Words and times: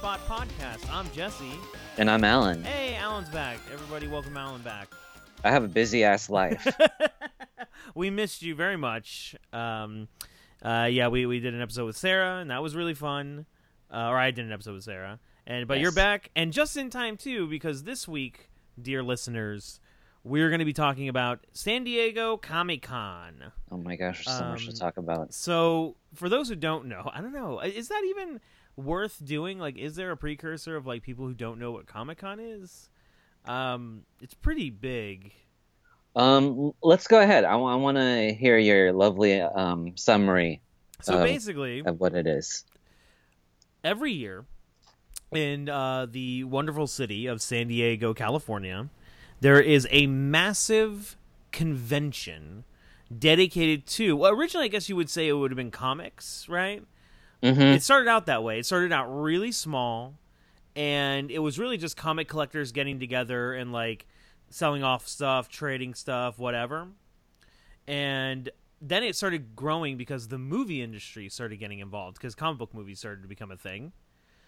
Spot 0.00 0.18
Podcast. 0.26 0.90
I'm 0.90 1.10
Jesse. 1.12 1.52
And 1.98 2.10
I'm 2.10 2.24
Alan. 2.24 2.64
Hey, 2.64 2.94
Alan's 2.96 3.28
back. 3.28 3.58
Everybody, 3.70 4.08
welcome 4.08 4.34
Alan 4.34 4.62
back. 4.62 4.88
I 5.44 5.50
have 5.50 5.62
a 5.62 5.68
busy 5.68 6.04
ass 6.04 6.30
life. 6.30 6.66
we 7.94 8.08
missed 8.08 8.40
you 8.40 8.54
very 8.54 8.78
much. 8.78 9.36
Um, 9.52 10.08
uh, 10.62 10.88
yeah, 10.90 11.08
we, 11.08 11.26
we 11.26 11.38
did 11.40 11.52
an 11.52 11.60
episode 11.60 11.84
with 11.84 11.98
Sarah, 11.98 12.38
and 12.38 12.50
that 12.50 12.62
was 12.62 12.74
really 12.74 12.94
fun. 12.94 13.44
Uh, 13.92 14.06
or 14.08 14.16
I 14.16 14.30
did 14.30 14.46
an 14.46 14.52
episode 14.52 14.72
with 14.74 14.84
Sarah, 14.84 15.18
and 15.46 15.68
but 15.68 15.74
Yes. 15.78 15.82
you're 15.82 15.92
back, 15.92 16.30
and 16.34 16.50
just 16.50 16.78
in 16.78 16.88
time 16.88 17.18
too, 17.18 17.46
because 17.48 17.82
this 17.82 18.08
week, 18.08 18.48
dear 18.80 19.02
listeners, 19.02 19.80
we're 20.24 20.48
going 20.48 20.60
to 20.60 20.64
be 20.64 20.72
talking 20.72 21.08
about 21.10 21.40
San 21.52 21.84
Diego 21.84 22.38
Comic 22.38 22.80
Con. 22.82 23.52
oh 23.70 23.76
my 23.76 23.96
gosh, 23.96 24.24
there's 24.24 24.38
so 24.38 24.44
much 24.46 24.66
Um, 24.66 24.72
to 24.72 24.78
talk 24.80 24.96
about. 24.96 25.34
So, 25.34 25.96
for 26.14 26.28
those 26.30 26.48
who 26.48 26.54
don't 26.54 26.86
know, 26.86 27.10
I 27.12 27.20
don't 27.20 27.34
know, 27.34 27.60
is 27.60 27.88
that 27.88 28.02
even 28.08 28.40
worth 28.84 29.24
doing? 29.24 29.58
Like, 29.58 29.76
is 29.78 29.96
there 29.96 30.10
a 30.10 30.16
precursor 30.16 30.76
of 30.76 30.86
like 30.86 31.02
people 31.02 31.26
who 31.26 31.34
don't 31.34 31.58
know 31.58 31.70
what 31.72 31.86
Comic 31.86 32.18
Con 32.18 32.40
is? 32.40 32.88
Um, 33.46 34.02
it's 34.20 34.34
pretty 34.34 34.70
big. 34.70 35.32
Um, 36.16 36.72
let's 36.82 37.06
go 37.06 37.20
ahead. 37.20 37.44
I, 37.44 37.54
want 37.56 37.96
to 37.96 38.34
hear 38.34 38.58
your 38.58 38.92
lovely 38.92 39.40
um 39.40 39.96
summary 39.96 40.60
So 41.02 41.18
Um, 41.18 41.22
basically, 41.22 41.82
of 41.84 42.00
what 42.00 42.14
it 42.14 42.26
is. 42.26 42.64
every 43.84 44.12
year 44.12 44.44
in 45.32 45.68
uh, 45.68 46.06
the 46.10 46.42
wonderful 46.44 46.86
city 46.88 47.26
of 47.26 47.40
San 47.40 47.68
Diego, 47.68 48.12
California, 48.12 48.90
there 49.40 49.60
is 49.60 49.86
a 49.90 50.06
massive 50.08 51.16
convention 51.52 52.64
dedicated 53.16 53.86
to. 53.86 54.16
Well, 54.16 54.32
originally, 54.32 54.66
I 54.66 54.68
guess 54.68 54.88
you 54.88 54.96
would 54.96 55.08
say 55.10 55.28
it 55.28 55.32
would 55.34 55.50
have 55.52 55.56
been 55.56 55.70
comics, 55.70 56.48
right? 56.48 56.82
Mm-hmm. 57.42 57.60
It 57.60 57.82
started 57.82 58.08
out 58.08 58.26
that 58.26 58.42
way. 58.42 58.58
It 58.58 58.66
started 58.66 58.92
out 58.92 59.06
really 59.06 59.52
small, 59.52 60.14
and 60.76 61.30
it 61.30 61.38
was 61.38 61.58
really 61.58 61.78
just 61.78 61.96
comic 61.96 62.28
collectors 62.28 62.72
getting 62.72 63.00
together 63.00 63.54
and 63.54 63.72
like 63.72 64.06
selling 64.50 64.82
off 64.82 65.08
stuff, 65.08 65.48
trading 65.48 65.94
stuff, 65.94 66.38
whatever. 66.38 66.88
And 67.86 68.50
then 68.80 69.02
it 69.02 69.16
started 69.16 69.54
growing 69.56 69.96
because 69.96 70.28
the 70.28 70.38
movie 70.38 70.82
industry 70.82 71.28
started 71.28 71.58
getting 71.58 71.80
involved 71.80 72.16
because 72.18 72.34
comic 72.34 72.58
book 72.58 72.74
movies 72.74 72.98
started 72.98 73.22
to 73.22 73.28
become 73.28 73.50
a 73.50 73.56
thing. 73.56 73.92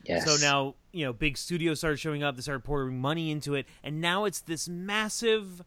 Yes. 0.04 0.24
So 0.24 0.36
now, 0.44 0.74
you 0.92 1.04
know, 1.04 1.12
big 1.12 1.36
studios 1.36 1.78
started 1.78 1.98
showing 1.98 2.22
up, 2.22 2.34
they 2.34 2.42
started 2.42 2.64
pouring 2.64 2.98
money 2.98 3.30
into 3.30 3.54
it, 3.54 3.66
and 3.82 4.00
now 4.00 4.24
it's 4.24 4.40
this 4.40 4.68
massive 4.68 5.62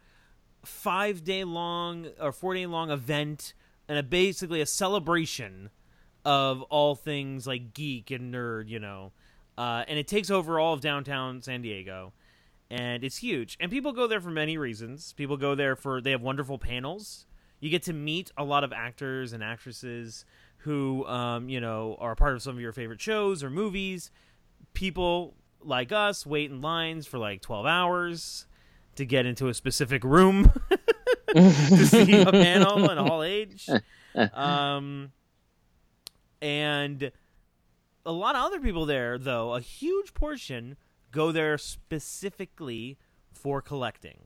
five 0.63 1.23
day 1.23 1.43
long 1.43 2.07
or 2.19 2.31
four 2.31 2.53
day 2.53 2.65
long 2.65 2.91
event 2.91 3.53
and 3.87 3.97
a 3.97 4.03
basically 4.03 4.61
a 4.61 4.65
celebration 4.65 5.69
of 6.25 6.63
all 6.63 6.95
things 6.95 7.47
like 7.47 7.73
geek 7.73 8.11
and 8.11 8.33
nerd, 8.33 8.67
you 8.67 8.79
know. 8.79 9.11
Uh, 9.57 9.85
and 9.87 9.97
it 9.97 10.07
takes 10.07 10.29
over 10.29 10.59
all 10.59 10.73
of 10.73 10.81
downtown 10.81 11.41
San 11.41 11.61
Diego. 11.61 12.11
And 12.69 13.03
it's 13.03 13.17
huge. 13.17 13.55
And 13.59 13.71
people 13.71 13.93
go 13.93 14.07
there 14.07 14.19
for 14.19 14.31
many 14.31 14.57
reasons. 14.57 15.13
People 15.13 15.37
go 15.37 15.55
there 15.55 15.75
for 15.75 16.01
they 16.01 16.11
have 16.11 16.21
wonderful 16.21 16.57
panels. 16.57 17.25
You 17.59 17.69
get 17.69 17.83
to 17.83 17.93
meet 17.93 18.31
a 18.37 18.43
lot 18.43 18.63
of 18.63 18.73
actors 18.73 19.31
and 19.31 19.43
actresses 19.43 20.25
who 20.57 21.05
um, 21.05 21.47
you 21.47 21.61
know, 21.61 21.95
are 21.99 22.15
part 22.15 22.33
of 22.33 22.41
some 22.41 22.55
of 22.55 22.61
your 22.61 22.73
favorite 22.73 22.99
shows 22.99 23.43
or 23.43 23.49
movies. 23.49 24.09
People 24.73 25.35
like 25.61 25.91
us 25.91 26.25
wait 26.25 26.49
in 26.49 26.61
lines 26.61 27.05
for 27.05 27.17
like 27.19 27.41
12 27.41 27.65
hours 27.65 28.47
to 28.95 29.05
get 29.05 29.25
into 29.25 29.47
a 29.47 29.53
specific 29.53 30.03
room 30.03 30.51
to 31.35 31.85
see 31.85 32.21
a 32.21 32.25
panel 32.31 32.89
in 32.89 32.97
Hall 32.97 33.23
H. 33.23 33.69
Um, 34.33 35.11
and 36.41 37.11
a 38.05 38.11
lot 38.11 38.35
of 38.35 38.43
other 38.43 38.59
people 38.59 38.85
there, 38.85 39.17
though, 39.17 39.53
a 39.53 39.59
huge 39.61 40.13
portion 40.13 40.77
go 41.11 41.31
there 41.31 41.57
specifically 41.57 42.97
for 43.33 43.61
collecting. 43.61 44.19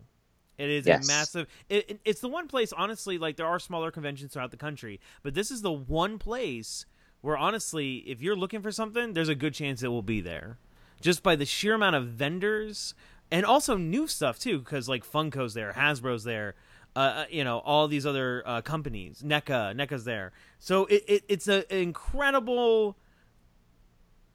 It 0.58 0.70
is 0.70 0.86
Yes. 0.86 1.06
a 1.06 1.08
massive. 1.08 1.48
It, 1.70 1.90
it- 1.90 2.00
it's 2.04 2.20
the 2.22 2.28
one 2.28 2.48
place, 2.48 2.74
honestly. 2.74 3.18
Like 3.18 3.38
there 3.38 3.46
are 3.46 3.60
smaller 3.60 3.92
conventions 3.92 4.34
throughout 4.34 4.52
the 4.52 4.58
country, 4.58 5.00
but 5.24 5.34
this 5.34 5.52
is 5.52 5.62
the 5.62 5.72
one 5.72 6.20
place 6.20 6.86
where, 7.22 7.38
honestly, 7.38 7.98
if 8.00 8.22
you're 8.22 8.36
looking 8.36 8.62
for 8.62 8.72
something, 8.72 9.14
there's 9.14 9.30
a 9.30 9.36
good 9.36 9.54
chance 9.54 9.84
it 9.84 9.88
will 9.90 10.02
be 10.02 10.20
there, 10.22 10.58
just 11.02 11.24
by 11.24 11.36
the 11.36 11.46
sheer 11.46 11.74
amount 11.76 11.96
of 11.96 12.08
vendors 12.08 12.94
and 13.32 13.46
also 13.46 13.78
new 13.78 14.08
stuff 14.08 14.38
too. 14.40 14.60
Because 14.60 14.90
like 14.90 15.06
Funko's 15.10 15.54
there, 15.54 15.74
Hasbro's 15.74 16.24
there, 16.26 16.56
uh, 16.96 17.00
uh, 17.00 17.26
you 17.30 17.44
know, 17.44 17.60
all 17.60 17.88
these 17.88 18.06
other 18.06 18.44
uh, 18.46 18.62
companies. 18.62 19.22
NECA, 19.26 19.76
NECA's 19.76 20.04
there. 20.06 20.32
So 20.60 20.86
it, 20.86 21.04
it 21.08 21.24
it's 21.28 21.48
a, 21.48 21.72
an 21.72 21.80
incredible 21.80 22.98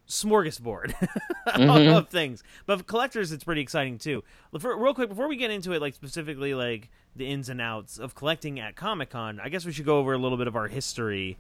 smorgasbord 0.09 0.95
Mhm. 1.49 1.97
of 1.97 2.09
things. 2.09 2.43
But 2.67 2.79
for 2.79 2.85
collectors, 2.85 3.33
it's 3.33 3.45
pretty 3.45 3.61
exciting 3.63 3.99
too. 3.99 4.23
For, 4.59 4.77
real 4.77 4.95
quick, 4.95 5.09
before 5.09 5.29
we 5.29 5.37
get 5.37 5.51
into 5.51 5.73
it, 5.73 5.81
like 5.81 5.95
specifically 5.95 6.55
like 6.55 6.91
the 7.17 7.27
ins 7.27 7.49
and 7.49 7.61
outs 7.61 7.99
of 7.99 8.15
collecting 8.15 8.61
at 8.61 8.77
Comic 8.77 9.11
Con, 9.11 9.41
I 9.41 9.49
guess 9.49 9.65
we 9.65 9.73
should 9.73 9.87
go 9.87 9.99
over 9.99 10.13
a 10.13 10.19
little 10.19 10.39
bit 10.39 10.47
of 10.47 10.57
our 10.57 10.69
history 10.69 11.39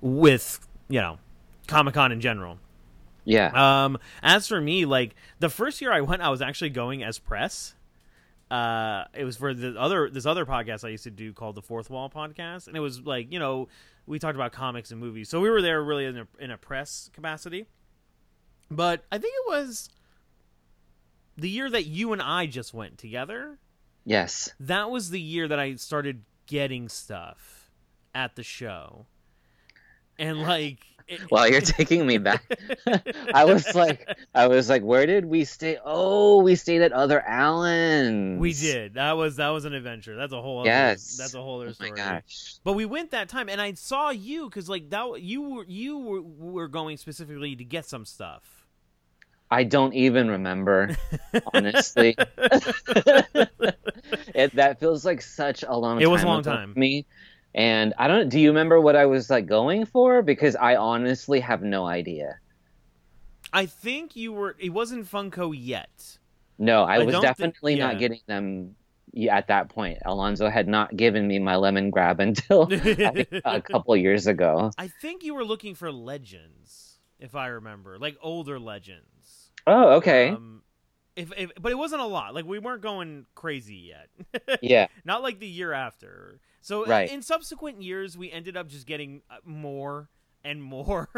with 0.00 0.66
you 0.88 1.00
know 1.00 1.18
Comic 1.66 1.94
Con 1.94 2.12
in 2.12 2.20
general. 2.20 2.58
yeah. 3.24 3.50
Um, 3.84 3.98
as 4.22 4.46
for 4.48 4.60
me, 4.60 4.84
like 4.86 5.14
the 5.38 5.50
first 5.50 5.80
year 5.82 5.92
I 5.92 6.00
went, 6.00 6.22
I 6.22 6.30
was 6.30 6.40
actually 6.40 6.70
going 6.70 7.02
as 7.02 7.18
press. 7.18 7.74
Uh, 8.50 9.04
it 9.14 9.24
was 9.24 9.36
for 9.36 9.52
the 9.52 9.78
other 9.78 10.08
this 10.08 10.24
other 10.24 10.46
podcast 10.46 10.84
I 10.84 10.88
used 10.88 11.04
to 11.04 11.10
do 11.10 11.32
called 11.32 11.54
the 11.54 11.62
Fourth 11.62 11.90
Wall 11.90 12.08
Podcast, 12.08 12.66
and 12.66 12.76
it 12.76 12.80
was 12.80 13.00
like 13.00 13.30
you 13.32 13.38
know 13.38 13.68
we 14.06 14.18
talked 14.18 14.36
about 14.36 14.52
comics 14.52 14.90
and 14.90 14.98
movies, 14.98 15.28
so 15.28 15.40
we 15.40 15.50
were 15.50 15.60
there 15.60 15.82
really 15.82 16.06
in 16.06 16.18
a, 16.18 16.26
in 16.38 16.50
a 16.50 16.56
press 16.56 17.10
capacity. 17.12 17.66
But 18.70 19.04
I 19.12 19.18
think 19.18 19.34
it 19.34 19.50
was 19.50 19.90
the 21.36 21.48
year 21.48 21.68
that 21.68 21.86
you 21.86 22.12
and 22.12 22.22
I 22.22 22.46
just 22.46 22.72
went 22.74 22.98
together. 22.98 23.58
yes. 24.04 24.50
That 24.60 24.90
was 24.90 25.10
the 25.10 25.20
year 25.20 25.46
that 25.48 25.58
I 25.58 25.74
started 25.76 26.24
getting 26.46 26.88
stuff 26.88 27.70
at 28.14 28.34
the 28.36 28.42
show, 28.42 29.06
and 30.18 30.42
like. 30.42 30.80
Well, 31.30 31.48
you're 31.48 31.60
taking 31.78 32.06
me 32.06 32.18
back. 32.18 32.44
I 33.34 33.44
was 33.44 33.74
like, 33.74 34.06
I 34.34 34.46
was 34.46 34.68
like, 34.68 34.82
where 34.82 35.06
did 35.06 35.24
we 35.24 35.44
stay? 35.44 35.78
Oh, 35.84 36.42
we 36.42 36.54
stayed 36.54 36.82
at 36.82 36.92
Other 36.92 37.20
Allen's. 37.20 38.38
We 38.38 38.52
did. 38.52 38.94
That 38.94 39.16
was 39.16 39.36
that 39.36 39.48
was 39.48 39.64
an 39.64 39.74
adventure. 39.74 40.16
That's 40.16 40.32
a 40.32 40.40
whole. 40.40 40.60
Other, 40.60 40.68
Yes. 40.68 41.16
That's 41.16 41.34
a 41.34 41.42
whole 41.42 41.58
oh 41.58 41.62
other 41.62 41.74
story. 41.74 41.92
Oh 41.92 41.96
my 41.96 42.10
gosh. 42.12 42.56
But 42.64 42.74
we 42.74 42.84
went 42.84 43.10
that 43.12 43.28
time, 43.28 43.48
and 43.48 43.60
I 43.60 43.74
saw 43.74 44.10
you 44.10 44.48
because 44.48 44.68
like 44.68 44.90
that 44.90 45.22
you 45.22 45.42
were 45.42 45.64
you 45.66 45.98
were, 45.98 46.22
were 46.22 46.68
going 46.68 46.96
specifically 46.96 47.56
to 47.56 47.64
get 47.64 47.86
some 47.86 48.04
stuff. 48.04 48.58
I 49.50 49.64
don't 49.64 49.94
even 49.94 50.28
remember, 50.28 50.94
honestly. 51.54 52.14
it, 54.34 54.54
that 54.54 54.76
feels 54.78 55.06
like 55.06 55.22
such 55.22 55.64
a 55.66 55.74
long. 55.74 56.00
It 56.00 56.10
was 56.10 56.22
a 56.22 56.26
long 56.26 56.42
time. 56.42 56.74
me. 56.76 57.06
And 57.54 57.94
I 57.98 58.08
don't. 58.08 58.28
Do 58.28 58.38
you 58.38 58.48
remember 58.48 58.80
what 58.80 58.96
I 58.96 59.06
was 59.06 59.30
like 59.30 59.46
going 59.46 59.86
for? 59.86 60.22
Because 60.22 60.54
I 60.56 60.76
honestly 60.76 61.40
have 61.40 61.62
no 61.62 61.86
idea. 61.86 62.38
I 63.52 63.66
think 63.66 64.16
you 64.16 64.32
were. 64.32 64.54
It 64.58 64.70
wasn't 64.70 65.10
Funko 65.10 65.54
yet. 65.56 66.18
No, 66.58 66.84
I, 66.84 66.96
I 66.96 67.04
was 67.04 67.18
definitely 67.20 67.76
yeah. 67.76 67.86
not 67.86 67.98
getting 67.98 68.20
them 68.26 68.76
at 69.30 69.48
that 69.48 69.68
point. 69.68 69.98
Alonzo 70.04 70.48
had 70.50 70.68
not 70.68 70.96
given 70.96 71.26
me 71.26 71.38
my 71.38 71.56
lemon 71.56 71.90
grab 71.90 72.20
until 72.20 72.66
think, 72.66 73.28
a 73.44 73.60
couple 73.70 73.96
years 73.96 74.26
ago. 74.26 74.70
I 74.76 74.88
think 74.88 75.24
you 75.24 75.34
were 75.34 75.44
looking 75.44 75.74
for 75.74 75.90
legends, 75.90 76.98
if 77.18 77.34
I 77.34 77.48
remember, 77.48 77.98
like 77.98 78.16
older 78.20 78.58
legends. 78.58 79.50
Oh, 79.66 79.96
okay. 79.96 80.30
Um, 80.30 80.62
if, 81.16 81.32
if 81.36 81.50
but 81.60 81.72
it 81.72 81.76
wasn't 81.76 82.02
a 82.02 82.06
lot. 82.06 82.34
Like 82.34 82.44
we 82.44 82.58
weren't 82.58 82.82
going 82.82 83.26
crazy 83.34 83.92
yet. 83.92 84.58
yeah. 84.62 84.86
not 85.04 85.22
like 85.22 85.40
the 85.40 85.48
year 85.48 85.72
after. 85.72 86.40
So 86.68 86.84
Right. 86.84 87.10
in 87.10 87.22
subsequent 87.22 87.80
years, 87.80 88.18
we 88.18 88.30
ended 88.30 88.54
up 88.54 88.68
just 88.68 88.86
getting 88.86 89.22
uh, 89.30 89.36
more 89.42 90.10
and 90.44 90.62
more. 90.62 91.08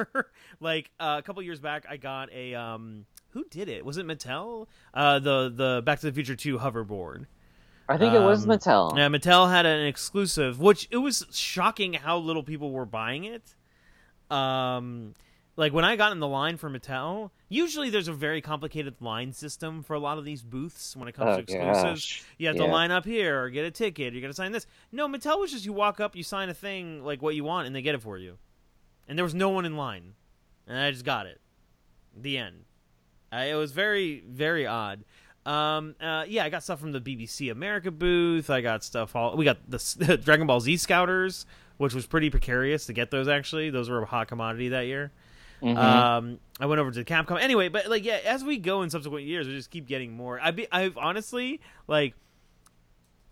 like 0.60 0.92
uh, 1.00 1.16
a 1.18 1.22
couple 1.22 1.42
years 1.42 1.58
back, 1.58 1.86
I 1.90 1.96
got 1.96 2.32
a 2.32 2.54
um, 2.54 3.04
who 3.30 3.44
did 3.50 3.68
it? 3.68 3.84
Was 3.84 3.96
it 3.96 4.06
Mattel? 4.06 4.68
Uh, 4.94 5.18
the 5.18 5.52
the 5.52 5.82
Back 5.84 5.98
to 6.00 6.06
the 6.06 6.12
Future 6.12 6.36
Two 6.36 6.58
hoverboard. 6.58 7.26
I 7.88 7.98
think 7.98 8.14
it 8.14 8.20
was 8.20 8.44
Um, 8.44 8.50
Mattel. 8.50 8.96
Yeah, 8.96 9.08
Mattel 9.08 9.50
had 9.50 9.66
an 9.66 9.84
exclusive, 9.86 10.60
which 10.60 10.86
it 10.92 10.98
was 10.98 11.26
shocking 11.32 11.94
how 11.94 12.18
little 12.18 12.44
people 12.44 12.70
were 12.70 12.86
buying 12.86 13.24
it. 13.24 13.56
Um, 14.30 15.14
like 15.56 15.72
when 15.72 15.84
I 15.84 15.96
got 15.96 16.12
in 16.12 16.20
the 16.20 16.28
line 16.28 16.58
for 16.58 16.70
Mattel, 16.70 17.30
usually 17.50 17.90
there's 17.90 18.08
a 18.08 18.12
very 18.14 18.40
complicated 18.40 18.94
line 19.00 19.34
system 19.34 19.82
for 19.82 19.92
a 19.92 19.98
lot 19.98 20.16
of 20.16 20.24
these 20.24 20.42
booths 20.42 20.96
when 20.96 21.06
it 21.08 21.12
comes 21.12 21.30
Oh, 21.32 21.36
to 21.36 21.42
exclusives. 21.42 21.82
gosh. 21.82 22.24
You 22.38 22.46
have 22.46 22.56
Yeah. 22.56 22.64
to 22.66 22.68
line 22.72 22.90
up 22.90 23.04
here 23.04 23.42
or 23.42 23.50
get 23.50 23.66
a 23.66 23.70
ticket. 23.70 24.14
You 24.14 24.22
got 24.22 24.28
to 24.28 24.32
sign 24.34 24.52
this. 24.52 24.66
No, 24.90 25.06
Mattel 25.06 25.38
was 25.38 25.50
just 25.50 25.66
you 25.66 25.74
walk 25.74 26.00
up, 26.00 26.16
you 26.16 26.22
sign 26.22 26.48
a 26.48 26.54
thing 26.54 27.04
like 27.04 27.20
what 27.20 27.34
you 27.34 27.44
want, 27.44 27.66
and 27.66 27.76
they 27.76 27.82
get 27.82 27.94
it 27.94 28.00
for 28.00 28.16
you. 28.16 28.38
And 29.06 29.18
there 29.18 29.24
was 29.24 29.34
no 29.34 29.50
one 29.50 29.66
in 29.66 29.76
line, 29.76 30.14
and 30.66 30.78
I 30.78 30.90
just 30.90 31.04
got 31.04 31.26
it. 31.26 31.40
The 32.16 32.38
end. 32.38 32.64
Uh, 33.32 33.44
it 33.48 33.54
was 33.54 33.72
very 33.72 34.24
very 34.26 34.66
odd. 34.66 35.04
Um, 35.46 35.94
uh, 36.00 36.24
yeah, 36.28 36.44
I 36.44 36.48
got 36.50 36.62
stuff 36.62 36.80
from 36.80 36.92
the 36.92 37.00
BBC 37.00 37.50
America 37.50 37.90
booth. 37.90 38.50
I 38.50 38.60
got 38.60 38.84
stuff 38.84 39.16
all. 39.16 39.36
We 39.36 39.44
got 39.44 39.58
the 39.68 40.18
Dragon 40.24 40.46
Ball 40.46 40.60
Z 40.60 40.76
Scouters, 40.76 41.46
which 41.78 41.94
was 41.94 42.06
pretty 42.06 42.30
precarious 42.30 42.86
to 42.86 42.92
get 42.92 43.10
those. 43.10 43.26
Actually, 43.26 43.70
those 43.70 43.88
were 43.88 44.02
a 44.02 44.06
hot 44.06 44.28
commodity 44.28 44.68
that 44.68 44.82
year. 44.86 45.12
Mhm. 45.62 46.08
Um, 46.14 46.40
I 46.58 46.66
went 46.66 46.80
over 46.80 46.90
to 46.90 47.04
Capcom 47.04 47.40
anyway, 47.40 47.68
but 47.68 47.88
like 47.88 48.04
yeah, 48.04 48.20
as 48.24 48.44
we 48.44 48.58
go 48.58 48.82
in 48.82 48.90
subsequent 48.90 49.26
years, 49.26 49.46
we 49.46 49.54
just 49.54 49.70
keep 49.70 49.86
getting 49.86 50.12
more. 50.12 50.40
I 50.40 50.50
be 50.50 50.66
I've 50.72 50.96
honestly 50.98 51.60
like 51.86 52.14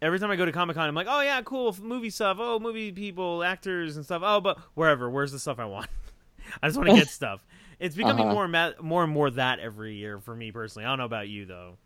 every 0.01 0.19
time 0.19 0.31
I 0.31 0.37
go 0.37 0.45
to 0.45 0.53
Comic 0.53 0.77
Con, 0.77 0.89
I'm 0.89 0.95
like, 0.95 1.07
oh 1.09 1.21
yeah, 1.21 1.41
cool 1.43 1.75
movie 1.83 2.11
stuff. 2.11 2.39
Oh, 2.41 2.59
movie 2.59 2.93
people, 2.93 3.43
actors 3.43 3.97
and 3.97 4.05
stuff. 4.05 4.23
Oh, 4.25 4.41
but 4.41 4.59
wherever, 4.75 5.11
where's 5.11 5.33
the 5.33 5.39
stuff 5.39 5.59
I 5.59 5.65
want? 5.65 5.89
I 6.63 6.69
just 6.69 6.77
want 6.79 6.87
to 6.89 6.93
get 6.93 7.09
stuff. 7.11 7.45
It's 7.79 7.97
becoming 7.97 8.27
Uh-huh. 8.27 8.29
more 8.29 8.45
and 8.45 8.53
ma- 8.53 8.73
more 8.81 9.05
and 9.05 9.13
more 9.13 9.31
that 9.31 9.59
every 9.61 9.95
year 9.97 10.19
for 10.19 10.35
me 10.35 10.51
personally. 10.53 10.87
I 10.87 10.91
don't 10.91 10.99
know 10.99 11.05
about 11.05 11.29
you 11.29 11.47
though. 11.47 11.79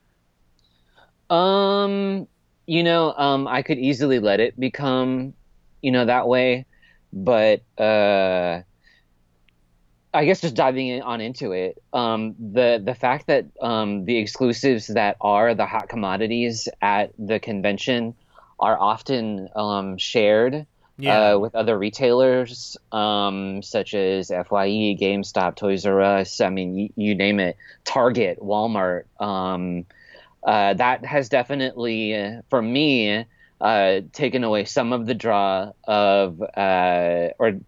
Um, 1.31 2.29
you 2.67 2.83
know, 2.83 3.13
um, 3.15 3.49
I 3.49 3.63
could 3.63 3.79
easily 3.79 4.19
let 4.19 4.41
it 4.41 4.59
become, 4.59 5.35
you 5.81 5.91
know, 5.93 6.05
that 6.05 6.29
way, 6.29 6.67
but 7.13 7.61
uh, 7.79 8.63
I 10.15 10.25
guess 10.27 10.41
just 10.41 10.55
diving 10.55 10.89
in, 10.89 11.03
on 11.03 11.21
into 11.21 11.53
it, 11.53 11.83
um, 11.93 12.35
the 12.39 12.81
the 12.85 12.95
fact 12.95 13.29
that 13.29 13.47
um, 13.61 14.05
the 14.05 14.19
exclusives 14.19 14.89
that 14.89 15.17
are 15.21 15.55
the 15.55 15.67
hot 15.67 15.89
commodities 15.89 16.69
at 16.83 17.13
the 17.19 17.41
convention 17.41 18.15
are 18.61 18.79
often 18.79 19.49
um, 19.57 19.97
shared 19.99 20.67
Yeah, 20.99 21.33
uh, 21.33 21.39
with 21.39 21.55
other 21.55 21.79
retailers, 21.79 22.77
um, 22.93 23.63
such 23.63 23.95
as 23.95 24.29
FYE, 24.29 24.97
GameStop, 25.01 25.57
Toys 25.57 25.87
R 25.87 26.01
Us. 26.01 26.41
I 26.41 26.51
mean, 26.51 26.77
you, 26.77 26.89
you 26.97 27.15
name 27.15 27.41
it, 27.41 27.57
Target, 27.85 28.39
Walmart. 28.41 29.05
Um, 29.19 29.87
uh, 30.43 30.75
that 30.75 31.05
has 31.05 31.29
definitely, 31.29 32.41
for 32.51 32.61
me, 32.61 33.25
uh, 33.61 34.01
taken 34.13 34.45
away 34.45 34.65
some 34.65 34.93
of 34.93 35.07
the 35.07 35.15
draw 35.15 35.73
of 35.85 36.43
uh, 36.43 37.29
or 37.39 37.61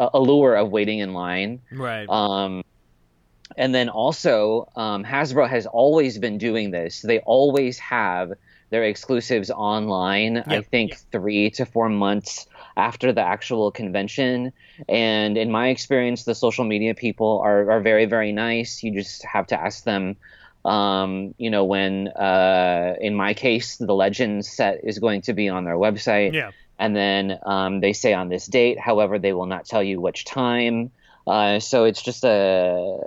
allure 0.00 0.54
of 0.54 0.70
waiting 0.70 0.98
in 0.98 1.12
line. 1.12 1.60
right. 1.72 2.08
Um, 2.08 2.64
and 3.56 3.74
then 3.74 3.88
also, 3.88 4.68
um, 4.76 5.04
Hasbro 5.04 5.48
has 5.48 5.66
always 5.66 6.18
been 6.18 6.38
doing 6.38 6.70
this. 6.70 7.02
They 7.02 7.18
always 7.20 7.78
have 7.80 8.32
their 8.70 8.84
exclusives 8.84 9.50
online. 9.50 10.38
I 10.46 10.54
Yep. 10.56 10.66
think 10.66 10.96
three 11.10 11.50
to 11.50 11.66
four 11.66 11.88
months 11.88 12.46
after 12.76 13.12
the 13.12 13.20
actual 13.20 13.72
convention. 13.72 14.52
And 14.88 15.36
in 15.36 15.50
my 15.50 15.68
experience, 15.68 16.24
the 16.24 16.34
social 16.36 16.64
media 16.64 16.94
people 16.94 17.40
are, 17.44 17.70
are 17.70 17.80
very, 17.80 18.06
very 18.06 18.30
nice. 18.32 18.82
You 18.84 18.92
just 18.94 19.24
have 19.24 19.46
to 19.48 19.60
ask 19.60 19.84
them. 19.84 20.16
Um, 20.62 21.34
you 21.38 21.48
know, 21.48 21.64
when 21.64 22.08
uh, 22.08 22.94
in 23.00 23.14
my 23.14 23.32
case, 23.32 23.78
the 23.78 23.94
Legends 23.94 24.46
set 24.48 24.80
is 24.84 24.98
going 24.98 25.22
to 25.22 25.32
be 25.32 25.48
on 25.48 25.64
their 25.64 25.76
website 25.76 26.34
yeah, 26.34 26.50
and 26.80 26.96
then 26.96 27.38
um, 27.44 27.80
they 27.80 27.92
say 27.92 28.12
on 28.14 28.28
this 28.28 28.46
date. 28.46 28.80
However, 28.80 29.18
they 29.20 29.32
will 29.32 29.46
not 29.46 29.66
tell 29.66 29.82
you 29.82 30.00
which 30.00 30.24
time. 30.24 30.90
Uh, 31.26 31.60
so 31.60 31.84
it's 31.84 32.02
just 32.02 32.24
a 32.24 32.98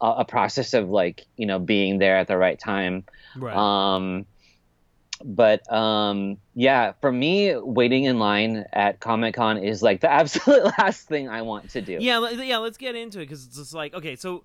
a 0.00 0.06
a 0.06 0.24
process 0.24 0.74
of 0.74 0.88
like 0.88 1.26
you 1.36 1.46
know 1.46 1.58
being 1.60 1.98
there 1.98 2.16
at 2.16 2.26
the 2.26 2.36
right 2.36 2.58
time. 2.58 3.04
right. 3.36 3.54
Um, 3.54 4.26
but 5.22 5.70
um, 5.70 6.38
yeah, 6.54 6.92
for 7.02 7.12
me, 7.12 7.54
waiting 7.54 8.04
in 8.04 8.18
line 8.18 8.64
at 8.72 9.00
Comic 9.00 9.34
Con 9.34 9.58
is 9.58 9.82
like 9.82 10.00
the 10.00 10.10
absolute 10.20 10.64
last 10.78 11.06
thing 11.06 11.28
I 11.28 11.42
want 11.42 11.70
to 11.70 11.82
do. 11.82 11.98
Yeah, 12.00 12.30
yeah. 12.30 12.56
Let's 12.56 12.78
get 12.78 12.94
into 12.94 13.18
it 13.18 13.24
because 13.28 13.44
it's 13.46 13.56
just 13.56 13.74
like 13.74 13.92
okay. 13.94 14.16
So, 14.16 14.44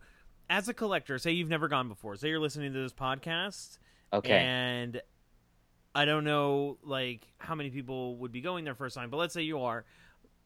as 0.50 0.68
a 0.68 0.74
collector, 0.74 1.18
say 1.18 1.32
you've 1.32 1.50
never 1.50 1.70
gone 1.70 1.88
before, 1.88 2.18
say 2.18 2.28
you're 2.28 2.42
listening 2.42 2.74
to 2.74 2.80
this 2.80 2.92
podcast, 2.92 3.78
Okay. 4.12 4.34
and 4.38 5.02
I 5.96 6.04
don't 6.06 6.26
know 6.26 6.78
like 6.84 7.22
how 7.38 7.56
many 7.56 7.70
people 7.70 8.18
would 8.18 8.32
be 8.34 8.42
going 8.42 8.66
there 8.66 8.76
first 8.76 8.96
time, 8.96 9.10
but 9.10 9.18
let's 9.18 9.34
say 9.34 9.42
you 9.44 9.62
are. 9.62 9.86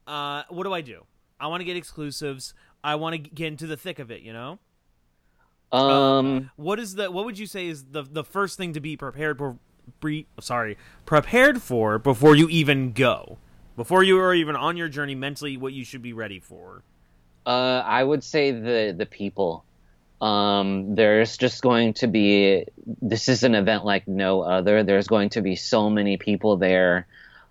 Uh, 0.06 0.44
what 0.50 0.64
do 0.64 0.74
I 0.74 0.82
do? 0.82 1.06
I 1.40 1.48
want 1.48 1.62
to 1.62 1.66
get 1.66 1.76
exclusives. 1.76 2.54
I 2.84 2.96
want 2.96 3.14
to 3.14 3.18
get 3.18 3.48
into 3.48 3.66
the 3.66 3.76
thick 3.76 3.98
of 4.00 4.12
it. 4.12 4.22
You 4.22 4.34
know, 4.34 4.60
Um. 5.72 6.52
what 6.56 6.80
is 6.80 6.96
the 6.96 7.12
what 7.12 7.26
would 7.26 7.38
you 7.40 7.48
say 7.48 7.68
is 7.68 7.86
the 7.86 8.04
the 8.04 8.24
first 8.24 8.58
thing 8.58 8.74
to 8.74 8.80
be 8.80 8.96
prepared 8.96 9.38
for? 9.38 9.58
Pre, 10.00 10.28
sorry, 10.40 10.78
prepared 11.08 11.64
for 11.64 11.98
before 11.98 12.36
you 12.36 12.48
even 12.50 12.92
go, 12.92 13.40
before 13.76 14.04
you 14.04 14.20
are 14.20 14.36
even 14.36 14.56
on 14.56 14.78
your 14.78 14.88
journey 14.88 15.16
mentally, 15.16 15.58
what 15.58 15.74
you 15.74 15.84
should 15.84 16.04
be 16.04 16.14
ready 16.14 16.40
for. 16.40 16.84
Uh, 17.44 17.82
I 17.84 18.04
would 18.04 18.24
say 18.24 18.52
the 18.52 18.94
the 18.96 19.08
people. 19.08 19.66
Um, 20.22 20.96
there's 20.96 21.38
just 21.38 21.62
going 21.62 21.94
to 21.96 22.08
be 22.08 22.66
this 23.02 23.30
is 23.30 23.44
an 23.44 23.56
event 23.56 23.86
like 23.86 24.08
no 24.08 24.42
other. 24.42 24.84
There's 24.84 25.08
going 25.08 25.30
to 25.32 25.42
be 25.42 25.56
so 25.56 25.90
many 25.90 26.18
people 26.18 26.58
there 26.58 27.08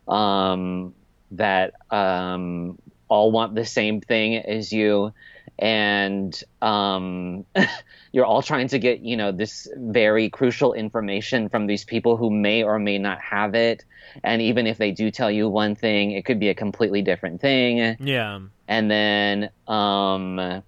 um, 0.06 0.94
that 1.32 1.74
um, 1.90 2.78
all 3.08 3.30
want 3.30 3.54
the 3.54 3.64
same 3.64 4.00
thing 4.00 4.36
as 4.36 4.72
you, 4.72 5.12
and 5.58 6.42
um, 6.60 7.46
you're 8.12 8.26
all 8.26 8.42
trying 8.42 8.68
to 8.68 8.78
get 8.78 9.00
you 9.00 9.16
know 9.16 9.32
this 9.32 9.66
very 9.76 10.28
crucial 10.28 10.74
information 10.74 11.48
from 11.48 11.66
these 11.66 11.84
people 11.84 12.18
who 12.18 12.30
may 12.30 12.62
or 12.62 12.78
may 12.78 12.98
not 12.98 13.20
have 13.20 13.54
it. 13.54 13.84
And 14.24 14.42
even 14.42 14.66
if 14.66 14.78
they 14.78 14.90
do 14.90 15.10
tell 15.10 15.30
you 15.30 15.48
one 15.48 15.74
thing, 15.74 16.12
it 16.12 16.24
could 16.24 16.40
be 16.40 16.48
a 16.48 16.54
completely 16.54 17.02
different 17.02 17.40
thing 17.40 17.96
Yeah, 18.00 18.40
and 18.66 18.90
then 18.90 19.50
um 19.66 20.62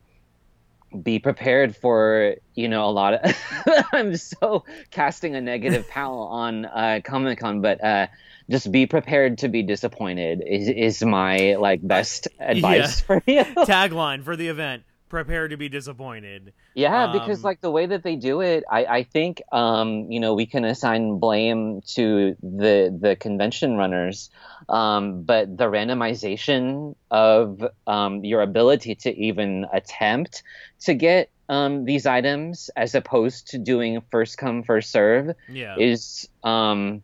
be 1.03 1.19
prepared 1.19 1.77
for 1.77 2.37
you 2.55 2.69
know 2.69 2.85
a 2.85 2.91
lot 2.91 3.15
of 3.15 3.37
i'm 3.93 4.17
so 4.17 4.65
casting 4.91 5.35
a 5.35 5.41
negative 5.41 5.89
pall 5.91 6.29
on 6.29 6.65
uh 6.67 7.01
comic-con 7.05 7.61
but 7.61 7.83
uh 7.83 8.07
just 8.51 8.73
be 8.73 8.87
prepared 8.87 9.39
to 9.39 9.49
be 9.49 9.63
disappointed 9.63 10.43
is 10.47 10.69
is 10.69 11.03
my 11.05 11.55
like 11.55 11.87
best 11.87 12.27
advice 12.41 13.01
for 13.01 13.23
you. 13.27 13.45
Tagline 13.45 14.25
for 14.25 14.37
the 14.37 14.49
event 14.49 14.83
prepare 15.11 15.49
to 15.49 15.57
be 15.59 15.69
disappointed. 15.69 16.55
Yeah 16.75 17.05
Um, 17.05 17.13
because 17.13 17.45
like 17.45 17.61
the 17.61 17.71
way 17.71 17.85
that 17.85 18.03
they 18.03 18.17
do 18.17 18.41
it 18.41 18.65
i 18.71 18.85
i 18.85 19.03
think 19.03 19.43
um 19.53 20.11
you 20.11 20.21
know 20.21 20.35
we 20.35 20.47
can 20.47 20.65
assign 20.65 21.19
blame 21.19 21.83
to 21.95 22.37
the 22.43 22.97
the 22.99 23.17
convention 23.17 23.77
runners 23.77 24.31
um 24.69 25.23
but 25.23 25.57
the 25.59 25.65
randomization 25.65 26.95
of 27.11 27.63
um 27.87 28.25
your 28.25 28.41
ability 28.41 28.95
to 28.95 29.15
even 29.17 29.67
attempt 29.73 30.43
to 30.81 30.95
get 30.95 31.29
um 31.49 31.85
these 31.85 32.07
items 32.07 32.71
as 32.77 32.95
opposed 32.95 33.49
to 33.49 33.59
doing 33.59 34.01
first 34.11 34.39
come 34.39 34.63
first 34.63 34.91
serve 34.91 35.35
yeah. 35.49 35.77
is 35.77 36.29
um 36.45 37.03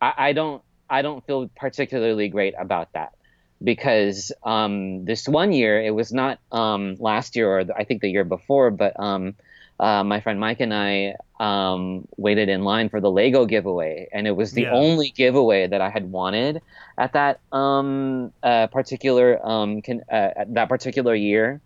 I, 0.00 0.12
I 0.28 0.32
don't 0.32 0.62
I 0.88 1.02
don't 1.02 1.24
feel 1.26 1.48
particularly 1.54 2.28
great 2.28 2.54
about 2.58 2.92
that 2.94 3.12
because 3.62 4.32
um 4.44 5.04
this 5.04 5.28
one 5.28 5.52
year 5.52 5.80
it 5.82 5.94
was 5.94 6.12
not 6.12 6.38
um 6.52 6.96
last 6.98 7.36
year 7.36 7.48
or 7.48 7.64
I 7.76 7.84
think 7.84 8.00
the 8.02 8.10
year 8.10 8.24
before 8.24 8.70
but 8.70 8.98
um 8.98 9.34
uh, 9.78 10.04
my 10.04 10.20
friend 10.20 10.38
Mike 10.38 10.60
and 10.60 10.74
I 10.74 11.14
um, 11.40 12.06
waited 12.18 12.50
in 12.50 12.64
line 12.64 12.90
for 12.90 13.00
the 13.00 13.10
Lego 13.10 13.46
giveaway, 13.46 14.08
and 14.12 14.26
it 14.26 14.32
was 14.36 14.52
the 14.52 14.66
Yeah. 14.66 14.70
only 14.70 15.10
giveaway 15.16 15.66
that 15.66 15.80
I 15.80 15.88
had 15.88 16.10
wanted 16.12 16.60
at 16.98 17.14
that 17.14 17.40
um, 17.50 18.30
uh, 18.42 18.66
particular 18.66 19.44
um, 19.44 19.80
uh, 19.88 20.14
at 20.14 20.54
that 20.54 20.68
particular 20.68 21.14
year. 21.14 21.62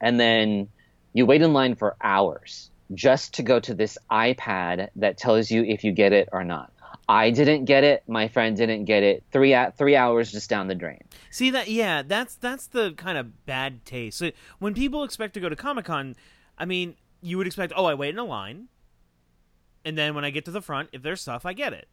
And 0.00 0.18
then 0.18 0.70
you 1.12 1.26
wait 1.26 1.42
in 1.42 1.52
line 1.52 1.76
for 1.76 1.96
hours 2.02 2.70
just 2.94 3.34
to 3.34 3.42
go 3.42 3.60
to 3.60 3.74
this 3.74 3.98
iPad 4.10 4.88
that 4.96 5.18
tells 5.18 5.50
you 5.50 5.62
if 5.64 5.84
you 5.84 5.92
get 5.92 6.12
it 6.12 6.28
or 6.32 6.44
not. 6.44 6.72
I 7.10 7.30
didn't 7.30 7.64
get 7.64 7.82
it. 7.82 8.04
My 8.06 8.28
friend 8.28 8.56
didn't 8.56 8.84
get 8.84 9.02
it. 9.02 9.24
Three 9.32 9.52
hou- 9.52 9.72
three 9.76 9.96
hours 9.96 10.30
just 10.30 10.48
down 10.48 10.68
the 10.68 10.74
drain. 10.74 11.02
see 11.30 11.50
that 11.50 11.68
yeah 11.68 12.02
that's 12.02 12.34
that's 12.36 12.66
the 12.68 12.92
kind 12.92 13.18
of 13.18 13.44
bad 13.46 13.84
taste 13.84 14.18
so 14.18 14.30
when 14.60 14.74
people 14.74 15.02
expect 15.04 15.34
to 15.34 15.40
go 15.40 15.48
to 15.48 15.56
comic-con 15.56 16.14
i 16.58 16.64
mean 16.64 16.94
you 17.22 17.36
would 17.38 17.46
expect 17.46 17.72
oh 17.76 17.84
i 17.86 17.94
wait 17.94 18.10
in 18.14 18.18
a 18.18 18.24
line 18.24 18.66
and 19.84 19.96
then 19.96 20.14
when 20.14 20.24
i 20.24 20.30
get 20.30 20.44
to 20.44 20.50
the 20.50 20.60
front 20.62 20.88
if 20.92 21.02
there's 21.02 21.20
stuff 21.20 21.44
i 21.46 21.52
get 21.52 21.72
it 21.72 21.88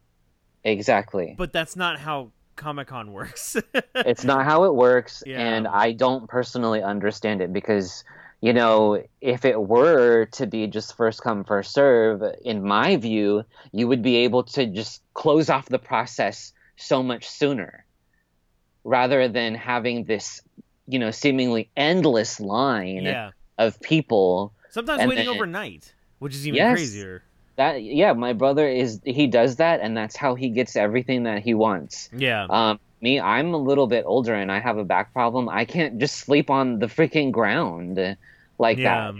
Exactly. 0.64 1.34
but 1.38 1.52
that's 1.52 1.76
not 1.76 1.98
how 2.00 2.30
comic-con 2.56 3.12
works 3.12 3.56
it's 3.94 4.24
not 4.24 4.44
how 4.44 4.64
it 4.64 4.74
works 4.74 5.22
Yeah. 5.26 5.38
and 5.40 5.68
i 5.68 5.92
don't 5.92 6.28
personally 6.28 6.82
understand 6.82 7.40
it 7.40 7.52
because 7.52 8.02
you 8.40 8.52
know 8.52 9.02
if 9.20 9.44
it 9.44 9.60
were 9.60 10.26
to 10.26 10.46
be 10.46 10.66
just 10.66 10.96
first 10.96 11.22
come 11.22 11.44
first 11.44 11.72
serve 11.72 12.22
in 12.44 12.62
my 12.62 12.96
view 12.96 13.44
you 13.72 13.88
would 13.88 14.02
be 14.02 14.16
able 14.18 14.44
to 14.44 14.66
just 14.66 15.02
close 15.14 15.50
off 15.50 15.66
the 15.66 15.78
process 15.78 16.52
so 16.76 17.02
much 17.02 17.28
sooner 17.28 17.84
rather 18.84 19.28
than 19.28 19.54
having 19.54 20.04
this 20.04 20.40
you 20.86 20.98
know 20.98 21.10
seemingly 21.10 21.68
endless 21.76 22.40
line 22.40 23.02
yeah. 23.04 23.30
of 23.58 23.80
people 23.80 24.52
sometimes 24.70 25.00
waiting 25.06 25.26
then- 25.26 25.34
overnight 25.34 25.92
which 26.18 26.34
is 26.34 26.46
even 26.46 26.56
Yes. 26.56 26.74
crazier. 26.74 27.22
That 27.56 27.82
yeah 27.82 28.12
my 28.12 28.32
brother 28.32 28.68
is 28.68 29.00
he 29.04 29.26
does 29.26 29.56
that 29.56 29.80
and 29.80 29.96
that's 29.96 30.16
how 30.16 30.34
he 30.36 30.48
gets 30.48 30.76
everything 30.76 31.24
that 31.24 31.42
he 31.42 31.54
wants. 31.54 32.08
Yeah. 32.16 32.46
Um, 32.48 32.80
me, 33.02 33.20
I'm 33.20 33.54
a 33.54 33.58
little 33.58 33.86
bit 33.86 34.04
older 34.06 34.34
and 34.34 34.50
I 34.52 34.60
have 34.60 34.78
a 34.78 34.84
back 34.84 35.12
problem. 35.12 35.48
I 35.48 35.64
can't 35.64 35.98
just 35.98 36.16
sleep 36.16 36.50
on 36.50 36.78
the 36.78 36.86
freaking 36.86 37.32
ground 37.32 37.98
like 38.58 38.82
Yeah. 38.82 38.82
that. 38.82 39.14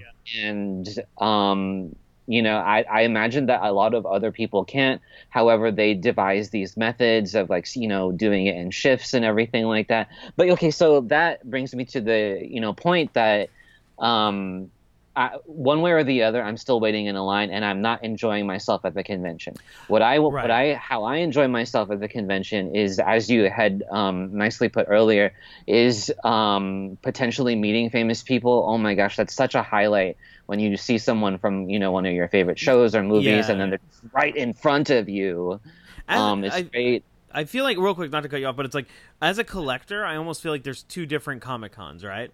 And, 0.44 0.86
um, 1.20 1.92
you 2.26 2.42
know, 2.42 2.56
I, 2.58 2.84
I 2.90 3.02
imagine 3.02 3.46
that 3.46 3.62
a 3.62 3.72
lot 3.72 3.94
of 3.94 4.04
other 4.04 4.30
people 4.32 4.64
can't. 4.64 5.00
However, 5.30 5.72
they 5.72 5.94
devise 5.94 6.50
these 6.50 6.76
methods 6.76 7.34
of 7.34 7.48
like, 7.48 7.66
you 7.74 7.88
know, 7.88 8.12
doing 8.12 8.46
it 8.46 8.56
in 8.56 8.70
shifts 8.70 9.14
and 9.14 9.24
everything 9.24 9.64
like 9.64 9.88
that. 9.88 10.08
But 10.36 10.50
okay, 10.50 10.70
so 10.70 11.00
that 11.02 11.48
brings 11.48 11.74
me 11.74 11.86
to 11.86 12.00
the, 12.02 12.40
you 12.42 12.60
know, 12.60 12.74
point 12.74 13.14
that 13.14 13.50
um, 13.98 14.70
I, 15.18 15.36
one 15.46 15.82
way 15.82 15.90
or 15.90 16.04
the 16.04 16.22
other, 16.22 16.40
I'm 16.42 16.56
still 16.56 16.78
waiting 16.78 17.06
in 17.06 17.16
a 17.16 17.24
line, 17.24 17.50
and 17.50 17.64
I'm 17.64 17.82
not 17.82 18.04
enjoying 18.04 18.46
myself 18.46 18.84
at 18.84 18.94
the 18.94 19.02
convention. 19.02 19.54
What 19.88 20.00
I 20.00 20.18
Right. 20.18 20.42
what 20.44 20.50
I 20.50 20.74
how 20.74 21.02
I 21.04 21.16
enjoy 21.16 21.48
myself 21.48 21.90
at 21.90 21.98
the 21.98 22.08
convention 22.08 22.76
is, 22.76 22.98
as 23.00 23.28
you 23.28 23.50
had 23.50 23.82
um, 23.90 24.36
nicely 24.36 24.68
put 24.68 24.86
earlier, 24.88 25.32
is 25.66 26.12
um, 26.24 26.98
potentially 27.02 27.56
meeting 27.56 27.90
famous 27.90 28.22
people. 28.22 28.64
Oh 28.68 28.78
my 28.78 28.94
gosh, 28.94 29.16
that's 29.16 29.34
such 29.34 29.54
a 29.56 29.62
highlight 29.62 30.16
when 30.46 30.60
you 30.60 30.76
see 30.76 30.98
someone 30.98 31.36
from 31.38 31.68
you 31.68 31.78
know 31.80 31.90
one 31.90 32.06
of 32.06 32.12
your 32.14 32.28
favorite 32.28 32.58
shows 32.60 32.94
or 32.94 33.02
movies, 33.02 33.46
Yeah. 33.46 33.50
and 33.52 33.60
then 33.60 33.70
they're 33.70 33.80
right 34.12 34.36
in 34.36 34.54
front 34.54 34.90
of 34.90 35.08
you. 35.08 35.60
Um, 36.08 36.44
it's 36.44 36.54
I- 36.56 36.62
great. 36.62 37.04
I 37.30 37.44
feel 37.44 37.64
like 37.64 37.76
real 37.76 37.94
quick, 37.94 38.10
not 38.10 38.22
to 38.22 38.28
cut 38.28 38.40
you 38.40 38.46
off, 38.46 38.56
but 38.56 38.64
it's 38.66 38.74
like 38.74 38.86
as 39.20 39.38
a 39.38 39.44
collector, 39.44 40.04
I 40.06 40.16
almost 40.16 40.42
feel 40.42 40.52
like 40.52 40.62
there's 40.62 40.84
two 40.84 41.04
different 41.06 41.42
Comic 41.42 41.72
Cons, 41.72 42.02
right? 42.04 42.30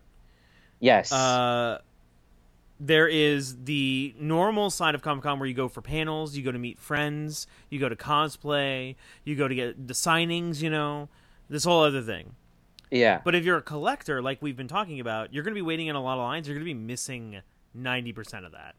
Yes. 0.81 1.11
Uh, 1.11 1.79
there 2.81 3.07
is 3.09 3.65
the 3.65 4.15
normal 4.19 4.69
side 4.71 4.95
of 4.95 5.03
Comic 5.03 5.23
Con 5.25 5.39
where 5.39 5.49
you 5.49 5.55
go 5.55 5.69
for 5.69 5.81
panels, 5.81 6.37
you 6.37 6.43
go 6.43 6.53
to 6.53 6.59
meet 6.59 6.79
friends, 6.79 7.47
you 7.71 7.79
go 7.79 7.89
to 7.89 7.97
cosplay, 7.97 8.97
you 9.25 9.37
go 9.37 9.47
to 9.49 9.55
get 9.55 9.87
the 9.87 9.95
signings, 9.95 10.61
you 10.61 10.71
know, 10.71 11.09
this 11.49 11.65
whole 11.65 11.83
other 11.85 12.03
thing. 12.03 12.35
yeah. 12.91 13.21
But 13.25 13.35
if 13.35 13.45
you're 13.45 13.57
a 13.59 13.63
collector, 13.63 14.21
like 14.23 14.43
we've 14.43 14.57
been 14.57 14.69
talking 14.69 14.99
about, 15.01 15.33
you're 15.33 15.45
going 15.45 15.55
to 15.55 15.59
be 15.59 15.63
waiting 15.63 15.87
in 15.87 15.97
a 15.97 16.03
lot 16.03 16.15
of 16.15 16.21
lines. 16.25 16.49
You're 16.49 16.57
going 16.57 16.67
to 16.67 16.73
be 16.75 16.79
missing 16.79 17.41
ninety 17.75 18.13
percent 18.13 18.45
of 18.45 18.53
that. 18.53 18.75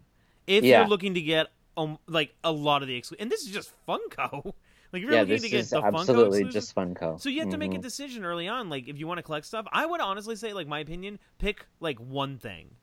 If 0.48 0.64
Yeah. 0.64 0.80
you're 0.82 0.90
looking 0.90 1.14
to 1.16 1.22
get 1.22 1.48
um, 1.78 1.98
like 2.08 2.34
a 2.44 2.52
lot 2.52 2.82
of 2.82 2.88
the 2.88 3.00
exclu- 3.02 3.16
and 3.20 3.30
this 3.32 3.42
is 3.42 3.52
just 3.52 3.72
Funko. 3.88 4.54
Like 4.94 5.02
if 5.02 5.10
you're 5.10 5.14
yeah, 5.18 5.22
looking 5.24 5.40
to 5.42 5.50
get 5.50 5.66
the 5.70 5.82
Funko 5.82 6.00
absolutely 6.00 6.40
exclusive- 6.42 6.54
just 6.54 6.75
Funko. 6.75 7.20
so 7.20 7.28
you 7.28 7.42
have 7.42 7.50
to 7.50 7.58
make 7.58 7.74
a 7.74 7.78
Mhm. 7.78 7.82
decision 7.82 8.24
early 8.24 8.48
on. 8.48 8.70
Like 8.70 8.88
if 8.88 8.98
you 8.98 9.08
want 9.08 9.18
to 9.18 9.24
collect 9.24 9.46
stuff, 9.46 9.66
I 9.74 9.86
would 9.86 10.00
honestly 10.00 10.38
say, 10.38 10.54
like 10.54 10.68
my 10.68 10.80
opinion, 10.80 11.20
pick 11.38 11.66
like 11.82 12.00
one 12.00 12.38
thing, 12.38 12.75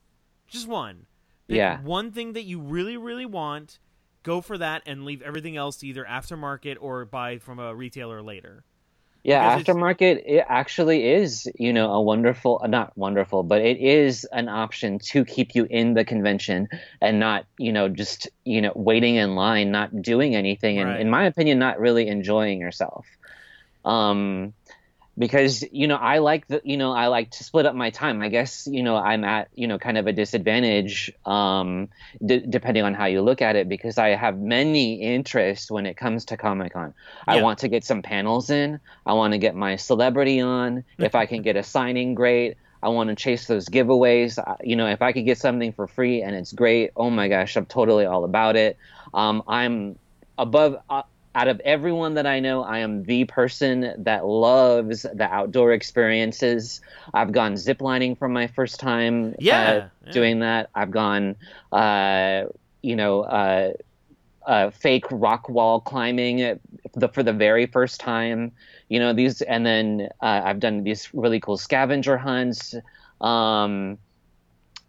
just 0.52 0.68
one. 0.68 1.06
Pick 1.49 1.56
Yeah. 1.56 1.80
one 1.82 2.12
thing 2.12 2.35
that 2.35 2.42
you 2.42 2.61
really, 2.61 2.97
really 2.97 3.26
want. 3.26 3.78
Go 4.23 4.40
for 4.40 4.56
that 4.59 4.82
and 4.87 5.04
leave 5.04 5.21
everything 5.23 5.56
else 5.56 5.82
either 5.82 6.04
aftermarket 6.04 6.76
or 6.80 7.04
buy 7.04 7.38
from 7.38 7.59
a 7.59 7.75
retailer 7.75 8.23
later. 8.23 8.62
Yeah, 9.25 9.56
because 9.56 9.61
it's- 9.62 9.76
aftermarket 9.76 10.23
it 10.26 10.44
actually 10.49 11.06
is, 11.09 11.49
you 11.56 11.73
know, 11.73 11.92
a 11.92 12.00
wonderful, 12.02 12.61
uh, 12.62 12.66
not 12.66 12.97
wonderful, 12.97 13.42
but 13.44 13.61
it 13.62 13.78
is 13.78 14.25
an 14.32 14.49
option 14.49 14.99
to 15.00 15.25
keep 15.25 15.54
you 15.54 15.66
in 15.71 15.94
the 15.94 16.04
convention 16.04 16.68
and 17.00 17.21
not, 17.21 17.47
you 17.59 17.73
know, 17.73 17.88
just, 17.88 18.28
you 18.44 18.61
know, 18.61 18.73
waiting 18.75 19.14
in 19.16 19.35
line, 19.37 19.71
not 19.71 20.02
doing 20.02 20.35
anything, 20.35 20.78
and 20.78 20.90
Right. 20.90 21.00
in 21.00 21.09
my 21.11 21.25
opinion, 21.25 21.59
not 21.61 21.78
really 21.78 22.09
enjoying 22.09 22.61
yourself. 22.61 23.06
Um, 23.85 24.54
because 25.19 25.62
you 25.73 25.87
know 25.87 25.97
I 25.97 26.19
like 26.19 26.47
the 26.49 26.61
you 26.64 26.76
know 26.76 26.92
I 26.92 27.09
like 27.09 27.31
to 27.33 27.45
split 27.45 27.66
up 27.66 27.75
my 27.75 27.90
time. 27.90 28.23
I 28.23 28.28
guess 28.28 28.66
you 28.66 28.83
know 28.83 28.97
I'm 28.97 29.25
at 29.25 29.49
you 29.54 29.66
know 29.66 29.78
kind 29.78 29.99
of 29.99 30.07
a 30.07 30.12
disadvantage 30.12 31.12
um, 31.26 31.88
d- 32.25 32.45
depending 32.49 32.83
on 32.85 32.95
how 32.95 33.07
you 33.07 33.21
look 33.23 33.42
at 33.42 33.57
it 33.57 33.69
because 33.69 33.99
I 33.99 34.11
have 34.11 34.38
many 34.38 35.02
interests 35.02 35.71
when 35.71 35.87
it 35.87 35.97
comes 35.97 36.26
to 36.26 36.37
Comic 36.37 36.73
Con. 36.73 36.95
I 37.26 37.37
want 37.42 37.59
to 37.61 37.69
get 37.69 37.85
some 37.85 38.02
panels 38.02 38.50
in. 38.50 38.81
I 39.04 39.12
want 39.12 39.33
to 39.33 39.38
get 39.38 39.54
my 39.54 39.76
celebrity 39.76 40.40
on. 40.40 40.85
if 41.07 41.14
I 41.14 41.26
can 41.26 41.42
get 41.42 41.57
a 41.57 41.62
signing, 41.62 42.14
great. 42.14 42.57
I 42.83 42.88
want 42.88 43.11
to 43.11 43.14
chase 43.14 43.47
those 43.47 43.69
giveaways. 43.69 44.38
You 44.64 44.76
know, 44.76 44.87
if 44.88 45.02
I 45.02 45.12
could 45.12 45.25
get 45.25 45.38
something 45.38 45.73
for 45.73 45.87
free 45.87 46.23
and 46.23 46.35
it's 46.35 46.52
great, 46.52 46.90
oh 46.97 47.11
my 47.11 47.28
gosh, 47.28 47.57
I'm 47.57 47.66
totally 47.66 48.07
all 48.07 48.25
about 48.25 48.57
it. 48.57 48.76
Um, 49.14 49.42
I'm 49.47 49.99
above. 50.38 50.78
Uh, 50.90 51.02
out 51.35 51.49
of 51.49 51.61
everyone 51.65 52.15
that 52.15 52.27
I 52.27 52.41
know, 52.41 52.62
I 52.62 52.79
am 52.79 53.05
the 53.05 53.25
person 53.25 53.95
that 54.05 54.27
loves 54.27 55.03
the 55.03 55.25
outdoor 55.25 55.73
experiences. 55.73 56.81
I've 57.15 57.33
gone 57.33 57.55
ziplining 57.55 58.19
for 58.19 58.29
my 58.29 58.49
first 58.49 58.81
time 58.81 59.35
Yeah, 59.39 59.71
uh, 59.71 59.89
yeah. 60.07 60.12
doing 60.12 60.41
that. 60.41 60.71
I've 60.75 60.91
gone, 60.91 61.37
uh, 61.73 62.45
you 62.83 62.97
know, 62.97 63.23
uh, 63.23 63.73
uh, 64.47 64.71
fake 64.71 65.05
rock 65.11 65.49
wall 65.49 65.81
climbing 65.81 66.59
for 66.93 67.01
the, 67.01 67.09
for 67.09 67.23
the 67.23 67.33
very 67.33 67.67
first 67.67 68.01
time. 68.01 68.53
You 68.89 68.99
know, 68.99 69.12
these, 69.12 69.41
and 69.41 69.65
then 69.65 70.09
uh, 70.21 70.43
I've 70.45 70.61
done 70.61 70.83
these 70.83 71.09
really 71.15 71.41
cool 71.41 71.57
scavenger 71.57 72.19
hunts. 72.19 72.75
Um, 73.21 73.99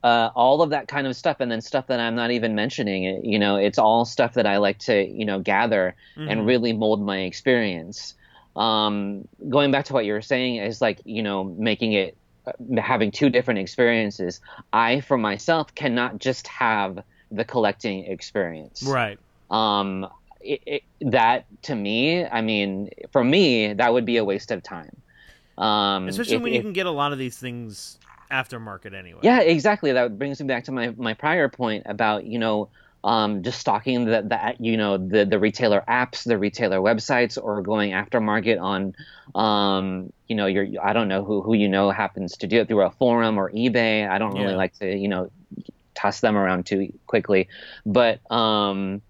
uh, 0.04 0.30
all 0.36 0.62
of 0.62 0.70
that 0.72 0.88
kind 0.88 1.08
of 1.08 1.16
stuff, 1.16 1.38
and 1.40 1.50
then 1.52 1.62
stuff 1.62 1.88
that 1.88 2.00
I'm 2.00 2.16
not 2.16 2.32
even 2.32 2.56
mentioning. 2.56 3.06
It, 3.06 3.24
you 3.26 3.40
know, 3.40 3.56
it's 3.56 3.78
all 3.78 4.04
stuff 4.06 4.34
that 4.34 4.46
I 4.46 4.58
like 4.58 4.78
to, 4.80 5.04
you 5.08 5.24
know, 5.26 5.40
gather 5.40 5.96
Mhm. 6.18 6.30
and 6.32 6.46
really 6.46 6.74
mold 6.74 7.02
my 7.02 7.20
experience. 7.20 8.14
Um, 8.56 9.28
going 9.50 9.72
back 9.72 9.86
to 9.86 9.94
what 9.94 10.06
you 10.06 10.14
were 10.14 10.22
saying 10.22 10.58
is 10.58 10.82
like, 10.82 11.00
you 11.06 11.24
know, 11.24 11.44
making 11.46 11.94
it 11.94 12.16
uh, 12.46 12.52
having 12.82 13.10
two 13.12 13.30
different 13.30 13.60
experiences. 13.62 14.42
I, 14.74 15.00
for 15.00 15.18
myself, 15.18 15.74
cannot 15.76 16.20
just 16.20 16.46
have 16.50 17.02
the 17.32 17.46
collecting 17.46 18.04
experience. 18.06 18.84
Right. 18.84 19.18
Um, 19.50 20.08
it, 20.42 20.62
it, 20.66 20.84
that 21.00 21.46
to 21.64 21.74
me, 21.76 22.26
I 22.26 22.42
mean, 22.42 22.90
for 23.14 23.24
me, 23.24 23.72
that 23.74 23.94
would 23.94 24.04
be 24.06 24.18
a 24.18 24.26
waste 24.26 24.52
of 24.52 24.62
time. 24.62 24.96
Um, 25.58 26.08
Especially 26.10 26.36
if- 26.36 26.42
when 26.42 26.52
you 26.52 26.60
if- 26.60 26.66
can 26.66 26.74
get 26.74 26.86
a 26.86 26.92
lot 26.92 27.14
of 27.14 27.18
these 27.18 27.38
things 27.40 27.98
aftermarket 28.34 28.94
anyway. 28.94 29.22
yeah, 29.22 29.42
exactly. 29.42 29.92
That 29.94 30.18
brings 30.18 30.40
me 30.42 30.48
back 30.48 30.66
to 30.66 30.72
my, 30.72 30.90
my 30.98 31.14
prior 31.14 31.50
point 31.50 31.84
about 31.86 32.26
you 32.26 32.40
know 32.40 32.70
um, 33.04 33.44
just 33.44 33.60
stalking 33.60 34.06
the, 34.06 34.22
the 34.22 34.56
you 34.60 34.78
know 34.78 34.98
the 34.98 35.26
the 35.26 35.40
retailer 35.40 35.84
apps, 35.88 36.24
the 36.24 36.38
retailer 36.38 36.80
websites, 36.80 37.38
or 37.42 37.62
going 37.62 37.92
aftermarket 37.92 38.60
on 38.62 38.94
um, 39.36 40.12
you 40.28 40.36
know 40.36 40.48
your 40.48 40.68
I 40.84 40.94
don't 40.94 41.08
know 41.08 41.24
who 41.24 41.42
who 41.42 41.54
you 41.54 41.70
know 41.70 41.92
happens 41.92 42.38
to 42.38 42.48
do 42.48 42.62
it 42.62 42.68
through 42.68 42.84
a 42.84 42.92
forum 42.92 43.38
or 43.38 43.52
eBay. 43.52 44.08
I 44.10 44.18
don't 44.18 44.36
really 44.36 44.54
Yeah. 44.54 44.56
like 44.56 44.74
to 44.80 44.96
you 44.96 45.08
know 45.08 45.30
toss 45.96 46.20
them 46.22 46.36
around 46.38 46.66
too 46.66 46.90
quickly, 47.08 47.48
but 47.86 48.20
um, 48.32 49.02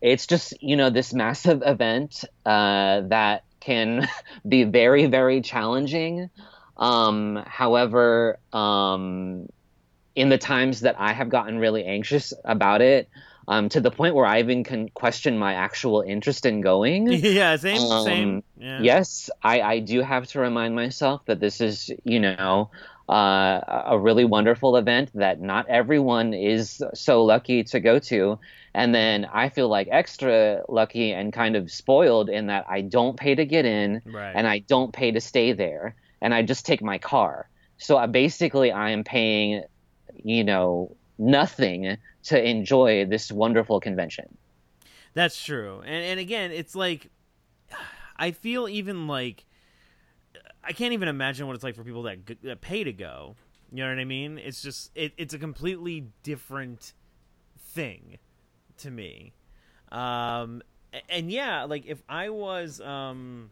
it's 0.00 0.26
just 0.26 0.54
you 0.62 0.76
know 0.76 0.90
this 0.90 1.12
massive 1.12 1.62
event 1.66 2.24
uh, 2.44 3.02
that 3.08 3.44
can 3.60 4.08
be 4.48 4.64
very 4.64 5.06
very 5.06 5.40
challenging. 5.40 6.30
Um, 6.76 7.42
however, 7.46 8.38
um, 8.52 9.46
in 10.14 10.28
the 10.28 10.38
times 10.38 10.80
that 10.80 10.96
I 10.98 11.12
have 11.12 11.28
gotten 11.28 11.58
really 11.58 11.84
anxious 11.84 12.32
about 12.44 12.80
it, 12.80 13.08
um, 13.48 13.68
to 13.70 13.80
the 13.80 13.90
point 13.90 14.14
where 14.14 14.26
I 14.26 14.40
even 14.40 14.64
can 14.64 14.88
question 14.90 15.38
my 15.38 15.54
actual 15.54 16.02
interest 16.02 16.46
in 16.46 16.60
going. 16.60 17.08
yeah, 17.22 17.56
same, 17.56 17.80
Um, 17.80 18.04
same. 18.04 18.42
Yeah. 18.56 18.82
Yes, 18.82 19.30
I, 19.42 19.60
I 19.60 19.78
do 19.80 20.02
have 20.02 20.26
to 20.28 20.40
remind 20.40 20.74
myself 20.74 21.22
that 21.26 21.40
this 21.40 21.60
is, 21.60 21.90
you 22.04 22.20
know, 22.20 22.70
uh, 23.08 23.60
a 23.86 23.98
really 23.98 24.24
wonderful 24.24 24.76
event 24.76 25.10
that 25.14 25.40
not 25.40 25.68
everyone 25.68 26.34
is 26.34 26.82
so 26.94 27.24
lucky 27.24 27.64
to 27.64 27.80
go 27.80 27.98
to. 28.00 28.38
And 28.74 28.94
then 28.94 29.24
I 29.24 29.48
feel 29.48 29.68
like 29.68 29.88
extra 29.90 30.62
lucky 30.68 31.12
and 31.12 31.32
kind 31.32 31.56
of 31.56 31.70
spoiled 31.70 32.28
in 32.28 32.46
that 32.48 32.66
I 32.68 32.82
don't 32.82 33.16
pay 33.16 33.34
to 33.34 33.46
get 33.46 33.64
in 33.64 34.02
Right. 34.04 34.32
and 34.34 34.46
I 34.46 34.58
don't 34.58 34.92
pay 34.92 35.12
to 35.12 35.20
stay 35.20 35.52
there, 35.52 35.96
and 36.20 36.34
I 36.34 36.42
just 36.42 36.66
take 36.66 36.82
my 36.82 36.98
car. 36.98 37.48
So 37.78 37.96
I, 37.96 38.06
basically, 38.06 38.72
I 38.72 38.90
am 38.90 39.04
paying, 39.04 39.64
you 40.22 40.44
know, 40.44 40.96
nothing 41.18 41.96
to 42.24 42.48
enjoy 42.48 43.04
this 43.04 43.30
wonderful 43.30 43.80
convention. 43.80 44.36
That's 45.14 45.42
true. 45.42 45.80
And 45.80 46.04
and 46.04 46.20
again, 46.20 46.52
it's 46.52 46.74
like 46.74 47.10
I 48.16 48.32
feel 48.32 48.68
even 48.68 49.06
like 49.06 49.44
I 50.62 50.72
can't 50.72 50.92
even 50.92 51.08
imagine 51.08 51.46
what 51.46 51.54
it's 51.54 51.64
like 51.64 51.74
for 51.74 51.84
people 51.84 52.02
that, 52.02 52.18
that 52.42 52.60
pay 52.60 52.84
to 52.84 52.92
go. 52.92 53.36
You 53.72 53.84
know 53.84 53.90
what 53.90 53.98
I 53.98 54.04
mean? 54.04 54.38
It's 54.38 54.62
just 54.62 54.90
it, 54.94 55.12
it's 55.16 55.32
a 55.34 55.38
completely 55.38 56.08
different 56.22 56.92
thing 57.58 58.18
to 58.78 58.90
me. 58.90 59.32
Um 59.90 60.62
and 61.08 61.30
yeah, 61.30 61.64
like 61.64 61.86
if 61.86 62.02
I 62.08 62.28
was 62.30 62.80
um 62.80 63.50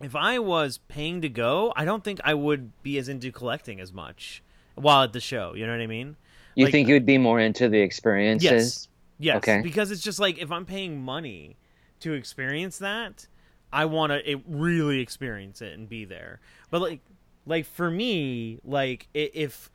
if 0.00 0.14
I 0.16 0.38
was 0.38 0.78
paying 0.88 1.20
to 1.22 1.28
go, 1.28 1.72
I 1.76 1.84
don't 1.84 2.02
think 2.04 2.20
I 2.24 2.34
would 2.34 2.72
be 2.82 2.98
as 2.98 3.08
into 3.08 3.30
collecting 3.32 3.80
as 3.80 3.92
much 3.92 4.42
while 4.74 5.04
at 5.04 5.12
the 5.12 5.20
show. 5.20 5.54
You 5.54 5.66
know 5.66 5.72
what 5.72 5.80
I 5.80 5.86
mean? 5.86 6.16
You 6.54 6.64
Like- 6.66 6.72
think 6.72 6.88
you 6.88 6.94
would 6.94 7.06
be 7.06 7.18
more 7.18 7.40
into 7.40 7.68
the 7.68 7.80
experiences? 7.80 8.44
Yes. 8.50 8.88
Yes. 9.18 9.36
Okay. 9.38 9.60
Because 9.62 9.90
it's 9.90 10.02
just 10.02 10.18
like 10.18 10.38
if 10.38 10.50
I'm 10.50 10.66
paying 10.66 11.00
money 11.02 11.56
to 12.00 12.12
experience 12.12 12.78
that, 12.78 13.26
I 13.72 13.84
want 13.86 14.12
to 14.12 14.40
really 14.46 15.00
experience 15.00 15.62
it 15.62 15.72
and 15.72 15.88
be 15.88 16.04
there. 16.04 16.40
But 16.70 16.80
like, 16.80 17.00
like 17.46 17.66
for 17.66 17.90
me, 17.90 18.58
like 18.64 19.08
if 19.14 19.70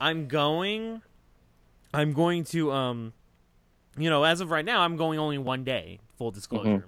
I'm 0.00 0.28
going, 0.28 1.02
I'm 1.92 2.12
going 2.12 2.44
to, 2.44 2.72
um, 2.72 3.12
you 3.96 4.10
know, 4.10 4.24
as 4.24 4.40
of 4.40 4.50
right 4.50 4.64
now, 4.64 4.80
I'm 4.80 4.96
going 4.96 5.18
only 5.18 5.38
one 5.38 5.64
day. 5.64 6.00
Full 6.18 6.30
disclosure, 6.30 6.86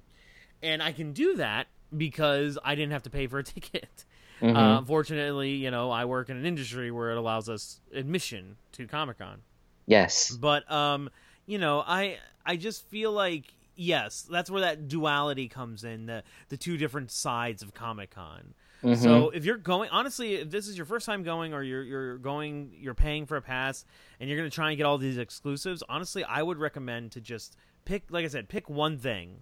and 0.62 0.83
I 0.83 0.92
can 0.92 1.12
do 1.12 1.37
that 1.37 1.66
because 1.95 2.59
I 2.64 2.75
didn't 2.75 2.93
have 2.93 3.02
to 3.05 3.11
pay 3.11 3.26
for 3.26 3.38
a 3.38 3.45
ticket. 3.55 4.05
Mhm. 4.40 4.55
Uh, 4.57 4.78
unfortunately, 4.78 5.52
you 5.52 5.71
know, 5.71 5.90
I 5.90 6.05
work 6.05 6.28
in 6.28 6.37
an 6.37 6.45
industry 6.45 6.90
where 6.90 7.11
it 7.11 7.16
allows 7.16 7.49
us 7.49 7.81
admission 7.93 8.57
to 8.73 8.87
Comic 8.87 9.19
Con. 9.19 9.40
yes. 9.87 10.31
But 10.31 10.71
um, 10.71 11.11
you 11.47 11.59
know, 11.59 11.83
I 11.87 12.19
I 12.45 12.57
just 12.57 12.87
feel 12.88 13.12
like 13.12 13.45
yes, 13.76 14.26
that's 14.31 14.50
where 14.50 14.61
that 14.62 14.88
duality 14.88 15.49
comes 15.49 15.85
in 15.85 16.07
the 16.07 16.23
the 16.50 16.57
two 16.57 16.76
different 16.76 17.11
sides 17.11 17.62
of 17.62 17.73
Comic 17.73 18.11
Con. 18.11 18.52
Mhm. 18.83 18.97
So 18.99 19.31
if 19.31 19.47
you're 19.47 19.57
going, 19.57 19.88
honestly, 19.90 20.35
if 20.35 20.50
this 20.50 20.69
is 20.69 20.76
your 20.76 20.85
first 20.85 21.07
time 21.07 21.23
going, 21.23 21.55
or 21.55 21.62
you're 21.62 21.83
you're 21.83 22.19
going, 22.19 22.73
you're 22.78 22.95
paying 22.95 23.25
for 23.25 23.38
a 23.38 23.43
pass, 23.43 23.87
and 24.21 24.28
you're 24.28 24.38
going 24.38 24.50
to 24.50 24.55
try 24.55 24.69
and 24.69 24.76
get 24.76 24.85
all 24.85 24.99
these 24.99 25.16
exclusives. 25.16 25.83
Honestly, 25.88 26.25
I 26.25 26.43
would 26.43 26.59
recommend 26.59 27.12
to 27.12 27.23
just 27.23 27.57
pick, 27.87 28.05
like 28.11 28.26
I 28.26 28.28
said, 28.28 28.50
pick 28.50 28.69
one 28.69 28.99
thing, 28.99 29.38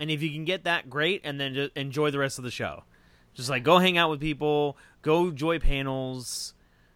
and 0.00 0.10
if 0.10 0.22
you 0.22 0.30
can 0.30 0.44
get 0.44 0.64
that, 0.64 0.88
great, 0.90 1.20
and 1.24 1.40
then 1.40 1.54
just 1.54 1.76
enjoy 1.76 2.10
the 2.10 2.18
rest 2.18 2.38
of 2.38 2.44
the 2.44 2.50
show. 2.50 2.84
Just 3.34 3.50
like 3.50 3.62
go 3.64 3.78
hang 3.78 3.98
out 3.98 4.10
with 4.10 4.20
people, 4.20 4.76
go 5.02 5.28
enjoy 5.28 5.58
panels. 5.58 6.54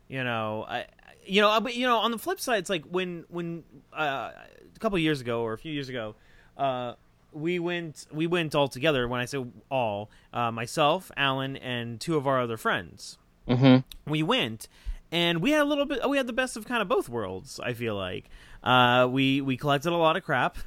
You 0.08 0.24
know, 0.24 0.64
I, 0.68 0.86
you 1.24 1.40
know, 1.40 1.60
but 1.60 1.74
you 1.76 1.86
know, 1.86 1.98
on 1.98 2.10
the 2.10 2.18
flip 2.18 2.40
side, 2.40 2.58
it's 2.58 2.70
like 2.70 2.84
when 2.84 3.24
when 3.28 3.62
uh, 3.92 4.30
a 4.74 4.78
couple 4.78 4.98
years 4.98 5.20
ago 5.20 5.42
or 5.42 5.52
a 5.52 5.58
few 5.58 5.72
years 5.72 5.88
ago, 5.88 6.14
uh, 6.56 6.94
we 7.32 7.58
went 7.58 8.06
we 8.12 8.26
went 8.26 8.54
all 8.54 8.68
together. 8.68 9.06
When 9.06 9.20
I 9.20 9.26
say 9.26 9.44
all, 9.70 10.10
uh, 10.32 10.50
myself, 10.50 11.12
Alan, 11.16 11.56
and 11.56 12.00
two 12.00 12.16
of 12.16 12.26
our 12.26 12.40
other 12.40 12.56
friends. 12.56 13.18
Mhm. 13.48 13.84
We 14.06 14.22
went, 14.22 14.66
and 15.12 15.40
we 15.40 15.50
had 15.50 15.62
a 15.62 15.64
little 15.64 15.86
bit. 15.86 16.08
We 16.08 16.16
had 16.16 16.26
the 16.26 16.32
best 16.32 16.56
of 16.56 16.66
kind 16.66 16.82
of 16.82 16.88
both 16.88 17.08
worlds. 17.08 17.60
I 17.62 17.72
feel 17.72 17.94
like 17.96 18.24
uh, 18.62 19.08
we 19.10 19.40
we 19.40 19.56
collected 19.56 19.92
a 19.92 19.96
lot 19.96 20.16
of 20.16 20.22
crap, 20.22 20.58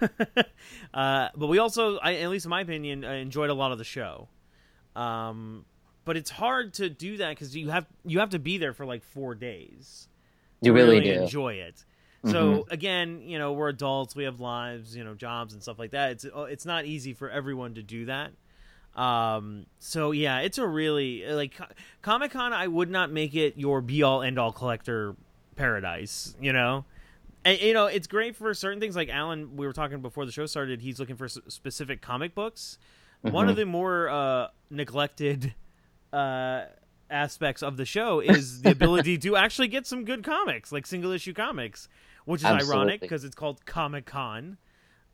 uh, 0.93 1.29
but 1.35 1.47
we 1.47 1.59
also, 1.59 1.97
I, 1.97 2.15
at 2.15 2.29
least 2.29 2.45
in 2.45 2.49
my 2.49 2.61
opinion, 2.61 3.03
uh, 3.05 3.11
enjoyed 3.11 3.49
a 3.49 3.53
lot 3.53 3.71
of 3.71 3.77
the 3.77 3.83
show. 3.83 4.27
Um, 4.95 5.65
but 6.05 6.17
it's 6.17 6.29
hard 6.29 6.73
to 6.75 6.89
do 6.89 7.17
that 7.17 7.29
because 7.29 7.55
you 7.55 7.69
have 7.69 7.85
you 8.05 8.19
have 8.19 8.31
to 8.31 8.39
be 8.39 8.57
there 8.57 8.73
for 8.73 8.85
like 8.85 9.03
four 9.03 9.35
days. 9.35 10.07
to 10.61 10.67
You 10.67 10.73
really 10.73 11.01
do. 11.01 11.11
enjoy 11.23 11.53
it. 11.55 11.83
So 12.25 12.65
again, 12.71 13.21
you 13.23 13.37
know, 13.37 13.51
we're 13.51 13.67
adults, 13.67 14.15
we 14.15 14.23
have 14.23 14.39
lives, 14.39 14.95
you 14.95 15.03
know, 15.03 15.13
jobs 15.13 15.53
and 15.53 15.61
stuff 15.61 15.77
like 15.77 15.91
that. 15.91 16.11
It's 16.11 16.25
uh, 16.25 16.43
it's 16.43 16.65
not 16.65 16.85
easy 16.85 17.11
for 17.13 17.29
everyone 17.29 17.73
to 17.73 17.83
do 17.83 18.05
that. 18.05 18.31
Um, 18.95 19.65
so 19.79 20.11
yeah, 20.11 20.39
it's 20.39 20.57
a 20.57 20.65
really 20.65 21.25
like 21.27 21.59
Comic 22.01 22.31
Con. 22.31 22.53
I 22.53 22.67
would 22.67 22.89
not 22.89 23.11
make 23.11 23.35
it 23.35 23.57
your 23.57 23.81
be 23.81 24.03
all 24.03 24.21
end 24.21 24.39
all 24.39 24.53
collector 24.53 25.17
paradise. 25.57 26.33
You 26.39 26.53
know, 26.53 26.85
and 27.45 27.59
you 27.61 27.73
know 27.73 27.85
it's 27.87 28.07
great 28.07 28.35
for 28.35 28.53
certain 28.53 28.79
things. 28.79 28.95
Like 28.95 29.09
Alan, 29.09 29.55
we 29.55 29.65
were 29.65 29.73
talking 29.73 30.01
before 30.01 30.25
the 30.25 30.31
show 30.31 30.45
started. 30.45 30.81
He's 30.81 30.99
looking 30.99 31.15
for 31.15 31.25
s- 31.25 31.37
specific 31.47 32.01
comic 32.01 32.33
books. 32.35 32.77
One 33.21 33.47
of 33.49 33.55
the 33.55 33.65
more 33.65 34.09
uh, 34.09 34.47
neglected 34.69 35.53
uh, 36.11 36.65
aspects 37.09 37.63
of 37.63 37.77
the 37.77 37.85
show 37.85 38.19
is 38.19 38.61
the 38.63 38.71
ability 38.71 39.17
to 39.19 39.35
actually 39.37 39.67
get 39.69 39.87
some 39.87 40.03
good 40.03 40.23
comics, 40.23 40.71
like 40.71 40.85
single 40.85 41.11
issue 41.11 41.33
comics, 41.33 41.87
which 42.25 42.41
is 42.41 42.45
ironic 42.69 42.95
because 43.01 43.23
it's 43.23 43.35
called 43.35 43.65
Comic 43.65 44.05
Con. 44.05 44.57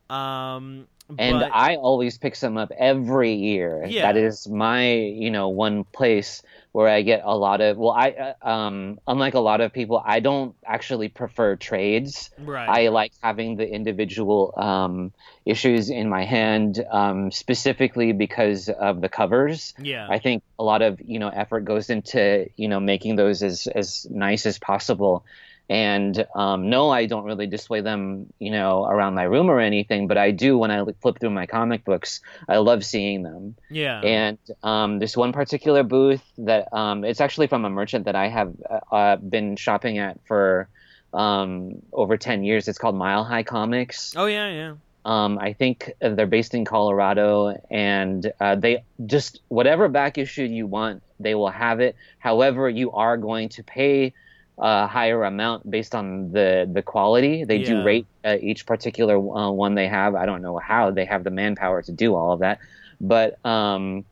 Um, 0.09 0.87
and 1.17 1.39
but- 1.39 1.51
I 1.53 1.75
always 1.75 2.17
pick 2.17 2.35
some 2.35 2.57
up 2.57 2.71
every 2.77 3.33
year. 3.33 3.85
Yeah. 3.87 4.11
That 4.11 4.17
is 4.17 4.47
my, 4.47 4.91
you 4.93 5.31
know, 5.31 5.49
one 5.49 5.83
place 5.83 6.43
where 6.71 6.87
I 6.87 7.01
get 7.01 7.21
a 7.23 7.35
lot 7.35 7.61
of. 7.61 7.77
Well, 7.77 7.91
I, 7.91 8.11
uh, 8.11 8.47
um, 8.47 8.99
unlike 9.07 9.33
a 9.33 9.39
lot 9.39 9.59
of 9.59 9.73
people, 9.73 10.01
I 10.05 10.19
don't 10.19 10.55
actually 10.65 11.07
prefer 11.09 11.55
trades. 11.55 12.29
right, 12.37 12.69
I 12.69 12.89
like 12.89 13.11
having 13.23 13.55
the 13.55 13.67
individual 13.67 14.53
um, 14.55 15.11
issues 15.45 15.89
in 15.89 16.09
my 16.09 16.25
hand, 16.25 16.85
um, 16.91 17.31
specifically 17.31 18.11
because 18.11 18.69
of 18.69 19.01
the 19.01 19.09
covers. 19.09 19.73
yeah, 19.81 20.07
I 20.09 20.19
think 20.19 20.43
a 20.59 20.63
lot 20.63 20.83
of 20.83 21.01
you 21.01 21.17
know 21.17 21.29
effort 21.29 21.61
goes 21.61 21.89
into 21.89 22.47
you 22.55 22.67
know 22.67 22.79
making 22.79 23.15
those 23.15 23.41
as 23.41 23.65
as 23.67 24.05
nice 24.09 24.45
as 24.45 24.59
possible. 24.59 25.25
And 25.69 26.25
um, 26.33 26.69
no, 26.69 26.89
I 26.89 27.05
don't 27.05 27.25
really 27.25 27.45
display 27.45 27.81
them, 27.81 28.33
you 28.39 28.49
know, 28.49 28.85
around 28.85 29.13
my 29.13 29.23
room 29.23 29.51
or 29.51 29.59
anything. 29.59 30.07
But 30.07 30.17
I 30.17 30.31
do 30.31 30.57
when 30.57 30.71
I 30.71 30.83
flip 31.01 31.19
through 31.19 31.29
my 31.29 31.45
comic 31.45 31.85
books. 31.85 32.21
I 32.47 32.57
love 32.57 32.83
seeing 32.83 33.21
them. 33.21 33.55
yeah, 33.69 34.01
And 34.01 34.37
um, 34.63 34.97
there's 34.97 35.15
one 35.15 35.31
particular 35.31 35.83
booth 35.83 36.23
that 36.39 36.73
um, 36.73 37.03
it's 37.05 37.21
actually 37.21 37.47
from 37.47 37.65
a 37.65 37.69
merchant 37.69 38.05
that 38.05 38.15
I 38.15 38.29
have 38.29 38.51
uh, 38.67 38.95
uh, 38.95 39.15
been 39.17 39.55
shopping 39.57 39.99
at 39.99 40.19
for 40.25 40.67
um, 41.13 41.81
over 41.93 42.17
10 42.17 42.43
years. 42.43 42.67
It's 42.67 42.79
called 42.79 42.95
Mile 42.95 43.23
High 43.23 43.43
Comics. 43.43 44.13
oh 44.15 44.25
yeah, 44.25 44.49
yeah, 44.49 44.73
Um, 45.05 45.37
I 45.39 45.53
think 45.53 45.91
they're 46.01 46.27
based 46.27 46.53
in 46.53 46.65
Colorado, 46.65 47.55
and 47.69 48.31
uh, 48.39 48.55
they 48.55 48.83
just 49.05 49.41
whatever 49.47 49.87
back 49.87 50.17
issue 50.17 50.43
you 50.43 50.67
want, 50.67 51.03
they 51.19 51.35
will 51.35 51.49
have 51.49 51.79
it. 51.79 51.95
However, 52.19 52.69
you 52.69 52.91
are 52.91 53.17
going 53.17 53.49
to 53.49 53.63
pay 53.63 54.13
a 54.59 54.87
higher 54.87 55.23
amount 55.23 55.69
based 55.69 55.95
on 55.95 56.31
the 56.31 56.69
the 56.71 56.81
quality. 56.81 57.43
They 57.45 57.57
Yeah. 57.57 57.65
do 57.67 57.83
rate 57.83 58.07
uh, 58.25 58.37
each 58.41 58.65
particular 58.65 59.15
uh, 59.17 59.49
one 59.51 59.75
they 59.75 59.87
have. 59.87 60.15
I 60.15 60.25
don't 60.25 60.41
know 60.41 60.57
how 60.57 60.91
they 60.91 61.05
have 61.05 61.23
the 61.23 61.31
manpower 61.31 61.81
to 61.83 61.91
do 61.91 62.15
all 62.15 62.33
of 62.33 62.39
that, 62.41 62.59
but 62.99 63.43
um, 63.45 64.03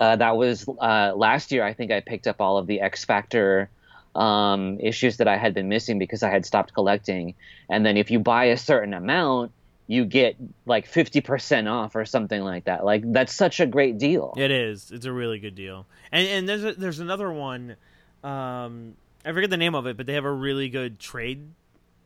uh, 0.00 0.16
that 0.16 0.36
was 0.36 0.66
uh, 0.68 1.12
last 1.14 1.52
year. 1.52 1.64
I 1.64 1.74
think 1.74 1.90
I 1.92 2.00
picked 2.00 2.26
up 2.26 2.40
all 2.40 2.56
of 2.58 2.66
the 2.66 2.80
X 2.80 3.04
Factor 3.04 3.68
um, 4.14 4.78
issues 4.80 5.18
that 5.18 5.28
I 5.28 5.36
had 5.36 5.54
been 5.54 5.68
missing 5.68 5.98
because 5.98 6.22
I 6.22 6.30
had 6.30 6.46
stopped 6.46 6.72
collecting. 6.72 7.34
And 7.68 7.84
then 7.84 7.96
if 7.96 8.10
you 8.10 8.18
buy 8.18 8.46
a 8.46 8.56
certain 8.56 8.94
amount, 8.94 9.52
you 9.86 10.04
get 10.04 10.36
like 10.66 10.90
50% 10.90 11.70
off 11.70 11.94
or 11.96 12.04
something 12.04 12.42
like 12.42 12.64
that. 12.64 12.84
Like 12.84 13.02
that's 13.12 13.34
such 13.34 13.60
a 13.60 13.66
great 13.66 13.98
deal. 13.98 14.34
It 14.36 14.50
is. 14.50 14.90
It's 14.90 15.06
a 15.06 15.12
really 15.12 15.38
good 15.38 15.54
deal. 15.54 15.86
And 16.12 16.26
and 16.26 16.48
there's 16.48 16.64
a, 16.64 16.72
there's 16.74 17.00
another 17.00 17.30
one. 17.32 17.76
Um, 18.24 18.94
I 19.24 19.32
forget 19.32 19.50
the 19.50 19.56
name 19.56 19.74
of 19.74 19.86
it, 19.86 19.96
but 19.96 20.06
they 20.06 20.14
have 20.14 20.24
a 20.24 20.32
really 20.32 20.68
good 20.68 20.98
trade 20.98 21.48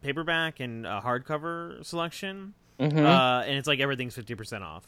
paperback 0.02 0.60
and 0.60 0.86
uh, 0.86 1.00
hardcover 1.02 1.84
selection. 1.84 2.54
Mhm. 2.80 3.04
Uh, 3.04 3.42
and 3.44 3.56
it's 3.56 3.68
like 3.68 3.80
everything's 3.80 4.14
fifty 4.14 4.34
percent 4.34 4.64
off. 4.64 4.84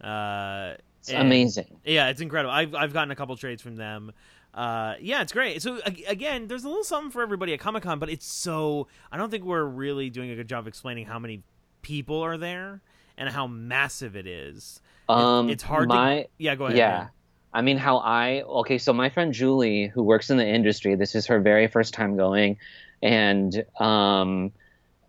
Uh, 0.00 0.74
it's 1.00 1.10
and- 1.10 1.26
amazing. 1.26 1.80
Yeah, 1.84 2.08
it's 2.08 2.20
incredible. 2.20 2.52
I've 2.52 2.74
I've 2.74 2.92
gotten 2.92 3.10
a 3.10 3.16
couple 3.16 3.36
trades 3.36 3.60
from 3.62 3.76
them. 3.76 4.12
Uh, 4.54 4.94
yeah, 5.00 5.20
it's 5.20 5.32
great. 5.32 5.60
So 5.62 5.78
again, 6.06 6.48
there's 6.48 6.64
a 6.64 6.68
little 6.68 6.84
something 6.84 7.10
for 7.10 7.22
everybody 7.22 7.52
at 7.52 7.60
Comic 7.60 7.82
Con, 7.82 7.98
but 7.98 8.08
it's 8.08 8.26
so 8.26 8.88
I 9.12 9.16
don't 9.16 9.30
think 9.30 9.44
we're 9.44 9.64
really 9.64 10.10
doing 10.10 10.30
a 10.30 10.36
good 10.36 10.48
job 10.48 10.66
explaining 10.66 11.06
how 11.06 11.18
many 11.18 11.42
people 11.82 12.22
are 12.22 12.38
there 12.38 12.80
and 13.16 13.28
how 13.28 13.46
massive 13.46 14.16
it 14.16 14.26
is. 14.26 14.80
Um, 15.08 15.48
it's 15.50 15.62
hard 15.62 15.88
my, 15.88 16.22
to 16.22 16.28
yeah. 16.38 16.54
Go 16.54 16.66
ahead. 16.66 16.78
yeah. 16.78 16.98
man. 16.98 17.08
I 17.52 17.62
mean, 17.62 17.78
how 17.78 17.98
I 17.98 18.42
okay. 18.42 18.78
So 18.78 18.92
my 18.92 19.10
friend 19.10 19.32
Julie, 19.32 19.86
who 19.88 20.02
works 20.02 20.30
in 20.30 20.36
the 20.36 20.46
industry, 20.46 20.94
this 20.96 21.14
is 21.14 21.26
her 21.26 21.40
very 21.40 21.66
first 21.68 21.94
time 21.94 22.16
going, 22.16 22.58
and 23.02 23.64
um, 23.80 24.52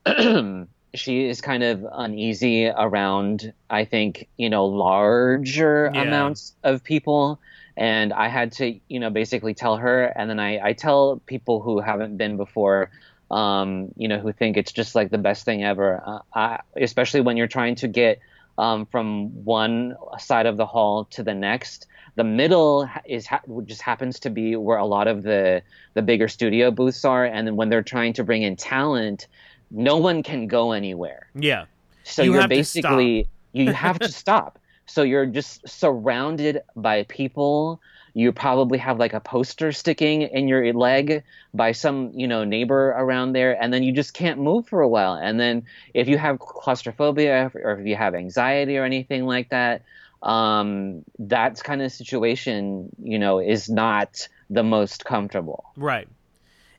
she 0.96 1.26
is 1.28 1.42
kind 1.42 1.64
of 1.64 1.86
uneasy 1.92 2.68
around. 2.68 3.54
I 3.70 3.86
think 3.86 4.30
you 4.38 4.50
know 4.50 4.66
larger 4.66 5.88
Yeah. 5.88 5.94
amounts 5.96 6.56
of 6.64 6.84
people, 6.84 7.40
and 7.78 8.14
I 8.14 8.28
had 8.30 8.54
to 8.54 8.80
you 8.88 9.00
know 9.00 9.10
basically 9.10 9.54
tell 9.54 9.78
her, 9.78 10.06
and 10.06 10.30
then 10.30 10.40
I 10.40 10.60
I 10.70 10.74
tell 10.74 11.22
people 11.26 11.62
who 11.62 11.80
haven't 11.82 12.18
been 12.18 12.38
before. 12.38 12.92
Um, 13.32 13.90
you 13.96 14.08
know, 14.08 14.20
who 14.20 14.34
think 14.34 14.58
it's 14.58 14.72
just 14.72 14.96
like 14.96 15.12
the 15.12 15.18
best 15.20 15.46
thing 15.46 15.64
ever, 15.64 16.02
uh, 16.06 16.20
I, 16.34 16.60
especially 16.76 17.22
when 17.22 17.38
you're 17.38 17.48
trying 17.48 17.76
to 17.76 17.88
get 17.88 18.20
um, 18.58 18.86
from 18.88 19.44
one 19.46 19.96
side 20.18 20.48
of 20.48 20.58
the 20.58 20.66
hall 20.66 21.06
to 21.12 21.24
the 21.24 21.36
next 21.36 21.86
the 22.20 22.24
middle 22.26 22.90
is 23.06 23.26
ha- 23.26 23.42
just 23.64 23.82
happens 23.82 24.20
to 24.20 24.30
be 24.30 24.58
where 24.58 24.78
a 24.78 24.86
lot 24.86 25.08
of 25.08 25.24
the 25.24 25.62
the 25.94 26.02
bigger 26.02 26.28
studio 26.28 26.70
booths 26.70 27.06
are 27.06 27.24
and 27.24 27.48
then 27.48 27.56
when 27.56 27.70
they're 27.70 27.82
trying 27.96 28.12
to 28.12 28.26
bring 28.26 28.42
in 28.42 28.58
talent 28.58 29.28
no 29.72 29.96
one 29.98 30.22
can 30.22 30.48
go 30.48 30.74
anywhere. 30.74 31.28
Yeah. 31.34 31.66
so 32.04 32.24
You 32.24 32.38
are 32.40 32.48
basically 32.48 33.28
you 33.54 33.72
have 33.72 34.00
to 34.00 34.12
stop. 34.24 34.60
So 34.86 35.04
you're 35.04 35.28
just 35.28 35.66
surrounded 35.66 36.62
by 36.76 37.04
people. 37.04 37.80
You 38.14 38.34
probably 38.34 38.80
have 38.80 39.00
like 39.00 39.14
a 39.14 39.22
poster 39.22 39.72
sticking 39.72 40.24
in 40.24 40.50
your 40.50 40.74
leg 40.74 41.24
by 41.54 41.72
some 41.72 42.12
you 42.14 42.28
know 42.28 42.44
neighbor 42.44 42.90
around 42.90 43.32
there 43.32 43.62
and 43.62 43.72
then 43.72 43.84
you 43.84 43.94
just 43.94 44.14
can't 44.14 44.42
move 44.42 44.68
for 44.68 44.82
a 44.82 44.90
while. 44.90 45.14
And 45.14 45.40
then 45.40 45.64
if 45.94 46.10
you 46.10 46.18
have 46.18 46.40
claustrophobia 46.40 47.52
or 47.64 47.80
if 47.80 47.88
you 47.88 47.96
have 47.96 48.14
anxiety 48.14 48.78
or 48.78 48.84
anything 48.84 49.26
like 49.26 49.50
that 49.50 49.84
um 50.22 51.04
that 51.18 51.64
kind 51.64 51.82
of 51.82 51.92
situation 51.92 52.90
you 53.02 53.18
know 53.18 53.40
is 53.40 53.70
not 53.70 54.28
the 54.50 54.64
most 54.64 55.06
comfortable 55.06 55.72
Right. 55.78 56.08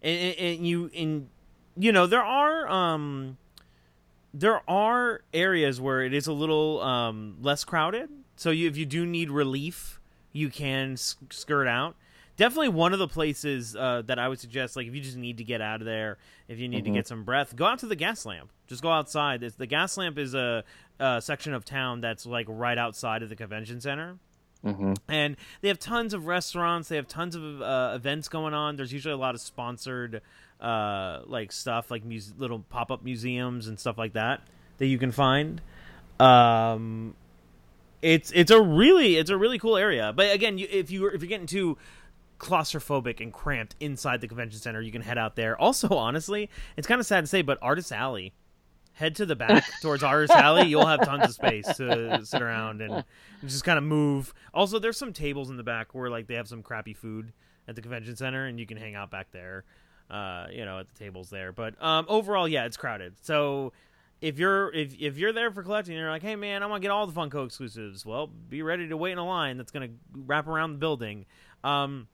And, 0.03 0.35
and, 0.37 0.67
you 0.67 0.91
and 0.97 1.29
you 1.77 1.93
know 1.93 2.07
there 2.07 2.23
are 2.23 2.69
um 2.69 3.39
there 4.33 4.63
are 4.69 5.23
areas 5.35 5.81
where 5.81 6.03
it 6.03 6.15
is 6.15 6.27
a 6.27 6.33
little 6.33 6.81
um 6.81 7.37
less 7.41 7.65
crowded. 7.65 8.09
So 8.37 8.51
you, 8.51 8.69
if 8.69 8.77
you 8.77 8.87
do 8.87 9.05
need 9.05 9.31
relief, 9.31 10.01
you 10.33 10.49
can 10.49 10.97
skirt 10.97 11.67
out. 11.67 11.97
Definitely 12.37 12.71
one 12.71 12.95
of 12.95 12.99
the 12.99 13.09
places 13.09 13.77
uh, 13.77 14.01
that 14.07 14.19
I 14.19 14.29
would 14.29 14.41
suggest, 14.41 14.75
like 14.75 14.87
if 14.87 14.95
you 14.95 15.03
just 15.03 15.19
need 15.19 15.37
to 15.39 15.45
get 15.45 15.61
out 15.61 15.83
of 15.83 15.85
there, 15.85 16.17
if 16.49 16.59
you 16.59 16.67
need 16.67 16.85
to 16.85 16.91
get 16.91 17.07
some 17.07 17.23
breath, 17.23 17.55
go 17.55 17.67
out 17.67 17.81
to 17.81 17.87
the 17.87 17.97
Gaslamp. 17.97 18.49
Just 18.67 18.81
go 18.81 18.91
outside. 18.91 19.43
It's, 19.43 19.57
the 19.57 19.67
Gaslamp 19.67 20.17
is 20.17 20.33
a, 20.33 20.65
a 21.01 21.21
section 21.21 21.55
of 21.55 21.65
town 21.65 22.01
that's 22.01 22.27
like 22.27 22.47
right 22.49 22.79
outside 22.79 23.23
of 23.23 23.29
the 23.29 23.37
convention 23.37 23.81
center. 23.81 24.19
Hmm 24.63 24.93
and 25.09 25.37
they 25.63 25.69
have 25.69 25.79
tons 25.79 26.13
of 26.13 26.27
restaurants. 26.27 26.89
They 26.89 26.97
have 26.97 27.09
tons 27.09 27.35
of 27.35 27.63
uh, 27.63 27.93
events 27.95 28.29
going 28.29 28.55
on. 28.55 28.77
There's 28.77 28.93
usually 28.93 29.15
a 29.15 29.17
lot 29.17 29.35
of 29.35 29.41
sponsored 29.41 30.21
uh, 30.61 31.21
like 31.27 31.53
stuff 31.53 31.91
like 31.91 32.05
muse- 32.05 32.35
little 32.37 32.61
pop-up 32.69 33.03
museums 33.03 33.67
and 33.67 33.81
stuff 33.81 33.97
like 33.97 34.13
that 34.13 34.43
that 34.79 34.87
you 34.87 34.99
can 34.99 35.13
find. 35.13 35.61
Um, 36.19 37.15
it's 38.03 38.31
it's 38.33 38.51
a 38.51 38.61
really 38.61 39.17
it's 39.17 39.31
a 39.31 39.37
really 39.37 39.59
cool 39.59 39.77
area. 39.77 40.13
But 40.15 40.33
again, 40.33 40.59
you, 40.59 40.67
if 40.71 40.91
you 40.91 41.07
if 41.07 41.23
you're 41.23 41.29
getting 41.29 41.47
too 41.47 41.79
claustrophobic 42.39 43.21
and 43.21 43.33
cramped 43.33 43.77
inside 43.81 44.21
the 44.21 44.29
convention 44.29 44.59
center, 44.59 44.81
you 44.81 44.93
can 44.93 45.03
head 45.03 45.19
out 45.19 45.37
there. 45.37 45.61
Also, 45.61 45.89
honestly, 45.89 46.51
it's 46.77 46.87
kind 46.87 47.01
of 47.01 47.07
sad 47.07 47.23
to 47.23 47.27
say, 47.27 47.43
but 47.43 47.59
Artist 47.63 47.93
Alley, 47.93 48.33
head 49.01 49.17
to 49.17 49.27
the 49.27 49.35
back 49.35 49.65
towards 49.81 50.03
Artist 50.03 50.33
Alley. 50.33 50.69
You'll 50.69 50.87
have 50.87 51.05
tons 51.05 51.25
of 51.25 51.33
space 51.33 51.67
to 51.77 52.21
sit 52.25 52.43
around 52.43 52.83
and 52.83 53.03
just 53.43 53.65
kind 53.65 53.79
of 53.79 53.85
move. 53.85 54.35
Also, 54.53 54.79
there's 54.79 54.99
some 54.99 55.15
tables 55.15 55.49
in 55.49 55.57
the 55.57 55.63
back 55.63 55.95
where 55.95 56.11
like 56.11 56.27
they 56.27 56.35
have 56.35 56.47
some 56.47 56.63
crappy 56.63 56.93
food 56.93 57.33
at 57.67 57.75
the 57.75 57.83
convention 57.83 58.15
center, 58.15 58.47
and 58.47 58.61
you 58.61 58.67
can 58.67 58.77
hang 58.77 58.95
out 58.95 59.11
back 59.11 59.33
there. 59.33 59.65
Uh, 60.11 60.49
you 60.51 60.65
know, 60.65 60.81
at 60.81 60.89
the 60.89 60.99
tables 60.99 61.31
there. 61.31 61.53
But 61.53 61.81
um, 61.83 62.05
overall, 62.09 62.49
yeah, 62.49 62.65
it's 62.67 62.77
crowded. 62.77 63.15
So 63.23 63.73
if 64.21 64.39
you're 64.39 64.73
if 64.75 64.95
if 65.01 65.17
you're 65.17 65.33
there 65.33 65.51
for 65.51 65.63
collecting, 65.63 65.97
you're 65.97 66.11
like, 66.11 66.23
hey 66.23 66.37
man, 66.37 66.63
I 66.63 66.67
want 66.67 66.83
to 66.83 66.85
get 66.85 66.91
all 66.91 67.07
the 67.07 67.13
Funko 67.13 67.47
exclusives. 67.47 68.05
Well, 68.05 68.27
be 68.27 68.63
ready 68.63 68.89
to 68.89 68.97
wait 68.97 69.13
in 69.13 69.19
a 69.19 69.27
line 69.27 69.57
that's 69.57 69.71
gonna 69.71 69.91
wrap 70.13 70.47
around 70.47 70.73
the 70.73 70.79
building. 70.79 71.27
Um, 71.65 72.09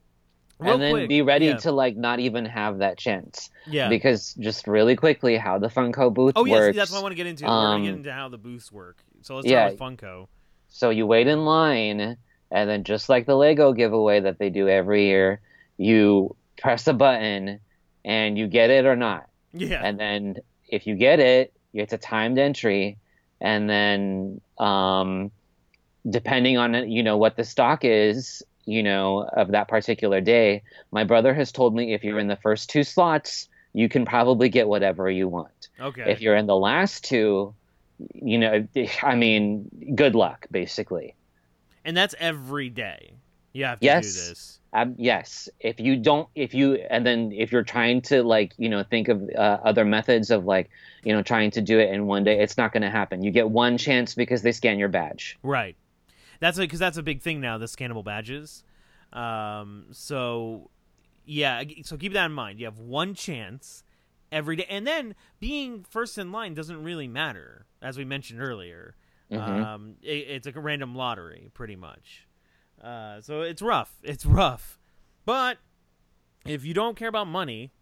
real 0.59 0.73
and 0.75 0.83
then 0.83 0.93
quick- 0.93 1.09
be 1.09 1.23
ready 1.23 1.47
yeah. 1.47 1.57
to 1.57 1.73
like 1.73 1.97
not 1.97 2.19
even 2.21 2.45
have 2.47 2.79
that 2.79 2.99
chance. 2.99 3.51
yeah. 3.67 3.89
Because 3.89 4.35
just 4.35 4.67
really 4.67 4.97
quickly, 4.97 5.37
how 5.37 5.59
the 5.59 5.69
Funko 5.69 6.13
booth 6.13 6.35
oh 6.37 6.45
yes, 6.45 6.55
works. 6.59 6.77
that's 6.77 6.91
what 6.91 6.99
I 6.99 7.03
want 7.03 7.13
to 7.13 7.17
get 7.17 7.27
into. 7.27 7.45
We're 7.45 7.49
gonna 7.51 7.85
get 7.85 7.91
Um, 7.93 7.97
into 7.99 8.13
how 8.13 8.29
the 8.29 8.39
booths 8.39 8.71
work. 8.73 8.97
So 9.23 9.37
let's 9.37 9.47
yeah. 9.49 9.69
start 9.69 9.73
with 9.73 10.01
Funko. 10.01 10.29
So 10.69 10.91
you 10.91 11.07
wait 11.07 11.27
in 11.27 11.45
line, 11.45 12.17
and 12.51 12.71
then 12.71 12.85
just 12.85 13.09
like 13.09 13.27
the 13.27 13.35
Lego 13.37 13.73
giveaway 13.73 14.21
that 14.21 14.39
they 14.39 14.51
do 14.51 14.69
every 14.69 15.07
year, 15.07 15.41
you 15.79 16.35
press 16.61 16.87
a 16.87 16.93
button, 16.93 17.61
and 18.05 18.39
you 18.39 18.47
get 18.47 18.71
it 18.71 18.85
or 18.87 18.97
not. 18.97 19.27
Yeah, 19.53 19.81
And 19.83 19.99
then 19.99 20.37
if 20.69 20.87
you 20.87 20.95
get 20.97 21.19
it, 21.19 21.53
it's 21.73 21.93
a 21.93 21.99
timed 21.99 22.39
entry, 22.39 22.99
and 23.41 23.69
then 23.69 24.41
um, 24.59 25.31
depending 26.09 26.57
on 26.59 26.91
you 26.91 27.03
know 27.03 27.17
what 27.17 27.37
the 27.37 27.45
stock 27.45 27.85
is, 27.85 28.43
you 28.67 28.83
know 28.83 29.23
of 29.23 29.53
that 29.53 29.69
particular 29.69 30.21
day. 30.21 30.63
My 30.93 31.05
brother 31.05 31.33
has 31.33 31.53
told 31.53 31.75
me 31.75 31.95
if 31.95 32.05
you're 32.05 32.19
in 32.19 32.29
the 32.29 32.37
first 32.37 32.69
two 32.69 32.85
slots, 32.85 33.49
you 33.73 33.89
can 33.89 34.05
probably 34.05 34.49
get 34.49 34.69
whatever 34.69 35.09
you 35.11 35.29
want. 35.29 35.69
okay. 35.81 36.11
If 36.11 36.21
you're 36.21 36.37
in 36.37 36.47
the 36.47 36.57
last 36.57 37.05
two, 37.05 37.55
you 38.15 38.39
know, 38.39 38.67
I 39.03 39.15
mean, 39.15 39.71
good 39.95 40.15
luck, 40.15 40.47
basically. 40.51 41.15
and 41.85 41.97
that's 41.97 42.15
every 42.19 42.69
day. 42.69 43.15
You 43.53 43.65
have 43.65 43.81
to 43.81 43.87
Yes. 43.87 44.05
do 44.05 44.13
this. 44.29 44.59
Um, 44.75 44.95
yes, 44.99 45.49
if 45.61 45.81
you 45.81 45.97
don't, 45.97 46.29
if 46.35 46.53
you, 46.53 46.75
and 46.75 47.07
then 47.07 47.33
if 47.33 47.53
you're 47.53 47.63
trying 47.63 48.03
to 48.03 48.23
like, 48.23 48.53
you 48.59 48.69
know, 48.69 48.83
think 48.83 49.09
of 49.09 49.23
uh, 49.35 49.59
other 49.65 49.87
methods 49.87 50.31
of 50.31 50.45
like, 50.45 50.69
you 51.05 51.15
know, 51.15 51.23
trying 51.23 51.51
to 51.53 51.63
do 51.63 51.79
it 51.79 51.91
in 51.91 52.07
one 52.07 52.25
day, 52.25 52.41
it's 52.41 52.59
not 52.59 52.73
going 52.73 52.83
to 52.83 52.91
happen. 52.91 53.23
You 53.23 53.31
get 53.31 53.49
one 53.49 53.79
chance 53.79 54.15
because 54.15 54.43
they 54.43 54.53
scan 54.53 54.79
your 54.79 54.91
badge. 54.91 55.39
Right. 55.43 55.77
That's 56.41 56.59
because 56.59 56.79
that's 56.79 56.97
a 56.97 57.03
big 57.03 57.23
thing 57.23 57.41
now. 57.41 57.59
The 57.59 57.67
scannable 57.67 58.05
badges. 58.05 58.65
Um. 59.13 59.87
So, 59.93 60.71
yeah. 61.25 61.63
So 61.85 61.97
keep 61.97 62.13
that 62.13 62.27
in 62.27 62.33
mind. 62.33 62.59
You 62.59 62.67
have 62.67 62.79
one 62.79 63.15
chance 63.15 63.85
every 64.33 64.57
day, 64.57 64.67
and 64.69 64.87
then 64.87 65.15
being 65.41 65.85
first 65.89 66.19
in 66.19 66.33
line 66.33 66.55
doesn't 66.55 66.83
really 66.83 67.09
matter, 67.09 67.67
as 67.81 67.97
we 67.97 68.05
mentioned 68.05 68.41
earlier. 68.41 68.97
Mhm. 69.31 69.65
Um. 69.65 69.95
It, 70.03 70.29
it's 70.29 70.47
like 70.47 70.57
a 70.57 70.61
random 70.61 70.95
lottery, 70.95 71.51
pretty 71.55 71.77
much. 71.77 72.27
Uh. 72.83 73.21
So 73.21 73.43
it's 73.43 73.63
rough. 73.63 73.95
It's 74.03 74.27
rough, 74.27 74.79
but 75.25 75.59
if 76.45 76.65
you 76.65 76.75
don't 76.75 76.97
care 76.97 77.09
about 77.09 77.27
money, 77.27 77.73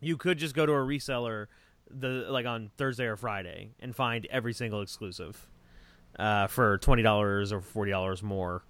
you 0.00 0.16
could 0.16 0.38
just 0.38 0.54
go 0.54 0.66
to 0.66 0.72
a 0.72 0.76
reseller 0.76 1.46
the 1.90 2.26
like 2.30 2.46
on 2.46 2.70
Thursday 2.76 3.04
or 3.04 3.16
Friday 3.16 3.70
and 3.80 3.94
find 3.94 4.26
every 4.30 4.52
single 4.52 4.80
exclusive 4.80 5.46
uh, 6.18 6.46
for 6.46 6.78
twenty 6.78 7.02
dollars 7.02 7.52
or 7.52 7.60
forty 7.60 7.90
dollars 7.90 8.22
more 8.22 8.62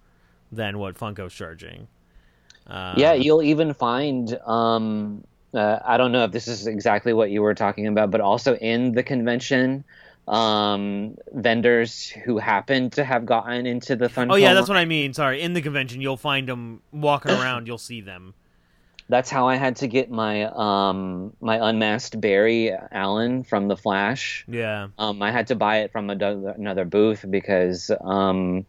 than 0.51 0.77
what 0.79 0.95
Funko's 0.95 1.33
charging. 1.33 1.87
Uh, 2.67 2.93
yeah, 2.97 3.13
you'll 3.13 3.43
even 3.43 3.73
find. 3.73 4.37
Um, 4.45 5.23
uh, 5.53 5.79
I 5.85 5.97
don't 5.97 6.11
know 6.11 6.23
if 6.23 6.31
this 6.31 6.47
is 6.47 6.67
exactly 6.67 7.13
what 7.13 7.29
you 7.29 7.41
were 7.41 7.53
talking 7.53 7.87
about, 7.87 8.11
but 8.11 8.19
also 8.21 8.55
in 8.57 8.91
the 8.91 9.03
convention, 9.03 9.85
um, 10.27 11.17
vendors 11.33 12.09
who 12.09 12.37
happen 12.37 12.89
to 12.91 13.03
have 13.03 13.25
gotten 13.25 13.65
into 13.65 13.95
the 13.95 14.07
Funko. 14.07 14.33
Oh 14.33 14.35
yeah, 14.35 14.53
that's 14.53 14.67
what 14.67 14.77
I 14.77 14.85
mean. 14.85 15.13
Sorry, 15.13 15.41
in 15.41 15.53
the 15.53 15.61
convention, 15.61 16.01
you'll 16.01 16.17
find 16.17 16.49
them 16.49 16.81
walking 16.91 17.31
around. 17.39 17.67
You'll 17.67 17.77
see 17.77 18.01
them. 18.01 18.33
That's 19.07 19.29
how 19.29 19.47
I 19.47 19.55
had 19.55 19.75
to 19.77 19.87
get 19.87 20.09
my 20.09 20.45
um 20.45 21.33
my 21.39 21.69
unmasked 21.69 22.19
Barry 22.19 22.71
Allen 22.91 23.43
from 23.43 23.67
the 23.67 23.77
Flash. 23.77 24.45
Yeah. 24.47 24.87
Um, 24.97 25.21
I 25.21 25.31
had 25.31 25.47
to 25.47 25.55
buy 25.55 25.79
it 25.79 25.91
from 25.91 26.09
another, 26.09 26.85
booth 26.85 27.23
because 27.29 27.91
um, 28.01 28.65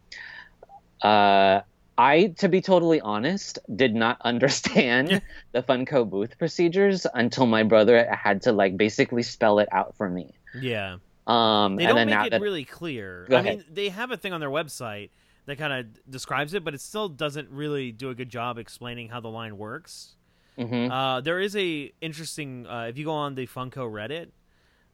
uh, 1.01 1.61
I, 1.97 2.27
to 2.37 2.49
be 2.49 2.61
totally 2.61 3.01
honest, 3.01 3.57
did 3.75 3.95
not 3.95 4.21
understand 4.21 5.21
the 5.51 5.63
Funko 5.63 6.07
booth 6.07 6.37
procedures 6.37 7.07
until 7.11 7.47
my 7.47 7.63
brother 7.63 8.07
had 8.13 8.43
to 8.43 8.51
like 8.51 8.77
basically 8.77 9.23
spell 9.23 9.59
it 9.59 9.69
out 9.71 9.95
for 9.95 10.09
me. 10.09 10.31
Yeah. 10.59 10.97
Um, 11.25 11.75
They 11.75 11.85
don't 11.87 12.07
make 12.07 12.27
it 12.27 12.29
that 12.31 12.41
really 12.41 12.63
clear. 12.63 13.25
Go 13.29 13.37
I 13.37 13.39
ahead. 13.39 13.57
mean, 13.57 13.65
they 13.71 13.89
have 13.89 14.11
a 14.11 14.17
thing 14.17 14.33
on 14.33 14.39
their 14.39 14.49
website 14.49 15.09
that 15.45 15.57
kind 15.57 15.73
of 15.73 16.11
describes 16.11 16.53
it, 16.53 16.63
but 16.63 16.73
it 16.73 16.81
still 16.81 17.09
doesn't 17.09 17.49
really 17.49 17.91
do 17.91 18.09
a 18.09 18.15
good 18.15 18.29
job 18.29 18.57
explaining 18.57 19.09
how 19.09 19.19
the 19.19 19.29
line 19.29 19.57
works. 19.57 20.15
Mhm. 20.57 20.89
Uh, 20.91 21.21
there 21.21 21.39
is 21.39 21.55
a 21.55 21.91
interesting 22.01 22.65
uh, 22.67 22.85
if 22.89 22.97
you 22.97 23.05
go 23.05 23.11
on 23.13 23.35
the 23.35 23.45
Funko 23.47 23.89
Reddit, 23.91 24.29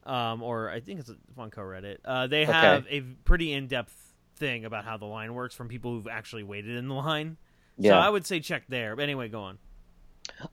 um, 0.09 0.43
or 0.43 0.69
I 0.69 0.79
think 0.81 0.99
it's 0.99 1.09
a 1.09 1.15
Funko 1.37 1.59
Reddit, 1.59 1.97
uh, 2.05 2.27
they 2.27 2.45
have 2.45 2.85
a 2.89 3.01
pretty 3.23 3.53
in 3.53 3.67
depth 3.67 4.13
thing 4.35 4.65
about 4.65 4.83
how 4.83 4.97
the 4.97 5.05
line 5.05 5.33
works 5.33 5.55
from 5.55 5.69
people 5.69 5.91
who've 5.91 6.07
actually 6.07 6.43
waited 6.43 6.75
in 6.75 6.87
the 6.87 6.93
line. 6.95 7.37
So 7.79 7.89
I 7.97 8.09
would 8.09 8.25
say 8.25 8.39
check 8.39 8.63
there. 8.67 8.95
But 8.95 9.03
anyway, 9.03 9.29
go 9.29 9.41
on. 9.41 9.57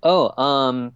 oh, 0.03 0.43
um, 0.43 0.93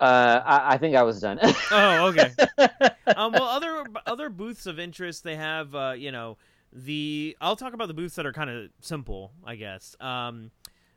uh, 0.00 0.40
I, 0.44 0.74
I 0.74 0.78
think 0.78 0.96
I 0.96 1.02
was 1.02 1.20
done. 1.20 1.38
Oh, 1.70 2.06
okay. 2.08 2.32
um, 3.16 3.32
well, 3.32 3.44
other 3.44 3.84
other 4.06 4.30
booths 4.30 4.66
of 4.66 4.78
interest 4.78 5.22
they 5.22 5.36
have, 5.36 5.74
uh, 5.74 5.92
you 5.96 6.10
know, 6.12 6.36
the 6.72 7.36
I'll 7.40 7.56
talk 7.56 7.72
about 7.74 7.88
the 7.88 7.94
booths 7.94 8.16
that 8.16 8.26
are 8.26 8.32
kind 8.32 8.50
of 8.50 8.70
simple, 8.80 9.32
I 9.44 9.56
guess. 9.56 9.94
Um, 10.00 10.50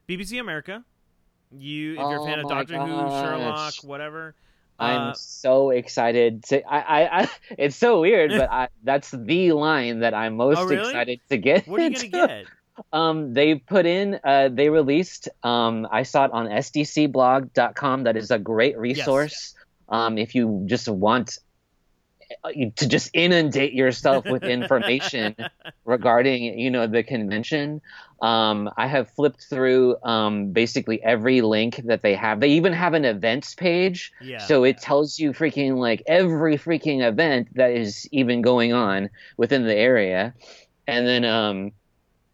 BBC 0.08 0.40
America. 0.40 0.84
You, 1.52 1.94
if 1.94 1.98
you're 2.00 2.16
a 2.18 2.22
Oh 2.22 2.26
fan 2.26 2.40
of 2.40 2.46
my 2.46 2.50
Doctor 2.56 2.78
Who. 2.80 2.88
Sherlock, 2.88 3.74
whatever. 3.84 4.36
I'm 4.80 5.10
Uh, 5.10 5.14
so 5.14 5.72
excited 5.72 6.44
to. 6.46 6.62
I, 6.72 6.80
I, 6.80 7.22
I 7.24 7.30
it's 7.58 7.76
so 7.76 8.02
weird, 8.02 8.32
but 8.32 8.52
I, 8.52 8.68
that's 8.84 9.10
the 9.12 9.52
line 9.54 10.00
that 10.02 10.14
I'm 10.14 10.36
most 10.36 10.60
Oh, 10.60 10.66
really? 10.66 10.90
excited 10.90 11.20
to 11.30 11.38
get. 11.38 11.68
what 11.68 11.80
are 11.80 11.88
you 11.90 12.10
gonna 12.10 12.28
get? 12.28 12.46
Um, 12.94 13.34
they 13.34 13.56
put 13.56 13.88
in, 13.88 14.20
uh, 14.24 14.50
they 14.54 14.70
released, 14.70 15.30
um, 15.42 15.88
I 15.92 16.04
saw 16.04 16.26
it 16.26 16.32
on 16.32 16.46
sdcblog.com. 16.46 18.04
That 18.04 18.16
is 18.18 18.30
a 18.30 18.38
great 18.38 18.78
resource. 18.78 19.56
Um, 19.90 20.20
if 20.20 20.36
you 20.36 20.62
just 20.68 20.88
want 20.88 21.40
to 22.76 22.88
just 22.88 23.10
inundate 23.14 23.74
yourself 23.74 24.26
with 24.26 24.44
information 24.44 25.36
regarding, 25.86 26.60
you 26.60 26.70
know, 26.70 26.88
the 26.88 27.04
convention. 27.04 27.82
Um, 28.22 28.70
I 28.78 28.88
have 28.88 29.10
flipped 29.12 29.44
through, 29.44 29.96
um, 30.04 30.52
basically 30.52 31.02
every 31.04 31.42
link 31.42 31.82
that 31.86 32.02
they 32.02 32.16
have. 32.16 32.40
They 32.40 32.50
even 32.50 32.74
have 32.74 32.94
an 32.94 33.06
events 33.06 33.56
page. 33.56 34.12
Yeah. 34.22 34.40
So 34.40 34.64
it 34.64 34.80
tells 34.80 35.20
you 35.20 35.32
freaking 35.34 35.78
like 35.78 36.04
every 36.08 36.58
freaking 36.58 37.08
event 37.08 37.50
that 37.56 37.72
is 37.72 38.08
even 38.12 38.42
going 38.42 38.74
on 38.74 39.10
within 39.38 39.66
the 39.66 39.76
area. 39.76 40.34
And 40.88 41.06
then 41.08 41.26
um, 41.26 41.72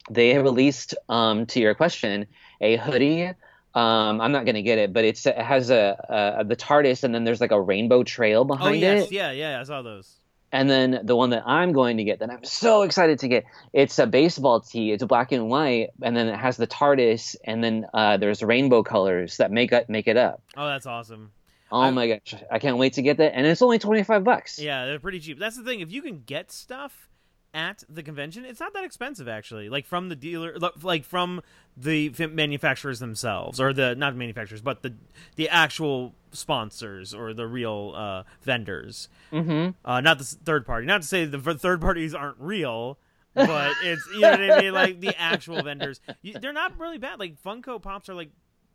they 0.09 0.37
released, 0.37 0.95
um, 1.09 1.45
to 1.47 1.59
your 1.59 1.75
question, 1.75 2.27
a 2.61 2.77
hoodie. 2.77 3.31
Um, 3.75 4.21
I'm 4.21 4.31
not 4.31 4.45
gonna 4.45 4.61
get 4.61 4.77
it, 4.77 4.93
but 4.93 5.03
it's, 5.03 5.25
it 5.25 5.37
has 5.37 5.69
a, 5.69 6.35
a 6.39 6.43
the 6.43 6.55
TARDIS, 6.55 7.03
and 7.03 7.13
then 7.13 7.23
there's 7.23 7.41
like 7.41 7.51
a 7.51 7.59
rainbow 7.61 8.03
trail 8.03 8.45
behind 8.45 8.67
oh 8.67 8.79
behind 8.79 8.81
yes, 8.99 9.05
it. 9.07 9.11
yeah, 9.11 9.31
yeah, 9.31 9.59
I 9.59 9.63
saw 9.63 9.81
those. 9.81 10.15
And 10.51 10.69
then 10.69 10.99
the 11.03 11.15
one 11.15 11.31
that 11.31 11.41
I'm 11.47 11.73
going 11.73 11.97
to 11.97 12.03
get, 12.03 12.19
that 12.19 12.29
I'm 12.29 12.43
so 12.43 12.83
excited 12.83 13.17
to 13.19 13.27
get, 13.27 13.43
it's 13.73 13.97
a 13.97 14.05
baseball 14.05 14.59
tee. 14.61 14.91
It's 14.91 15.03
black 15.03 15.31
and 15.31 15.49
white, 15.49 15.89
and 16.03 16.15
then 16.15 16.27
it 16.27 16.35
has 16.35 16.57
the 16.57 16.67
TARDIS, 16.67 17.35
and 17.43 17.63
then 17.63 17.87
uh, 17.91 18.17
there's 18.17 18.43
rainbow 18.43 18.83
colors 18.83 19.37
that 19.37 19.49
make 19.51 19.71
it 19.71 19.89
make 19.89 20.07
it 20.07 20.17
up. 20.17 20.43
Oh, 20.55 20.67
that's 20.67 20.85
awesome. 20.85 21.31
Oh 21.71 21.81
I- 21.81 21.89
my 21.89 22.07
gosh, 22.07 22.35
I 22.51 22.59
can't 22.59 22.77
wait 22.77 22.93
to 22.93 23.01
get 23.01 23.17
that, 23.17 23.35
and 23.35 23.47
it's 23.47 23.63
only 23.63 23.79
25 23.79 24.23
bucks. 24.23 24.59
Yeah, 24.59 24.85
they're 24.85 24.99
pretty 24.99 25.19
cheap. 25.19 25.39
That's 25.39 25.57
the 25.57 25.63
thing. 25.63 25.79
If 25.79 25.91
you 25.91 26.03
can 26.03 26.21
get 26.23 26.51
stuff 26.51 27.09
at 27.53 27.83
the 27.87 28.01
convention, 28.01 28.45
it's 28.45 28.59
not 28.59 28.73
that 28.73 28.83
expensive 28.83 29.27
actually. 29.27 29.69
Like 29.69 29.85
from 29.85 30.09
the 30.09 30.15
dealer, 30.15 30.57
like 30.81 31.05
from 31.05 31.41
the 31.77 32.11
manufacturers 32.31 32.99
themselves, 32.99 33.59
or 33.59 33.73
the 33.73 33.95
not 33.95 34.15
manufacturers, 34.15 34.61
but 34.61 34.81
the 34.81 34.95
the 35.35 35.49
actual 35.49 36.15
sponsors 36.31 37.13
or 37.13 37.33
the 37.33 37.47
real 37.47 37.93
uh, 37.95 38.23
vendors. 38.41 39.09
Mm-hmm. 39.31 39.71
Uh, 39.85 40.01
not 40.01 40.17
the 40.17 40.25
third 40.25 40.65
party. 40.65 40.85
Not 40.87 41.01
to 41.01 41.07
say 41.07 41.25
the 41.25 41.39
third 41.55 41.79
parties 41.79 42.15
aren't 42.15 42.39
real, 42.39 42.97
but 43.33 43.73
it's 43.83 44.07
you 44.13 44.21
know 44.21 44.31
what 44.31 44.41
I 44.41 44.61
mean. 44.61 44.73
Like 44.73 44.99
the 44.99 45.19
actual 45.19 45.61
vendors, 45.61 46.01
you, 46.21 46.33
they're 46.33 46.53
not 46.53 46.79
really 46.79 46.97
bad. 46.97 47.19
Like 47.19 47.41
Funko 47.41 47.81
Pops 47.81 48.09
are 48.09 48.15
like 48.15 48.31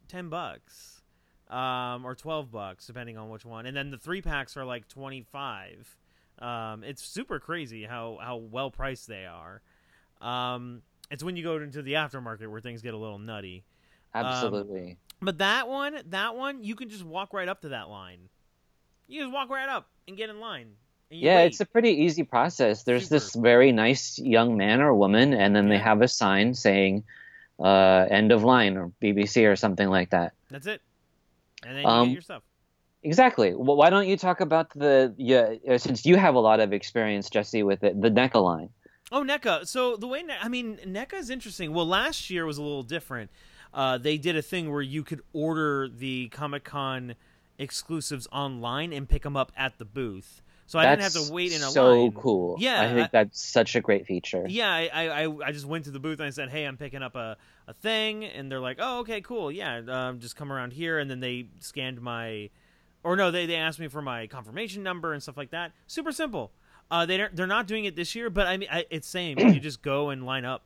ten 0.09 0.29
bucks, 0.29 1.03
um, 1.51 2.05
or 2.07 2.15
twelve 2.15 2.51
bucks 2.51 2.87
depending 2.87 3.19
on 3.19 3.29
which 3.29 3.45
one, 3.45 3.67
and 3.67 3.77
then 3.77 3.91
the 3.91 3.99
three 3.99 4.23
packs 4.23 4.57
are 4.57 4.65
like 4.65 4.89
twenty 4.89 5.23
five. 5.23 5.97
Um, 6.41 6.85
it's 6.85 7.03
super 7.03 7.41
crazy 7.41 7.85
how 7.85 8.19
how 8.21 8.37
well 8.37 8.71
priced 8.71 9.07
they 9.09 9.27
are. 9.27 9.61
Um, 10.21 10.83
it's 11.11 11.23
when 11.25 11.37
you 11.37 11.43
go 11.43 11.57
into 11.57 11.83
the 11.83 11.95
aftermarket 11.95 12.49
where 12.49 12.61
things 12.61 12.83
get 12.83 12.95
a 12.95 12.99
little 12.99 13.19
nutty. 13.19 13.65
Absolutely. 14.15 14.97
But 15.21 15.39
that 15.39 15.69
one, 15.69 15.99
that 16.11 16.37
one, 16.37 16.63
you 16.63 16.75
can 16.75 16.89
just 16.89 17.05
walk 17.05 17.33
right 17.33 17.49
up 17.49 17.63
to 17.63 17.71
that 17.71 17.89
line. 17.89 18.29
You 19.07 19.23
just 19.23 19.33
walk 19.33 19.51
right 19.51 19.69
up 19.69 19.89
and 20.07 20.17
get 20.17 20.31
in 20.31 20.39
line. 20.39 20.73
yeah, 21.11 21.37
wait. 21.37 21.47
it's 21.47 21.61
a 21.61 21.67
pretty 21.67 21.91
easy 21.91 22.23
process. 22.23 22.83
There's 22.85 23.09
this 23.09 23.35
very 23.35 23.73
nice 23.73 24.19
young 24.19 24.57
man 24.57 24.81
or 24.81 24.95
woman, 24.95 25.33
and 25.35 25.57
then 25.57 25.69
they 25.69 25.79
have 25.79 26.03
a 26.03 26.09
sign 26.09 26.55
saying 26.55 27.05
uh, 27.59 28.07
"End 28.11 28.31
of 28.33 28.45
line" 28.45 28.77
or 28.77 28.93
BBC 29.03 29.51
or 29.51 29.57
something 29.57 29.89
like 29.89 30.11
that. 30.11 30.35
That's 30.51 30.67
it. 30.67 30.83
And 31.65 31.77
then 31.77 31.83
you 31.83 31.89
Um, 31.89 32.09
get 32.09 32.13
your 32.13 32.23
stuff. 32.23 32.43
Exactly. 33.03 33.55
Well, 33.55 33.77
why 33.77 33.91
don't 33.91 34.09
you 34.09 34.17
talk 34.17 34.41
about 34.41 34.71
the 34.71 35.15
yeah? 35.17 35.55
uh, 35.69 35.79
Since 35.79 36.05
you 36.05 36.17
have 36.17 36.35
a 36.35 36.41
lot 36.41 36.61
of 36.61 36.73
experience, 36.73 37.31
Jesse, 37.31 37.63
with 37.63 37.85
it, 37.85 38.01
the 38.01 38.11
NECA 38.11 38.43
line. 38.43 38.71
Oh, 39.13 39.23
NECA. 39.23 39.67
So 39.67 39.97
the 39.97 40.07
way 40.09 40.23
Ne- 40.23 40.37
I 40.41 40.49
mean, 40.49 40.79
NECA 40.85 41.15
is 41.15 41.31
interesting. 41.31 41.73
Well, 41.73 41.87
last 41.87 42.29
year 42.29 42.45
was 42.45 42.59
a 42.59 42.63
little 42.63 42.83
different. 42.83 43.31
Uh, 43.73 43.99
they 43.99 44.19
did 44.19 44.37
a 44.37 44.43
thing 44.43 44.73
where 44.73 44.83
you 44.83 45.05
could 45.05 45.21
order 45.33 45.89
the 45.89 46.29
Comic 46.31 46.65
Con 46.65 47.15
exclusives 47.59 48.27
online 48.33 48.93
and 48.93 49.09
pick 49.09 49.23
them 49.23 49.37
up 49.37 49.53
at 49.57 49.79
the 49.79 49.85
booth. 49.85 50.43
So 50.67 50.79
I 50.79 50.85
didn't 50.85 51.03
have 51.03 51.13
to 51.13 51.33
wait 51.33 51.53
in 51.53 51.63
a 51.63 51.71
so 51.71 51.87
line. 52.01 52.13
So 52.13 52.21
cool. 52.21 52.57
Yeah, 52.59 52.83
I 52.83 52.89
think 52.93 53.07
I- 53.07 53.11
that's 53.13 53.41
such 53.43 53.75
a 53.75 53.81
great 53.81 54.07
feature. 54.07 54.45
Yeah, 54.49 54.71
I, 54.71 54.89
I, 54.93 55.25
I- 55.25 55.47
I 55.47 55.53
just 55.53 55.65
went 55.65 55.85
to 55.87 55.91
the 55.91 55.99
booth 55.99 56.19
and 56.21 56.27
I 56.27 56.31
said, 56.31 56.51
"Hey, 56.51 56.65
I'm 56.65 56.77
picking 56.77 57.03
up 57.03 57.15
a, 57.17 57.37
a 57.67 57.73
thing," 57.73 58.25
and 58.25 58.53
they're 58.53 58.61
like, 58.61 58.77
"Oh, 58.81 58.99
okay, 59.01 59.21
cool, 59.23 59.51
yeah, 59.51 59.81
um, 59.89 60.19
just 60.21 60.37
come 60.37 60.53
around 60.53 60.73
here." 60.75 60.99
And 60.99 61.11
then 61.11 61.21
they 61.21 61.47
scanned 61.61 62.03
my, 62.03 62.51
or 63.03 63.17
no, 63.17 63.31
they, 63.31 63.47
they 63.47 63.57
asked 63.57 63.79
me 63.79 63.89
for 63.89 64.03
my 64.03 64.27
confirmation 64.27 64.83
number 64.83 65.13
and 65.13 65.23
stuff 65.23 65.37
like 65.37 65.51
that. 65.51 65.73
Super 65.87 66.13
simple. 66.13 66.53
Uh, 66.91 67.07
they 67.07 67.17
don't, 67.17 67.35
they're 67.37 67.47
not 67.47 67.67
doing 67.67 67.85
it 67.85 67.97
this 67.97 68.15
year, 68.15 68.31
but 68.31 68.47
I 68.47 68.57
mean, 68.57 68.69
I, 68.71 68.87
it's 68.91 69.07
same. 69.07 69.39
you 69.39 69.61
just 69.61 69.83
go 69.83 70.11
and 70.11 70.25
line 70.25 70.45
up. 70.45 70.63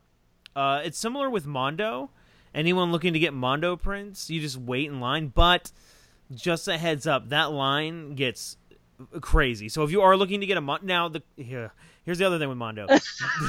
Uh, 0.55 0.81
it's 0.83 0.97
similar 0.97 1.29
with 1.29 1.45
Mondo. 1.45 2.09
Anyone 2.55 2.91
looking 2.91 3.13
to 3.13 3.19
get 3.19 3.33
Mondo 3.33 3.75
prints, 3.75 4.29
you 4.29 4.39
just 4.39 4.57
wait 4.57 4.87
in 4.87 4.99
line. 4.99 5.27
But 5.27 5.71
just 6.33 6.67
a 6.67 6.77
heads 6.77 7.07
up, 7.07 7.29
that 7.29 7.51
line 7.51 8.15
gets 8.15 8.57
crazy. 9.21 9.69
So 9.69 9.83
if 9.83 9.91
you 9.91 10.01
are 10.01 10.15
looking 10.15 10.39
to 10.41 10.45
get 10.45 10.57
a 10.57 10.61
Mon- 10.61 10.79
now 10.83 11.09
the 11.09 11.23
yeah, 11.35 11.69
here's 12.03 12.19
the 12.19 12.25
other 12.25 12.39
thing 12.39 12.49
with 12.49 12.57
Mondo, 12.57 12.87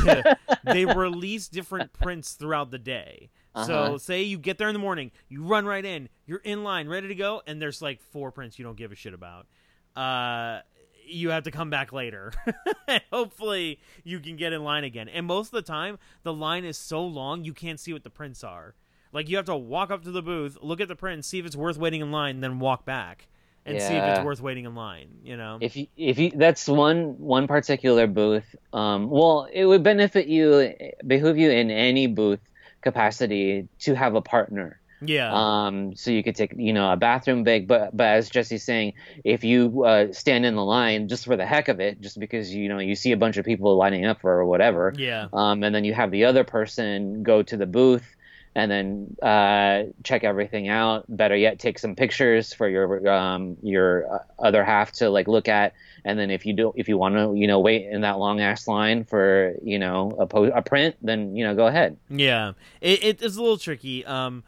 they 0.64 0.84
release 0.84 1.48
different 1.48 1.92
prints 1.92 2.32
throughout 2.32 2.70
the 2.70 2.78
day. 2.78 3.30
So 3.54 3.74
Uh-huh. 3.74 3.98
say 3.98 4.22
you 4.22 4.38
get 4.38 4.58
there 4.58 4.68
in 4.68 4.72
the 4.72 4.80
morning, 4.80 5.12
you 5.28 5.44
run 5.44 5.64
right 5.64 5.84
in, 5.84 6.08
you're 6.26 6.40
in 6.40 6.64
line, 6.64 6.88
ready 6.88 7.08
to 7.08 7.14
go, 7.14 7.42
and 7.46 7.62
there's 7.62 7.80
like 7.80 8.00
four 8.02 8.32
prints 8.32 8.58
you 8.58 8.64
don't 8.64 8.76
give 8.76 8.90
a 8.90 8.96
shit 8.96 9.14
about. 9.14 9.46
Uh, 9.94 10.60
you 11.06 11.30
have 11.30 11.44
to 11.44 11.50
come 11.50 11.70
back 11.70 11.92
later. 11.92 12.32
and 12.88 13.02
hopefully 13.12 13.78
you 14.02 14.18
can 14.20 14.36
get 14.36 14.52
in 14.52 14.64
line 14.64 14.84
again. 14.84 15.08
And 15.08 15.26
most 15.26 15.48
of 15.48 15.52
the 15.52 15.62
time, 15.62 15.98
the 16.22 16.32
line 16.32 16.64
is 16.64 16.76
so 16.76 17.04
long 17.04 17.44
you 17.44 17.52
can't 17.52 17.78
see 17.78 17.92
what 17.92 18.02
the 18.02 18.10
prints 18.10 18.42
are. 18.42 18.74
Like 19.12 19.28
you 19.28 19.36
have 19.36 19.46
to 19.46 19.56
walk 19.56 19.90
up 19.90 20.02
to 20.04 20.10
the 20.10 20.22
booth, 20.22 20.58
look 20.60 20.80
at 20.80 20.88
the 20.88 20.96
print, 20.96 21.24
see 21.24 21.38
if 21.38 21.46
it's 21.46 21.54
worth 21.54 21.76
waiting 21.76 22.00
in 22.00 22.10
line, 22.10 22.40
then 22.40 22.58
walk 22.58 22.84
back 22.84 23.28
and 23.64 23.80
see 23.80 23.94
if 23.96 24.04
it's 24.04 24.24
worth 24.24 24.40
waiting 24.40 24.64
in 24.64 24.74
line. 24.74 25.18
You 25.22 25.36
know? 25.36 25.58
If 25.60 25.76
you 25.76 25.86
if 25.96 26.18
you 26.18 26.32
that's 26.34 26.66
one 26.66 27.18
one 27.18 27.46
particular 27.46 28.08
booth. 28.08 28.56
Um, 28.72 29.08
well, 29.08 29.46
it 29.52 29.66
would 29.66 29.84
benefit 29.84 30.26
you, 30.26 30.74
behoove 31.06 31.38
you 31.38 31.50
in 31.50 31.70
any 31.70 32.08
booth 32.08 32.40
capacity 32.84 33.66
to 33.80 33.94
have 33.94 34.14
a 34.14 34.22
partner. 34.22 34.80
yeah. 35.00 35.32
Um, 35.32 35.96
so 35.96 36.12
you 36.12 36.22
could 36.22 36.36
take, 36.36 36.54
you 36.56 36.72
know, 36.72 36.92
a 36.92 36.96
bathroom 36.96 37.42
break, 37.42 37.66
but 37.66 37.96
but 37.96 38.06
as 38.06 38.30
Jesse's 38.30 38.62
saying, 38.62 38.94
if 39.24 39.42
you 39.42 39.84
uh, 39.84 40.12
stand 40.12 40.46
in 40.46 40.54
the 40.54 40.64
line 40.64 41.08
just 41.08 41.24
for 41.24 41.36
the 41.36 41.44
heck 41.44 41.68
of 41.68 41.80
it, 41.80 42.00
just 42.00 42.20
because 42.20 42.54
you 42.54 42.68
know 42.68 42.78
you 42.78 42.94
see 42.94 43.12
a 43.12 43.16
bunch 43.16 43.36
of 43.36 43.44
people 43.44 43.76
lining 43.76 44.06
up 44.06 44.20
for 44.20 44.44
whatever, 44.44 44.94
yeah. 44.96 45.26
um, 45.32 45.64
and 45.64 45.74
then 45.74 45.84
you 45.84 45.94
have 45.94 46.10
the 46.10 46.24
other 46.24 46.44
person 46.44 47.22
go 47.24 47.42
to 47.42 47.56
the 47.56 47.66
booth 47.66 48.06
and 48.54 48.70
then 48.70 49.16
uh, 49.20 49.84
check 50.04 50.22
everything 50.22 50.68
out. 50.68 51.04
Better 51.08 51.36
yet, 51.36 51.58
take 51.58 51.78
some 51.78 51.96
pictures 51.96 52.54
for 52.54 52.68
your 52.68 53.08
um, 53.08 53.56
your 53.62 54.12
uh, 54.12 54.18
other 54.38 54.64
half 54.64 54.92
to 54.92 55.10
like 55.10 55.26
look 55.26 55.48
at. 55.48 55.74
And 56.04 56.18
then 56.18 56.30
if 56.30 56.46
you 56.46 56.52
do, 56.52 56.72
if 56.76 56.88
you 56.88 56.96
want 56.98 57.16
to, 57.16 57.34
you 57.34 57.46
know, 57.46 57.60
wait 57.60 57.86
in 57.86 58.02
that 58.02 58.18
long 58.18 58.40
ass 58.40 58.68
line 58.68 59.04
for 59.04 59.54
you 59.62 59.78
know 59.78 60.16
a, 60.18 60.26
po- 60.26 60.44
a 60.44 60.62
print, 60.62 60.96
then 61.02 61.34
you 61.34 61.44
know 61.44 61.54
go 61.54 61.66
ahead. 61.66 61.96
Yeah, 62.08 62.52
it, 62.80 63.04
it 63.04 63.22
is 63.22 63.36
a 63.36 63.42
little 63.42 63.58
tricky. 63.58 64.04
Um, 64.04 64.44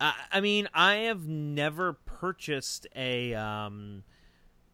I, 0.00 0.14
I 0.32 0.40
mean, 0.40 0.68
I 0.72 0.96
have 0.96 1.26
never 1.26 1.94
purchased 1.94 2.86
a 2.94 3.34
um, 3.34 4.04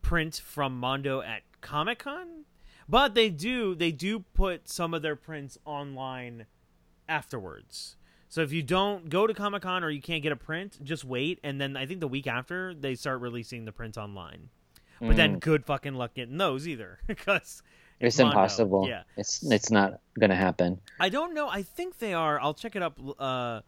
print 0.02 0.42
from 0.44 0.78
Mondo 0.78 1.22
at 1.22 1.42
Comic 1.62 2.00
Con, 2.00 2.44
but 2.86 3.14
they 3.14 3.30
do 3.30 3.74
they 3.74 3.92
do 3.92 4.20
put 4.20 4.68
some 4.68 4.92
of 4.92 5.00
their 5.00 5.16
prints 5.16 5.56
online 5.64 6.46
afterwards. 7.08 7.96
So 8.34 8.40
if 8.40 8.52
you 8.52 8.64
don't 8.64 9.08
go 9.08 9.28
to 9.28 9.32
Comic 9.32 9.62
Con 9.62 9.84
or 9.84 9.90
you 9.90 10.02
can't 10.02 10.20
get 10.20 10.32
a 10.32 10.36
print, 10.36 10.80
just 10.82 11.04
wait, 11.04 11.38
and 11.44 11.60
then 11.60 11.76
I 11.76 11.86
think 11.86 12.00
the 12.00 12.08
week 12.08 12.26
after 12.26 12.74
they 12.74 12.96
start 12.96 13.20
releasing 13.20 13.64
the 13.64 13.70
prints 13.70 13.96
online. 13.96 14.48
But 15.00 15.14
then 15.14 15.38
good 15.38 15.64
fucking 15.64 15.94
luck 15.94 16.14
getting 16.14 16.36
those 16.36 16.66
either, 16.66 16.98
because 17.06 17.62
It's 18.00 18.18
Mondo. 18.18 18.32
impossible. 18.32 18.88
Yeah, 18.88 19.04
It's 19.16 19.40
it's 19.44 19.70
not 19.70 20.00
gonna 20.18 20.34
happen. 20.34 20.80
I 20.98 21.10
don't 21.10 21.32
know. 21.32 21.48
I 21.48 21.62
think 21.62 21.98
they 21.98 22.12
are. 22.12 22.40
I'll 22.40 22.54
check 22.54 22.74
it 22.74 22.82
up 22.82 22.98
uh, 23.20 23.60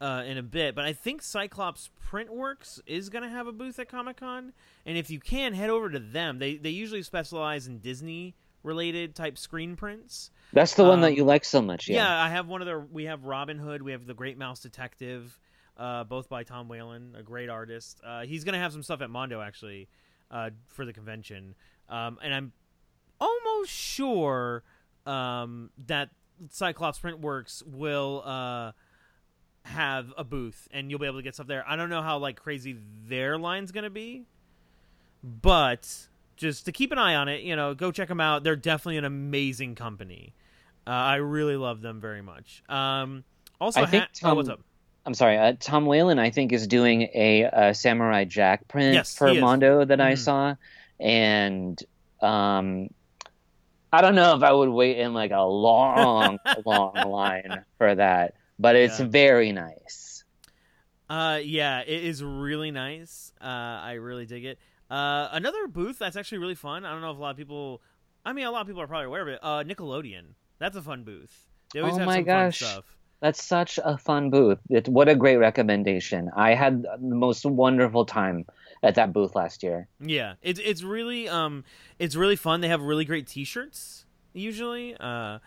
uh, 0.00 0.24
in 0.26 0.36
a 0.36 0.42
bit. 0.42 0.74
But 0.74 0.84
I 0.84 0.94
think 0.94 1.22
Cyclops 1.22 1.88
Printworks 2.04 2.80
is 2.86 3.10
going 3.10 3.22
to 3.22 3.30
have 3.30 3.46
a 3.46 3.52
booth 3.52 3.78
at 3.78 3.88
Comic 3.88 4.16
Con, 4.16 4.52
and 4.84 4.98
if 4.98 5.10
you 5.10 5.20
can, 5.20 5.54
head 5.54 5.70
over 5.70 5.90
to 5.90 6.00
them. 6.00 6.40
They 6.40 6.56
they 6.56 6.70
usually 6.70 7.04
specialize 7.04 7.68
in 7.68 7.78
Disney 7.78 8.34
related 8.64 9.14
type 9.14 9.38
screen 9.38 9.76
prints. 9.76 10.32
That's 10.52 10.74
the 10.74 10.84
one 10.84 10.94
Um, 10.94 11.00
that 11.02 11.14
you 11.14 11.24
like 11.24 11.44
so 11.44 11.60
much. 11.60 11.88
Yeah. 11.88 11.96
Yeah. 11.96 12.22
I 12.22 12.28
have 12.30 12.48
one 12.48 12.62
of 12.62 12.66
their. 12.66 12.80
We 12.80 13.04
have 13.04 13.24
Robin 13.24 13.58
Hood. 13.58 13.82
We 13.82 13.92
have 13.92 14.06
the 14.06 14.14
Great 14.14 14.38
Mouse 14.38 14.60
Detective, 14.60 15.38
uh, 15.76 16.04
both 16.04 16.28
by 16.28 16.42
Tom 16.42 16.68
Whalen, 16.68 17.14
a 17.18 17.22
great 17.22 17.48
artist. 17.50 18.00
Uh, 18.04 18.22
he's 18.22 18.44
going 18.44 18.54
to 18.54 18.58
have 18.58 18.72
some 18.72 18.82
stuff 18.82 19.00
at 19.02 19.10
Mondo 19.10 19.40
actually 19.40 19.88
uh, 20.30 20.50
for 20.68 20.84
the 20.86 20.92
convention, 20.92 21.54
um, 21.88 22.18
and 22.22 22.34
I'm 22.34 22.52
almost 23.20 23.70
sure 23.70 24.62
um, 25.06 25.70
that 25.86 26.10
Cyclops 26.50 26.98
Printworks 26.98 27.66
will 27.66 28.22
uh, 28.24 28.72
have 29.64 30.12
a 30.16 30.24
booth, 30.24 30.66
and 30.70 30.90
you'll 30.90 31.00
be 31.00 31.06
able 31.06 31.18
to 31.18 31.22
get 31.22 31.34
stuff 31.34 31.46
there. 31.46 31.64
I 31.68 31.76
don't 31.76 31.90
know 31.90 32.02
how 32.02 32.18
like 32.18 32.36
crazy 32.40 32.76
their 33.06 33.38
line's 33.38 33.72
going 33.72 33.84
to 33.84 33.90
be, 33.90 34.24
but 35.22 36.08
just 36.36 36.64
to 36.66 36.72
keep 36.72 36.92
an 36.92 36.98
eye 36.98 37.16
on 37.16 37.28
it, 37.28 37.42
you 37.42 37.56
know, 37.56 37.74
go 37.74 37.90
check 37.90 38.08
them 38.08 38.20
out. 38.20 38.44
They're 38.44 38.54
definitely 38.56 38.98
an 38.98 39.04
amazing 39.04 39.74
company. 39.74 40.34
Uh, 40.88 40.92
I 40.92 41.16
really 41.16 41.56
love 41.56 41.82
them 41.82 42.00
very 42.00 42.22
much. 42.22 42.62
Um, 42.68 43.22
also, 43.60 43.82
I 43.82 43.86
think 43.86 44.04
ha- 44.22 44.30
oh, 44.30 44.34
what's 44.36 44.48
Tom- 44.48 44.54
up? 44.54 44.64
I'm 45.04 45.12
sorry. 45.14 45.36
Uh, 45.36 45.52
Tom 45.60 45.84
Whalen, 45.84 46.18
I 46.18 46.30
think, 46.30 46.52
is 46.52 46.66
doing 46.66 47.02
a, 47.14 47.44
uh 47.44 47.72
Samurai 47.74 48.24
Jack 48.24 48.66
print 48.68 48.94
Yes, 48.94 49.14
for. 49.16 49.32
Mondo 49.34 49.84
that 49.84 50.00
I 50.00 50.12
Mhm. 50.12 50.18
saw, 50.18 50.54
and 50.98 51.82
um, 52.22 52.88
I 53.92 54.00
don't 54.00 54.14
know 54.14 54.34
if 54.36 54.42
I 54.42 54.52
would 54.52 54.68
wait 54.70 54.98
in 54.98 55.12
like 55.14 55.30
a 55.30 55.42
long, 55.42 56.38
long 56.66 56.94
line 57.10 57.64
for 57.78 57.94
that, 57.94 58.34
but 58.58 58.74
it's 58.76 58.98
Yeah. 58.98 59.06
very 59.06 59.52
nice. 59.52 60.24
Uh, 61.10 61.40
yeah, 61.42 61.80
it 61.80 62.04
is 62.04 62.22
really 62.22 62.70
nice. 62.70 63.32
Uh, 63.40 63.44
I 63.44 63.92
really 63.94 64.26
dig 64.26 64.44
it. 64.44 64.58
Uh, 64.90 65.28
another 65.32 65.66
booth 65.66 65.98
that's 65.98 66.16
actually 66.16 66.38
really 66.38 66.54
fun. 66.54 66.84
I 66.84 66.92
don't 66.92 67.00
know 67.02 67.10
if 67.12 67.18
a 67.18 67.20
lot 67.20 67.30
of 67.30 67.36
people. 67.36 67.82
I 68.26 68.32
mean, 68.32 68.46
a 68.46 68.50
lot 68.50 68.62
of 68.62 68.66
people 68.66 68.82
are 68.82 68.86
probably 68.86 69.06
aware 69.06 69.22
of 69.22 69.28
it. 69.28 69.38
Uh, 69.42 69.62
Nickelodeon. 69.64 70.34
That's 70.58 70.76
a 70.76 70.82
fun 70.82 71.04
booth. 71.04 71.46
They 71.72 71.80
always 71.80 71.94
Oh 71.94 71.98
have 71.98 72.06
my 72.06 72.16
some 72.16 72.24
gosh. 72.24 72.58
fun 72.60 72.68
stuff. 72.68 72.84
That's 73.20 73.42
such 73.42 73.78
a 73.84 73.98
fun 73.98 74.30
booth. 74.30 74.58
It, 74.70 74.88
what 74.88 75.08
a 75.08 75.16
great 75.16 75.38
recommendation. 75.38 76.30
I 76.36 76.54
had 76.54 76.82
the 76.82 76.98
most 77.00 77.44
wonderful 77.44 78.04
time 78.04 78.46
at 78.82 78.94
that 78.94 79.12
booth 79.12 79.34
last 79.34 79.62
year. 79.64 79.88
Yeah, 80.00 80.34
it's 80.40 80.60
it's 80.62 80.82
really 80.84 81.28
um 81.28 81.64
it's 81.98 82.14
really 82.14 82.36
fun. 82.36 82.60
They 82.60 82.68
have 82.68 82.80
really 82.80 83.04
great 83.04 83.26
T-shirts 83.26 84.06
usually, 84.32 84.96
uh, 85.00 85.40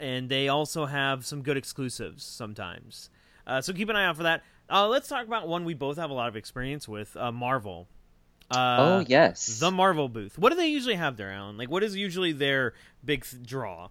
and 0.00 0.28
they 0.30 0.48
also 0.48 0.86
have 0.86 1.26
some 1.26 1.42
good 1.42 1.56
exclusives 1.56 2.24
sometimes. 2.24 3.10
Uh, 3.46 3.60
so 3.60 3.74
keep 3.74 3.90
an 3.90 3.96
eye 3.96 4.06
out 4.06 4.16
for 4.16 4.22
that. 4.22 4.42
Uh, 4.70 4.88
let's 4.88 5.06
talk 5.06 5.26
about 5.26 5.46
one 5.46 5.66
we 5.66 5.74
both 5.74 5.98
have 5.98 6.08
a 6.08 6.14
lot 6.14 6.28
of 6.28 6.36
experience 6.36 6.88
with, 6.88 7.14
uh, 7.18 7.30
Marvel. 7.30 7.86
Uh, 8.50 8.76
oh 8.78 9.04
yes. 9.06 9.58
the 9.58 9.70
Marvel 9.70 10.08
booth. 10.08 10.38
What 10.38 10.50
do 10.50 10.56
they 10.56 10.68
usually 10.68 10.94
have 10.96 11.16
there, 11.16 11.30
Alan? 11.32 11.56
Like, 11.56 11.70
what 11.70 11.82
is 11.82 11.96
usually 11.96 12.32
their 12.32 12.74
big 13.04 13.24
th- 13.24 13.42
draw? 13.42 13.88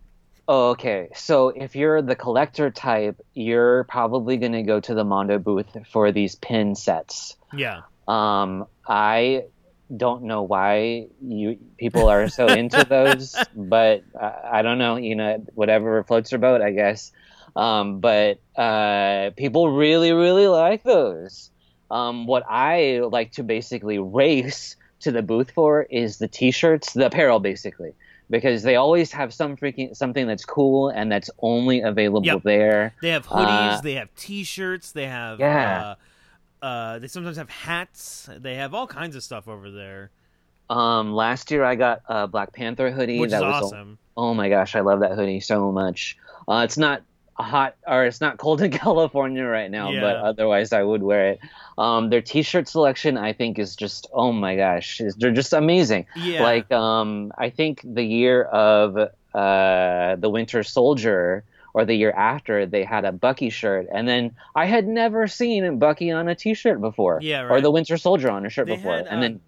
Oh, 0.48 0.72
okay. 0.72 1.10
So 1.16 1.50
if 1.50 1.76
you're 1.76 2.02
the 2.02 2.16
collector 2.16 2.70
type, 2.70 3.20
you're 3.34 3.86
probably 3.86 4.38
going 4.38 4.52
to 4.52 4.64
go 4.64 4.80
to 4.82 4.94
the 4.94 5.04
Mondo 5.06 5.40
booth 5.40 5.68
for 5.90 6.12
these 6.12 6.36
pin 6.36 6.76
sets. 6.76 7.38
Yeah, 7.54 7.82
Um, 8.08 8.68
I 8.86 9.46
don't 9.96 10.24
know 10.24 10.42
why 10.42 11.08
you 11.22 11.60
people 11.78 12.10
are 12.10 12.28
so 12.28 12.48
into 12.48 12.84
those, 12.90 13.36
but 13.56 14.04
I, 14.20 14.60
I 14.60 14.62
don't 14.64 14.78
know. 14.80 14.98
You 14.98 15.16
know, 15.16 15.46
whatever 15.54 16.04
floats 16.04 16.32
your 16.32 16.40
boat, 16.40 16.62
I 16.62 16.72
guess. 16.72 17.12
Um, 17.56 18.00
but 18.00 18.40
uh, 18.56 19.30
people 19.38 19.70
really, 19.70 20.12
really 20.12 20.48
like 20.48 20.84
those. 20.84 21.52
Um, 21.94 22.26
what 22.28 22.44
I 22.50 23.02
like 23.18 23.32
to 23.34 23.44
basically 23.44 24.00
race 24.00 24.76
to 25.02 25.12
the 25.12 25.22
booth 25.22 25.52
for 25.52 25.84
is 25.84 26.18
the 26.18 26.28
T-shirts, 26.28 26.94
the 26.94 27.06
apparel, 27.06 27.40
basically. 27.40 27.94
because 28.30 28.64
they 28.64 28.78
always 28.78 29.12
have 29.12 29.32
some 29.34 29.56
freaking 29.58 29.96
something 29.96 30.26
that's 30.26 30.46
cool 30.46 30.88
and 30.90 31.12
that's 31.12 31.30
only 31.40 31.82
available 31.82 32.26
Yep. 32.26 32.44
there. 32.44 32.94
They 33.02 33.10
have 33.10 33.28
hoodies, 33.28 33.78
Uh, 33.80 33.82
they 33.82 33.94
have 33.96 34.10
T-shirts, 34.16 34.92
they 34.94 35.08
have 35.08 35.40
Yeah. 35.40 35.96
uh, 36.62 36.66
uh, 36.66 37.00
they 37.00 37.08
sometimes 37.08 37.36
have 37.38 37.50
hats. 37.50 38.30
They 38.40 38.56
have 38.56 38.74
all 38.74 38.88
kinds 38.88 39.16
of 39.18 39.22
stuff 39.24 39.48
over 39.48 39.70
there, 39.70 40.10
Um, 40.70 41.14
last 41.14 41.52
year 41.52 41.64
I 41.66 41.76
got 41.76 42.00
a 42.08 42.26
Black 42.28 42.54
Panther 42.54 42.90
hoodie. 42.90 43.20
which 43.20 43.32
that 43.32 43.44
is 43.44 43.44
was 43.44 43.64
awesome. 43.66 44.00
Oh 44.16 44.34
my 44.34 44.48
gosh, 44.50 44.74
I 44.76 44.80
love 44.80 45.02
that 45.02 45.12
hoodie 45.12 45.42
so 45.42 45.72
much. 45.72 46.18
Uh, 46.48 46.62
it's 46.64 46.78
not 46.78 47.04
hot 47.42 47.76
or 47.88 48.06
it's 48.06 48.22
not 48.22 48.38
cold 48.38 48.62
in 48.62 48.72
California 48.86 49.44
right 49.44 49.72
now, 49.72 49.92
but 49.92 50.16
otherwise 50.18 50.72
I 50.74 50.84
would 50.84 51.02
wear 51.04 51.30
it. 51.32 51.40
Um, 51.78 52.10
their 52.12 52.22
t-shirt 52.22 52.68
selection 52.68 53.18
I 53.18 53.34
think 53.34 53.58
is 53.58 53.76
just 53.76 54.08
oh 54.14 54.32
my 54.32 54.56
gosh, 54.56 55.02
is- 55.02 55.16
they're 55.16 55.32
just 55.32 55.54
amazing. 55.54 56.06
Yeah, 56.16 56.44
Like 56.44 56.72
um, 56.72 57.32
I 57.38 57.50
think 57.50 57.82
the 57.84 58.04
year 58.04 58.44
of 58.44 58.98
uh, 59.34 60.16
the 60.18 60.30
Winter 60.30 60.64
Soldier 60.64 61.44
or 61.74 61.86
the 61.86 61.96
year 61.96 62.12
after 62.12 62.68
they 62.68 62.84
had 62.84 63.04
a 63.04 63.12
Bucky 63.12 63.50
shirt, 63.50 63.88
and 63.92 64.08
then 64.08 64.36
I 64.56 64.66
had 64.66 64.88
never 64.88 65.28
seen 65.28 65.80
Bucky 65.80 66.12
on 66.12 66.28
a 66.28 66.36
t-shirt 66.36 66.80
before, 66.80 67.18
Yeah, 67.22 67.48
or 67.50 67.62
the 67.62 67.72
Winter 67.72 67.98
Soldier 67.98 68.30
on 68.30 68.46
a 68.46 68.50
shirt 68.50 68.68
They 68.68 68.76
before, 68.76 68.98
had, 68.98 69.08
and 69.08 69.18
uh, 69.18 69.22
then 69.22 69.40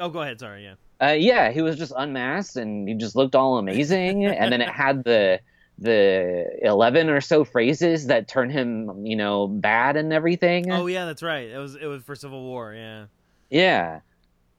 oh, 0.00 0.08
go 0.08 0.22
ahead. 0.22 0.40
Sorry, 0.40 0.64
yeah. 0.64 0.74
uh, 1.06 1.12
yeah, 1.12 1.52
he 1.52 1.62
was 1.62 1.76
just 1.78 1.92
unmasked 1.96 2.56
and 2.56 2.88
he 2.88 2.94
just 2.94 3.14
looked 3.14 3.36
all 3.36 3.58
amazing. 3.58 4.26
and 4.26 4.52
then 4.52 4.60
it 4.60 4.68
had 4.68 5.04
the 5.04 5.38
the 5.78 6.46
eleven 6.62 7.08
or 7.08 7.20
so 7.20 7.44
phrases 7.44 8.06
that 8.08 8.28
turn 8.28 8.50
him, 8.50 9.06
you 9.06 9.16
know, 9.16 9.46
bad 9.46 9.96
and 9.96 10.12
everything. 10.12 10.70
Oh 10.70 10.86
yeah, 10.86 11.04
that's 11.04 11.22
right. 11.22 11.48
It 11.48 11.58
was 11.58 11.76
it 11.76 11.86
was 11.86 12.02
for 12.02 12.14
Civil 12.14 12.42
War. 12.42 12.74
Yeah. 12.74 13.06
yeah. 13.50 14.00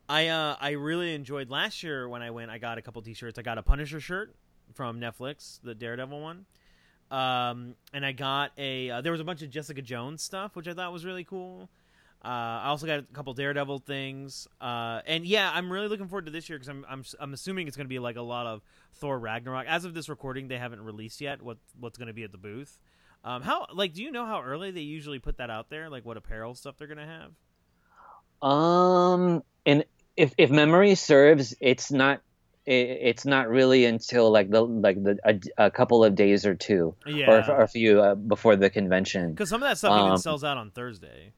I 0.07 0.27
uh 0.27 0.55
I 0.59 0.71
really 0.71 1.13
enjoyed 1.13 1.49
last 1.49 1.83
year 1.83 2.07
when 2.07 2.21
I 2.21 2.31
went. 2.31 2.49
I 2.51 2.57
got 2.57 2.77
a 2.77 2.81
couple 2.81 3.01
T-shirts. 3.01 3.37
I 3.37 3.41
got 3.41 3.57
a 3.57 3.63
Punisher 3.63 3.99
shirt 3.99 4.33
from 4.73 4.99
Netflix, 4.99 5.59
the 5.61 5.75
Daredevil 5.75 6.19
one. 6.19 6.45
Um, 7.11 7.75
and 7.93 8.05
I 8.05 8.11
got 8.11 8.51
a. 8.57 8.89
Uh, 8.89 9.01
there 9.01 9.11
was 9.11 9.21
a 9.21 9.23
bunch 9.23 9.41
of 9.41 9.49
Jessica 9.49 9.81
Jones 9.81 10.21
stuff, 10.21 10.55
which 10.55 10.67
I 10.67 10.73
thought 10.73 10.93
was 10.93 11.05
really 11.05 11.23
cool. 11.23 11.69
Uh, 12.23 12.27
I 12.27 12.65
also 12.67 12.85
got 12.85 12.99
a 12.99 13.03
couple 13.13 13.33
Daredevil 13.33 13.79
things. 13.79 14.47
Uh, 14.59 14.99
and 15.05 15.25
yeah, 15.25 15.51
I'm 15.53 15.71
really 15.71 15.87
looking 15.87 16.07
forward 16.09 16.25
to 16.25 16.31
this 16.31 16.49
year 16.49 16.57
because 16.57 16.67
I'm, 16.67 16.85
I'm 16.89 17.03
I'm 17.19 17.33
assuming 17.33 17.67
it's 17.67 17.77
going 17.77 17.85
to 17.85 17.89
be 17.89 17.99
like 17.99 18.17
a 18.17 18.21
lot 18.21 18.45
of 18.45 18.61
Thor 18.95 19.17
Ragnarok. 19.17 19.65
As 19.67 19.85
of 19.85 19.93
this 19.93 20.09
recording, 20.09 20.49
they 20.49 20.57
haven't 20.57 20.81
released 20.81 21.21
yet 21.21 21.41
what 21.41 21.57
what's 21.79 21.97
going 21.97 22.07
to 22.09 22.13
be 22.13 22.23
at 22.23 22.31
the 22.33 22.37
booth. 22.37 22.77
Um, 23.23 23.41
how 23.41 23.67
like 23.73 23.93
do 23.93 24.03
you 24.03 24.11
know 24.11 24.25
how 24.25 24.41
early 24.41 24.71
they 24.71 24.81
usually 24.81 25.19
put 25.19 25.37
that 25.37 25.49
out 25.49 25.69
there? 25.69 25.89
Like 25.89 26.05
what 26.05 26.17
apparel 26.17 26.55
stuff 26.55 26.75
they're 26.77 26.87
going 26.87 26.97
to 26.97 27.05
have? 27.05 27.31
Um, 28.41 29.43
and 29.65 29.85
if 30.17 30.33
if 30.37 30.49
memory 30.49 30.95
serves, 30.95 31.55
it's 31.59 31.91
not. 31.91 32.21
It's 32.71 33.25
not 33.25 33.49
really 33.49 33.85
until 33.85 34.29
like 34.29 34.51
the 34.51 34.61
like 34.61 35.01
the 35.03 35.17
a, 35.25 35.65
a 35.65 35.71
couple 35.71 36.03
of 36.03 36.13
days 36.13 36.45
or 36.45 36.53
two, 36.53 36.93
Yeah. 37.07 37.31
or, 37.49 37.51
or 37.55 37.61
a 37.61 37.67
few 37.67 37.99
uh, 37.99 38.13
before 38.13 38.55
the 38.57 38.69
convention. 38.69 39.31
Because 39.31 39.49
some 39.49 39.63
of 39.63 39.69
that 39.69 39.79
stuff 39.79 39.97
even 39.97 40.11
Um, 40.11 40.17
sells 40.19 40.43
out 40.43 40.57
on 40.57 40.69
Thursday. 40.69 41.31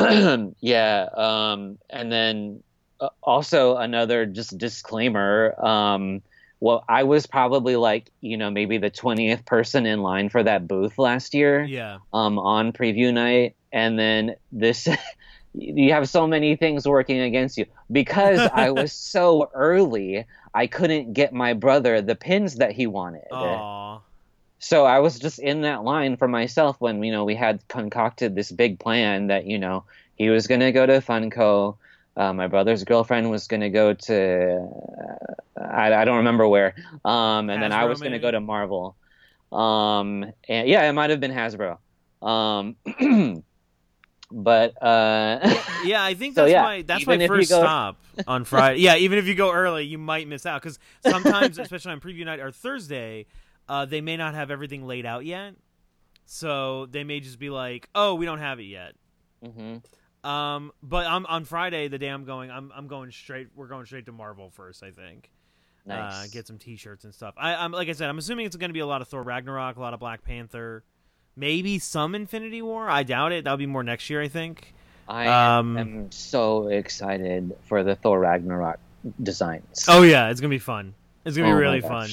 yeah 0.60 1.06
um 1.14 1.78
and 1.90 2.10
then 2.10 2.62
uh, 3.00 3.08
also 3.22 3.76
another 3.76 4.26
just 4.26 4.56
disclaimer 4.58 5.54
um 5.64 6.22
well 6.60 6.84
i 6.88 7.02
was 7.02 7.26
probably 7.26 7.76
like 7.76 8.10
you 8.20 8.36
know 8.36 8.50
maybe 8.50 8.78
the 8.78 8.90
20th 8.90 9.44
person 9.44 9.86
in 9.86 10.00
line 10.02 10.28
for 10.28 10.42
that 10.42 10.66
booth 10.68 10.98
last 10.98 11.34
year 11.34 11.64
Yeah. 11.64 11.98
um 12.12 12.38
on 12.38 12.72
preview 12.72 13.12
night 13.12 13.56
and 13.72 13.98
then 13.98 14.36
this 14.52 14.88
you 15.54 15.92
have 15.92 16.08
so 16.08 16.26
many 16.26 16.54
things 16.56 16.86
working 16.86 17.20
against 17.20 17.58
you 17.58 17.66
because 17.90 18.46
i 18.54 18.70
was 18.80 18.92
so 18.92 19.50
early 19.54 20.24
i 20.54 20.66
couldn't 20.66 21.12
get 21.12 21.32
my 21.32 21.54
brother 21.54 22.00
the 22.00 22.14
pins 22.14 22.56
that 22.56 22.72
he 22.72 22.86
wanted 22.86 23.26
Aw. 23.32 24.00
So 24.60 24.84
I 24.84 25.00
was 25.00 25.18
just 25.18 25.38
in 25.40 25.62
that 25.62 25.82
line 25.82 26.16
for 26.16 26.28
myself 26.28 26.76
when 26.80 27.02
you 27.02 27.10
know 27.10 27.24
we 27.24 27.34
had 27.34 27.66
concocted 27.68 28.34
this 28.34 28.52
big 28.52 28.78
plan 28.78 29.26
that 29.28 29.46
you 29.46 29.58
know 29.58 29.84
he 30.16 30.28
was 30.30 30.46
gonna 30.46 30.70
go 30.70 30.86
to 30.86 31.00
Funko, 31.00 31.76
uh, 32.16 32.32
my 32.32 32.46
brother's 32.46 32.84
girlfriend 32.84 33.30
was 33.30 33.48
gonna 33.48 33.70
go 33.70 33.94
to 33.94 34.68
uh, 35.58 35.62
I, 35.62 35.92
I 35.94 36.04
don't 36.04 36.18
remember 36.18 36.46
where, 36.46 36.74
um, 37.04 37.50
and 37.50 37.62
then 37.62 37.72
I 37.72 37.82
Hasbro, 37.84 37.88
was 37.88 38.00
gonna 38.00 38.18
go 38.18 38.30
to 38.30 38.40
Marvel, 38.40 38.96
um, 39.50 40.30
and 40.48 40.68
yeah, 40.68 40.88
it 40.88 40.92
might 40.92 41.10
have 41.10 41.20
been 41.20 41.32
Hasbro, 41.32 41.78
um, 42.22 42.76
but 44.30 44.82
uh, 44.82 45.54
Yeah, 45.84 46.04
I 46.04 46.14
think 46.14 46.34
So, 46.34 46.42
that's 46.42 46.52
yeah, 46.52 46.62
my 46.62 46.82
that's 46.82 47.02
even 47.02 47.18
my 47.20 47.26
first 47.26 47.50
go- 47.50 47.60
stop 47.60 47.96
on 48.28 48.44
Friday. 48.44 48.80
yeah, 48.80 48.96
even 48.96 49.18
if 49.18 49.26
you 49.26 49.34
go 49.34 49.50
early, 49.52 49.84
you 49.84 49.98
might 49.98 50.28
miss 50.28 50.44
out 50.44 50.60
because 50.62 50.78
sometimes, 51.00 51.58
especially 51.58 51.92
on 51.92 52.00
preview 52.00 52.24
night 52.24 52.40
or 52.40 52.50
Thursday, 52.52 53.26
uh, 53.70 53.84
they 53.84 54.00
may 54.00 54.16
not 54.16 54.34
have 54.34 54.50
everything 54.50 54.84
laid 54.84 55.06
out 55.06 55.24
yet. 55.24 55.54
So 56.26 56.86
they 56.86 57.04
may 57.04 57.20
just 57.20 57.38
be 57.38 57.50
like, 57.50 57.88
"Oh, 57.94 58.16
we 58.16 58.26
don't 58.26 58.40
have 58.40 58.58
it 58.58 58.64
yet." 58.64 58.94
mhm. 59.44 59.82
Um, 60.22 60.72
but 60.82 61.06
I'm 61.06 61.24
on 61.26 61.44
Friday, 61.44 61.88
the 61.88 61.96
day 61.96 62.08
I'm 62.08 62.24
going, 62.24 62.50
I'm 62.50 62.72
I'm 62.74 62.88
going 62.88 63.10
straight. 63.12 63.48
We're 63.54 63.68
going 63.68 63.86
straight 63.86 64.06
to 64.06 64.12
Marvel 64.12 64.50
first, 64.50 64.82
I 64.82 64.90
think. 64.90 65.30
Uh, 65.88 65.94
nice. 65.94 66.30
get 66.30 66.46
some 66.46 66.58
T-shirts 66.58 67.04
and 67.04 67.14
stuff. 67.14 67.34
I, 67.38 67.54
I'm 67.54 67.72
like 67.72 67.88
I 67.88 67.92
said, 67.92 68.10
I'm 68.10 68.18
assuming 68.18 68.44
it's 68.46 68.56
going 68.56 68.68
to 68.68 68.74
be 68.74 68.80
a 68.80 68.86
lot 68.86 69.00
of 69.00 69.08
Thor 69.08 69.22
Ragnarok, 69.22 69.76
a 69.76 69.80
lot 69.80 69.94
of 69.94 70.00
Black 70.00 70.22
Panther, 70.24 70.84
maybe 71.36 71.78
some 71.78 72.14
Infinity 72.14 72.60
War. 72.60 72.90
I 72.90 73.02
doubt 73.02 73.32
it. 73.32 73.44
That'll 73.44 73.56
be 73.56 73.66
more 73.66 73.82
next 73.82 74.10
year, 74.10 74.20
I 74.20 74.28
think. 74.28 74.74
I 75.08 75.58
um, 75.58 75.76
am 75.78 76.12
so 76.12 76.68
excited 76.68 77.56
for 77.62 77.82
the 77.82 77.94
Thor 77.96 78.20
Ragnarok 78.20 78.78
designs. 79.22 79.86
Oh 79.88 80.02
yeah, 80.02 80.30
it's 80.30 80.40
gonna 80.40 80.50
be 80.50 80.58
fun. 80.58 80.94
It's 81.24 81.36
gonna 81.36 81.48
Oh 81.48 81.56
be 81.56 81.60
really 81.60 81.80
fun. 81.80 82.10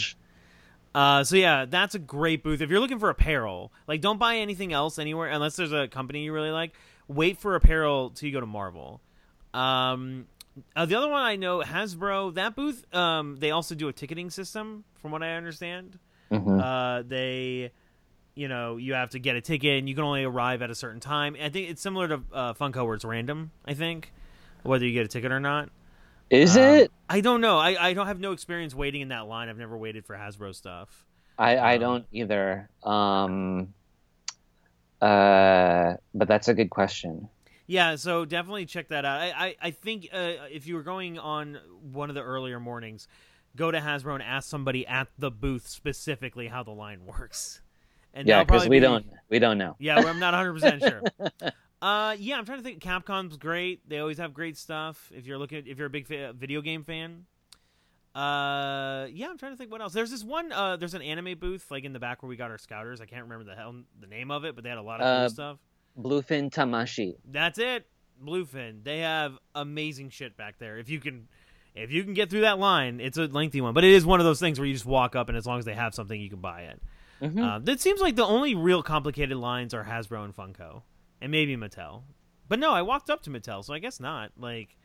Uh, 0.95 1.23
so 1.23 1.35
yeah, 1.35 1.65
that's 1.65 1.95
a 1.95 1.99
great 1.99 2.43
booth. 2.43 2.61
If 2.61 2.69
you're 2.69 2.79
looking 2.79 2.99
for 2.99 3.09
apparel, 3.09 3.71
like 3.87 4.01
don't 4.01 4.17
buy 4.17 4.37
anything 4.37 4.73
else 4.73 4.97
anywhere 4.97 5.29
unless 5.29 5.55
there's 5.55 5.71
a 5.73 5.87
company 5.87 6.23
you 6.23 6.33
really 6.33 6.51
like. 6.51 6.73
Wait 7.07 7.37
for 7.37 7.55
apparel 7.55 8.09
till 8.09 8.27
you 8.27 8.33
go 8.33 8.39
to 8.39 8.45
Marvel. 8.45 8.99
Um, 9.53 10.27
uh, 10.75 10.85
the 10.85 10.95
other 10.95 11.07
one 11.07 11.21
I 11.21 11.35
know, 11.35 11.61
Hasbro, 11.61 12.33
that 12.35 12.55
booth, 12.55 12.83
um, 12.95 13.37
they 13.39 13.51
also 13.51 13.75
do 13.75 13.87
a 13.87 13.93
ticketing 13.93 14.29
system, 14.29 14.83
from 15.01 15.11
what 15.11 15.21
I 15.23 15.35
understand. 15.35 15.99
Mhm. 16.31 16.59
Uh, 16.61 17.03
they, 17.07 17.71
you 18.35 18.47
know, 18.47 18.77
you 18.77 18.93
have 18.95 19.11
to 19.11 19.19
get 19.19 19.35
a 19.35 19.41
ticket, 19.41 19.77
and 19.79 19.87
you 19.87 19.95
can 19.95 20.03
only 20.03 20.23
arrive 20.23 20.61
at 20.61 20.69
a 20.69 20.75
certain 20.75 20.99
time. 20.99 21.35
I 21.41 21.49
think 21.49 21.69
it's 21.69 21.81
similar 21.81 22.07
to 22.07 22.21
uh, 22.33 22.53
Funko, 22.53 22.85
where 22.85 22.95
it's 22.95 23.05
random. 23.05 23.51
I 23.65 23.73
think 23.75 24.11
whether 24.63 24.85
you 24.85 24.93
get 24.93 25.05
a 25.05 25.07
ticket 25.07 25.31
or 25.31 25.39
not. 25.39 25.69
Is 26.29 26.57
Um, 26.57 26.63
it? 26.63 26.91
I 27.09 27.21
don't 27.21 27.41
know. 27.41 27.57
I, 27.57 27.89
I 27.89 27.93
don't 27.93 28.07
have 28.07 28.19
no 28.19 28.31
experience 28.33 28.75
waiting 28.75 29.01
in 29.01 29.09
that 29.09 29.27
line. 29.27 29.47
I've 29.49 29.57
never 29.57 29.77
waited 29.77 30.05
for 30.05 30.15
Hasbro 30.15 30.53
stuff. 30.53 31.05
I, 31.37 31.55
I 31.57 31.73
Um, 31.75 31.79
don't 31.81 32.05
either. 32.11 32.69
Um, 32.83 33.73
uh, 35.01 35.93
but 36.13 36.27
that's 36.27 36.47
a 36.47 36.53
good 36.53 36.69
question. 36.69 37.29
Yeah, 37.67 37.95
so 37.97 38.25
definitely 38.25 38.65
check 38.65 38.87
that 38.89 39.03
out. 39.05 39.19
I 39.19 39.31
I, 39.31 39.55
I 39.61 39.71
think 39.71 40.07
uh, 40.13 40.47
if 40.51 40.67
you 40.67 40.75
were 40.75 40.83
going 40.83 41.19
on 41.19 41.59
one 41.91 42.09
of 42.09 42.15
the 42.15 42.21
earlier 42.23 42.59
mornings, 42.59 43.07
go 43.55 43.71
to 43.71 43.79
Hasbro 43.79 44.13
and 44.15 44.23
ask 44.23 44.49
somebody 44.49 44.87
at 44.87 45.09
the 45.17 45.29
booth 45.29 45.67
specifically 45.67 46.47
how 46.47 46.63
the 46.63 46.71
line 46.71 47.05
works. 47.05 47.61
And 48.13 48.27
Yeah, 48.27 48.43
because 48.43 48.67
we 48.69 48.77
be- 48.77 48.79
don't 48.79 49.05
we 49.29 49.39
don't 49.39 49.57
know. 49.57 49.75
Yeah, 49.79 49.97
I'm 49.97 50.17
not 50.19 50.33
100 50.33 50.53
percent 50.53 50.81
sure. 50.81 51.51
Uh, 51.81 52.15
yeah, 52.19 52.37
I'm 52.37 52.45
trying 52.45 52.57
to 52.59 52.63
think. 52.63 52.81
Capcom's 52.81 53.37
great. 53.37 53.87
They 53.87 53.99
always 53.99 54.17
have 54.17 54.33
great 54.33 54.57
stuff. 54.57 55.11
If 55.15 55.25
you're 55.27 55.37
looking, 55.37 55.67
if 55.67 55.77
you're 55.77 55.87
a 55.87 55.91
big 55.91 56.07
fa- 56.07 56.33
video 56.33 56.61
game 56.61 56.83
fan. 56.83 57.25
Uh, 58.15 59.05
yeah, 59.11 59.27
I'm 59.29 59.37
trying 59.37 59.51
to 59.51 59.57
think 59.57 59.71
what 59.71 59.79
else. 59.79 59.93
There's 59.93 60.09
this 60.09 60.23
one. 60.23 60.51
Uh, 60.51 60.75
there's 60.77 60.95
an 60.95 61.03
anime 61.03 61.37
booth 61.37 61.69
like 61.69 61.83
in 61.83 61.93
the 61.93 61.99
back 61.99 62.23
where 62.23 62.29
we 62.29 62.35
got 62.35 62.49
our 62.49 62.57
scouters. 62.57 62.99
I 62.99 63.05
can't 63.05 63.23
remember 63.23 63.43
the 63.45 63.55
hell 63.55 63.75
the 63.99 64.07
name 64.07 64.31
of 64.31 64.43
it, 64.43 64.55
but 64.55 64.63
they 64.63 64.69
had 64.69 64.79
a 64.79 64.81
lot 64.81 65.01
of 65.01 65.05
Uh, 65.05 65.19
cool 65.21 65.29
stuff. 65.29 65.57
Bluefin 65.99 66.49
Tamashii. 66.49 67.15
That's 67.29 67.59
it. 67.59 67.85
Bluefin. 68.23 68.83
They 68.83 68.99
have 68.99 69.37
amazing 69.53 70.09
shit 70.09 70.35
back 70.35 70.57
there. 70.57 70.79
If 70.79 70.89
you 70.89 70.99
can 70.99 71.27
if 71.75 71.91
you 71.91 72.03
can 72.03 72.15
get 72.15 72.31
through 72.31 72.41
that 72.41 72.57
line, 72.57 72.99
it's 72.99 73.19
a 73.19 73.27
lengthy 73.27 73.61
one, 73.61 73.75
but 73.75 73.83
it 73.83 73.91
is 73.91 74.03
one 74.03 74.19
of 74.19 74.25
those 74.25 74.39
things 74.39 74.59
where 74.59 74.65
you 74.65 74.73
just 74.73 74.87
walk 74.87 75.15
up 75.15 75.29
and 75.29 75.37
as 75.37 75.45
long 75.45 75.59
as 75.59 75.65
they 75.65 75.75
have 75.75 75.93
something 75.93 76.19
you 76.19 76.29
can 76.31 76.41
buy 76.41 76.61
it. 76.61 76.81
Mhm. 77.21 77.67
Uh, 77.67 77.71
it 77.71 77.79
seems 77.81 78.01
like 78.01 78.15
the 78.15 78.25
only 78.25 78.55
real 78.55 78.81
complicated 78.81 79.37
lines 79.37 79.75
are 79.75 79.83
Hasbro 79.83 80.25
and 80.25 80.35
Funko 80.35 80.81
and 81.21 81.31
maybe 81.31 81.55
Mattel. 81.57 82.03
But 82.49 82.59
no, 82.59 82.71
I 82.71 82.81
walked 82.81 83.09
up 83.09 83.23
to 83.23 83.29
Mattel, 83.29 83.63
so 83.63 83.73
I 83.73 83.79
guess 83.79 83.99
not. 83.99 84.31
Like 84.37 84.75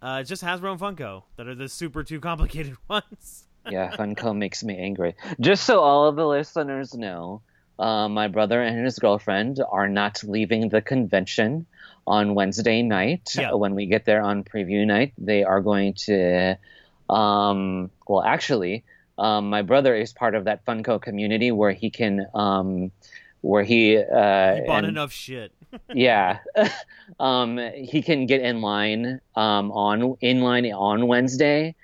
uh, 0.00 0.18
it's 0.20 0.28
just 0.28 0.42
Hasbro 0.42 0.72
and 0.72 0.80
Funko 0.80 1.24
that 1.36 1.46
are 1.46 1.54
the 1.54 1.68
super 1.68 2.02
too 2.02 2.20
complicated 2.28 2.76
ones. 2.88 3.44
yeah, 3.70 3.94
Funko 3.96 4.36
makes 4.36 4.64
me 4.64 4.76
angry. 4.78 5.14
Just 5.40 5.64
so 5.64 5.80
all 5.80 6.08
of 6.08 6.16
the 6.16 6.26
listeners 6.26 6.94
know, 6.94 7.42
uh, 7.78 8.08
my 8.08 8.28
brother 8.28 8.60
and 8.62 8.84
his 8.84 8.98
girlfriend 8.98 9.60
are 9.70 9.88
not 9.88 10.22
leaving 10.24 10.68
the 10.70 10.80
convention 10.82 11.66
on 12.06 12.34
Wednesday 12.34 12.82
night. 12.82 13.30
Yeah. 13.36 13.52
When 13.54 13.74
we 13.74 13.86
get 13.86 14.04
there 14.04 14.22
on 14.22 14.42
preview 14.42 14.84
night, 14.86 15.12
they 15.18 15.44
are 15.44 15.60
going 15.60 15.94
to. 16.06 16.58
Um, 17.10 17.90
well, 18.08 18.22
actually, 18.22 18.84
um, 19.18 19.50
my 19.50 19.62
brother 19.62 19.94
is 19.94 20.12
part 20.12 20.34
of 20.34 20.44
that 20.44 20.64
Funko 20.64 21.00
community 21.00 21.50
where 21.52 21.72
he 21.72 21.90
can. 21.90 22.26
Um, 22.34 22.90
where 23.42 23.64
he, 23.64 23.96
uh, 23.98 24.54
You 24.54 24.64
bought 24.66 24.84
and- 24.84 24.86
enough 24.86 25.12
shit. 25.12 25.52
Yeah 25.94 26.38
um 27.20 27.58
he 27.74 28.02
can 28.02 28.26
get 28.26 28.40
in 28.40 28.60
line 28.60 29.20
um 29.36 29.70
on 29.72 30.16
in 30.20 30.40
line 30.40 30.66
on 30.66 31.06
wednesday 31.06 31.74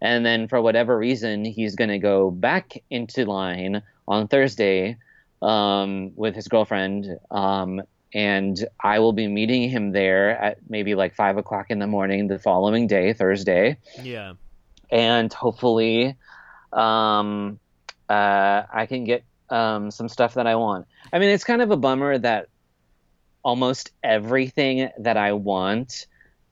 and 0.00 0.26
then 0.26 0.48
for 0.48 0.60
whatever 0.60 0.96
reason 0.96 1.44
he's 1.44 1.74
going 1.74 1.90
to 1.90 1.98
go 1.98 2.30
back 2.30 2.82
into 2.90 3.24
line 3.24 3.82
on 4.06 4.28
Thursday 4.28 4.96
um, 5.42 6.12
with 6.16 6.34
his 6.34 6.48
girlfriend. 6.48 7.18
Um, 7.30 7.82
and 8.12 8.64
I 8.82 8.98
will 8.98 9.12
be 9.12 9.26
meeting 9.26 9.68
him 9.68 9.92
there 9.92 10.30
at 10.30 10.58
maybe 10.68 10.94
like 10.94 11.14
five 11.14 11.36
o'clock 11.36 11.66
in 11.70 11.78
the 11.78 11.86
morning 11.86 12.28
the 12.28 12.38
following 12.38 12.86
day, 12.86 13.12
Thursday. 13.12 13.78
Yeah. 14.02 14.34
And 14.90 15.32
hopefully, 15.32 16.16
um, 16.72 17.58
uh, 18.08 18.62
I 18.72 18.86
can 18.86 19.04
get 19.04 19.24
um, 19.50 19.90
some 19.90 20.08
stuff 20.08 20.34
that 20.34 20.46
I 20.46 20.54
want. 20.54 20.86
I 21.12 21.18
mean, 21.18 21.30
it's 21.30 21.44
kind 21.44 21.60
of 21.60 21.70
a 21.70 21.76
bummer 21.76 22.16
that 22.18 22.48
almost 23.46 23.92
everything 24.02 24.90
that 24.98 25.16
I 25.16 25.32
want 25.32 26.06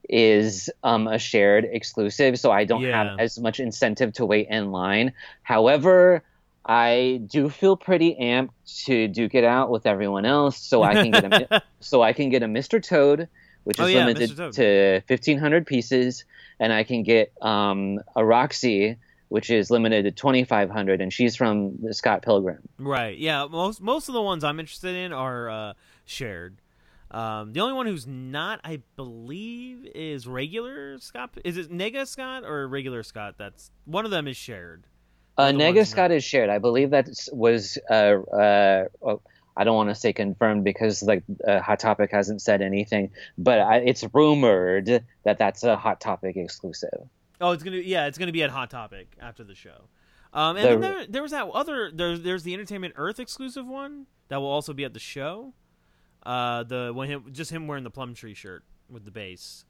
is 0.08 0.70
um, 0.84 1.08
a 1.08 1.18
shared 1.18 1.64
exclusive, 1.64 2.38
so 2.38 2.52
I 2.52 2.64
don't 2.64 2.82
Yeah. 2.82 3.04
have 3.04 3.18
as 3.18 3.38
much 3.38 3.58
incentive 3.58 4.12
to 4.14 4.24
wait 4.26 4.46
in 4.48 4.70
line. 4.70 5.12
However, 5.42 6.22
I 6.64 7.20
do 7.26 7.48
feel 7.50 7.76
pretty 7.76 8.16
amped 8.20 8.84
to 8.86 9.08
duke 9.08 9.34
it 9.34 9.44
out 9.44 9.70
with 9.70 9.86
everyone 9.86 10.24
else, 10.24 10.56
so 10.58 10.82
I 10.82 10.94
can 10.94 11.10
get 11.10 11.24
a 11.24 11.62
so 11.80 12.00
I 12.02 12.12
can 12.12 12.30
get 12.30 12.42
a 12.42 12.46
Mr. 12.46 12.82
Toad, 12.82 13.28
which 13.64 13.80
Oh, 13.80 13.86
is 13.86 13.92
yeah, 13.94 14.06
limited 14.06 14.36
to 14.52 15.00
fifteen 15.08 15.38
hundred 15.38 15.66
pieces, 15.66 16.24
and 16.60 16.72
I 16.72 16.84
can 16.84 17.02
get 17.02 17.32
um, 17.42 17.98
a 18.14 18.24
Roxy, 18.24 18.96
which 19.30 19.50
is 19.50 19.70
limited 19.70 20.04
to 20.04 20.10
twenty 20.12 20.44
five 20.44 20.70
hundred, 20.70 21.00
and 21.00 21.12
she's 21.12 21.34
from 21.34 21.76
the 21.82 21.92
Scott 21.92 22.22
Pilgrim. 22.22 22.60
Right. 22.78 23.18
Yeah. 23.18 23.46
Most 23.50 23.80
most 23.82 24.08
of 24.08 24.14
the 24.14 24.22
ones 24.22 24.44
I'm 24.44 24.60
interested 24.60 24.94
in 24.94 25.12
are 25.12 25.50
uh, 25.50 25.72
shared. 26.06 26.56
Um, 27.10 27.52
the 27.52 27.60
only 27.60 27.74
one 27.74 27.86
who's 27.86 28.06
not, 28.06 28.60
I 28.64 28.80
believe, 28.96 29.86
is 29.94 30.26
regular 30.26 30.98
Scott. 30.98 31.30
Is 31.44 31.56
it 31.56 31.70
Nega 31.70 32.06
Scott 32.06 32.44
or 32.44 32.66
regular 32.66 33.02
Scott? 33.02 33.36
That's 33.38 33.70
one 33.84 34.04
of 34.04 34.10
them 34.10 34.26
is 34.26 34.36
shared. 34.36 34.86
Uh, 35.36 35.48
Nega 35.48 35.86
Scott 35.86 36.10
is 36.10 36.24
shared. 36.24 36.50
I 36.50 36.58
believe 36.58 36.90
that 36.90 37.08
was. 37.32 37.78
Uh, 37.90 38.20
uh, 38.32 38.84
oh, 39.02 39.20
I 39.56 39.64
don't 39.64 39.76
want 39.76 39.90
to 39.90 39.94
say 39.94 40.12
confirmed 40.12 40.64
because 40.64 41.02
like 41.02 41.22
uh, 41.46 41.60
Hot 41.60 41.78
Topic 41.78 42.10
hasn't 42.10 42.42
said 42.42 42.62
anything, 42.62 43.10
but 43.38 43.60
I, 43.60 43.76
it's 43.78 44.04
rumored 44.12 45.04
that 45.24 45.38
that's 45.38 45.62
a 45.62 45.76
Hot 45.76 46.00
Topic 46.00 46.36
exclusive. 46.36 47.08
Oh, 47.40 47.52
it's 47.52 47.62
gonna 47.62 47.76
yeah, 47.76 48.06
it's 48.06 48.18
gonna 48.18 48.32
be 48.32 48.42
at 48.42 48.50
Hot 48.50 48.70
Topic 48.70 49.16
after 49.20 49.44
the 49.44 49.54
show. 49.54 49.88
Um, 50.32 50.56
and 50.56 50.64
The- 50.64 50.70
then 50.70 50.80
there, 50.80 51.06
there 51.06 51.22
was 51.22 51.30
that 51.30 51.46
other 51.48 51.90
there's 51.92 52.22
there's 52.22 52.42
the 52.42 52.54
Entertainment 52.54 52.94
Earth 52.96 53.20
exclusive 53.20 53.66
one 53.66 54.06
that 54.28 54.40
will 54.40 54.48
also 54.48 54.72
be 54.72 54.84
at 54.84 54.92
the 54.92 55.00
show. 55.00 55.52
Uh, 56.26 56.62
the 56.62 56.92
when 56.94 57.08
him 57.08 57.24
just 57.32 57.50
him 57.50 57.66
wearing 57.66 57.84
the 57.84 57.90
plum 57.90 58.14
tree 58.14 58.34
shirt 58.34 58.62
with 58.88 59.04
the 59.04 59.10
bass. 59.10 59.64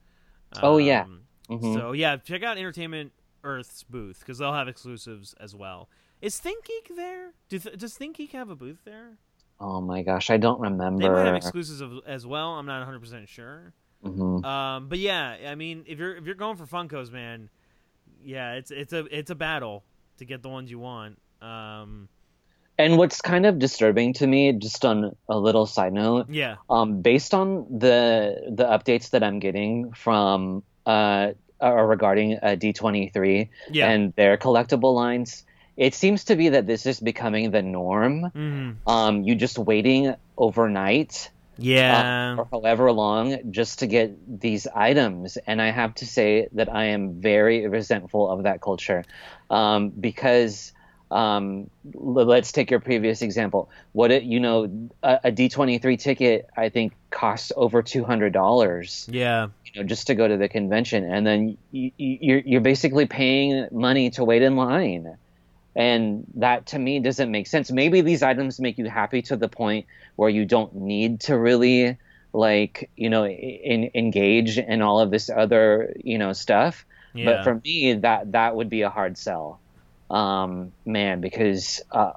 Oh, 0.62 0.76
yeah. 0.78 1.02
Um, 1.02 1.22
Mhm. 1.50 1.74
So 1.74 1.92
yeah, 1.92 2.16
check 2.16 2.42
out 2.42 2.56
Entertainment 2.56 3.12
Earth's 3.42 3.82
booth 3.82 4.20
because 4.20 4.38
they'll 4.38 4.54
have 4.54 4.68
exclusives 4.68 5.34
as 5.34 5.54
well. 5.54 5.88
Is 6.22 6.40
ThinkGeek 6.40 6.96
there? 6.96 7.32
Do 7.50 7.58
th- 7.58 7.76
does 7.76 7.98
ThinkGeek 7.98 8.30
have 8.32 8.48
a 8.48 8.56
booth 8.56 8.78
there? 8.84 9.18
Oh 9.60 9.80
my 9.82 10.00
gosh, 10.02 10.30
I 10.30 10.36
don't 10.38 10.58
remember. 10.60 11.02
They 11.02 11.08
might 11.10 11.26
have 11.26 11.34
exclusives 11.36 11.80
of, 11.82 11.92
as 12.06 12.26
well. 12.26 12.54
I'm 12.54 12.64
not 12.66 12.78
100 12.78 13.00
percent 13.00 13.28
sure. 13.28 13.74
Mhm. 14.02 14.42
Um, 14.44 14.88
but 14.88 14.98
yeah, 14.98 15.36
I 15.46 15.54
mean, 15.54 15.84
if 15.86 15.98
you're 15.98 16.16
if 16.16 16.24
you're 16.24 16.34
going 16.34 16.56
for 16.56 16.64
Funkos, 16.66 17.12
man, 17.12 17.50
yeah, 18.22 18.54
it's 18.54 18.70
it's 18.70 18.92
a 18.94 19.04
it's 19.16 19.30
a 19.30 19.34
battle 19.34 19.84
to 20.16 20.24
get 20.24 20.40
the 20.42 20.48
ones 20.48 20.70
you 20.70 20.78
want. 20.78 21.18
Um, 21.42 22.08
And 22.76 22.98
what's 22.98 23.20
kind 23.20 23.46
of 23.46 23.58
disturbing 23.58 24.14
to 24.14 24.26
me, 24.26 24.52
just 24.52 24.84
on 24.84 25.14
a 25.28 25.38
little 25.38 25.66
side 25.66 25.92
note, 25.92 26.26
yeah, 26.28 26.56
um, 26.68 27.02
based 27.02 27.32
on 27.32 27.66
the 27.70 28.50
the 28.50 28.64
updates 28.64 29.10
that 29.10 29.22
I'm 29.22 29.38
getting 29.38 29.92
from 29.92 30.64
uh, 30.86 31.32
uh 31.62 31.72
regarding 31.72 32.34
uh, 32.34 32.56
D23 32.58 33.48
yeah, 33.70 33.90
and 33.90 34.12
their 34.16 34.36
collectible 34.36 34.94
lines, 34.94 35.44
it 35.76 35.94
seems 35.94 36.24
to 36.24 36.36
be 36.36 36.48
that 36.48 36.66
this 36.66 36.84
is 36.84 36.98
becoming 36.98 37.52
the 37.52 37.62
norm. 37.62 38.32
Mhm. 38.34 38.76
Um, 38.86 39.22
you 39.22 39.36
just 39.36 39.58
waiting 39.58 40.14
overnight 40.36 41.30
yeah, 41.56 42.34
uh, 42.36 42.42
or 42.42 42.48
however 42.50 42.90
long 42.90 43.52
just 43.52 43.78
to 43.78 43.86
get 43.86 44.40
these 44.40 44.66
items. 44.74 45.38
And 45.46 45.62
I 45.62 45.70
have 45.70 45.94
to 45.96 46.06
say 46.06 46.48
that 46.52 46.68
I 46.68 46.86
am 46.86 47.20
very 47.20 47.68
resentful 47.68 48.28
of 48.28 48.42
that 48.42 48.60
culture 48.60 49.04
um, 49.48 49.90
because. 49.90 50.72
Um, 51.14 51.70
let's 51.94 52.50
take 52.50 52.72
your 52.72 52.80
previous 52.80 53.22
example. 53.22 53.70
What 53.92 54.10
it, 54.10 54.24
you 54.24 54.40
know, 54.40 54.90
a, 55.00 55.20
a 55.24 55.32
D23 55.32 55.96
ticket 55.96 56.50
I 56.56 56.70
think 56.70 56.92
costs 57.10 57.52
over 57.54 57.82
two 57.84 58.02
hundred 58.02 58.32
dollars 58.32 59.08
yeah, 59.08 59.46
you 59.64 59.80
know, 59.80 59.86
just 59.86 60.08
to 60.08 60.16
go 60.16 60.26
to 60.26 60.36
the 60.36 60.48
convention, 60.48 61.04
and 61.04 61.24
then 61.24 61.56
you, 61.70 61.92
you, 61.96 62.18
you're 62.20 62.38
you're 62.40 62.60
basically 62.60 63.06
paying 63.06 63.68
money 63.70 64.10
to 64.10 64.24
wait 64.24 64.42
in 64.42 64.56
line, 64.56 65.16
and 65.76 66.26
that 66.34 66.66
to 66.66 66.80
me 66.80 66.98
doesn't 66.98 67.30
make 67.30 67.46
sense. 67.46 67.70
Maybe 67.70 68.00
these 68.00 68.24
items 68.24 68.58
make 68.58 68.76
you 68.76 68.86
happy 68.86 69.22
to 69.22 69.36
the 69.36 69.48
point 69.48 69.86
where 70.16 70.28
you 70.28 70.44
don't 70.44 70.74
need 70.74 71.20
to 71.20 71.38
really 71.38 71.96
like 72.32 72.90
you 72.96 73.08
know 73.08 73.24
in, 73.24 73.88
engage 73.94 74.58
in 74.58 74.82
all 74.82 74.98
of 74.98 75.12
this 75.12 75.30
other 75.30 75.94
you 76.02 76.18
know 76.18 76.32
stuff. 76.32 76.84
yeah. 77.14 77.26
But 77.26 77.44
for 77.44 77.60
me, 77.64 77.92
that 77.92 78.32
that 78.32 78.56
would 78.56 78.68
be 78.68 78.82
a 78.82 78.90
hard 78.90 79.16
sell, 79.16 79.60
um, 80.14 80.72
man, 80.86 81.20
because 81.20 81.82
uh, 81.90 82.12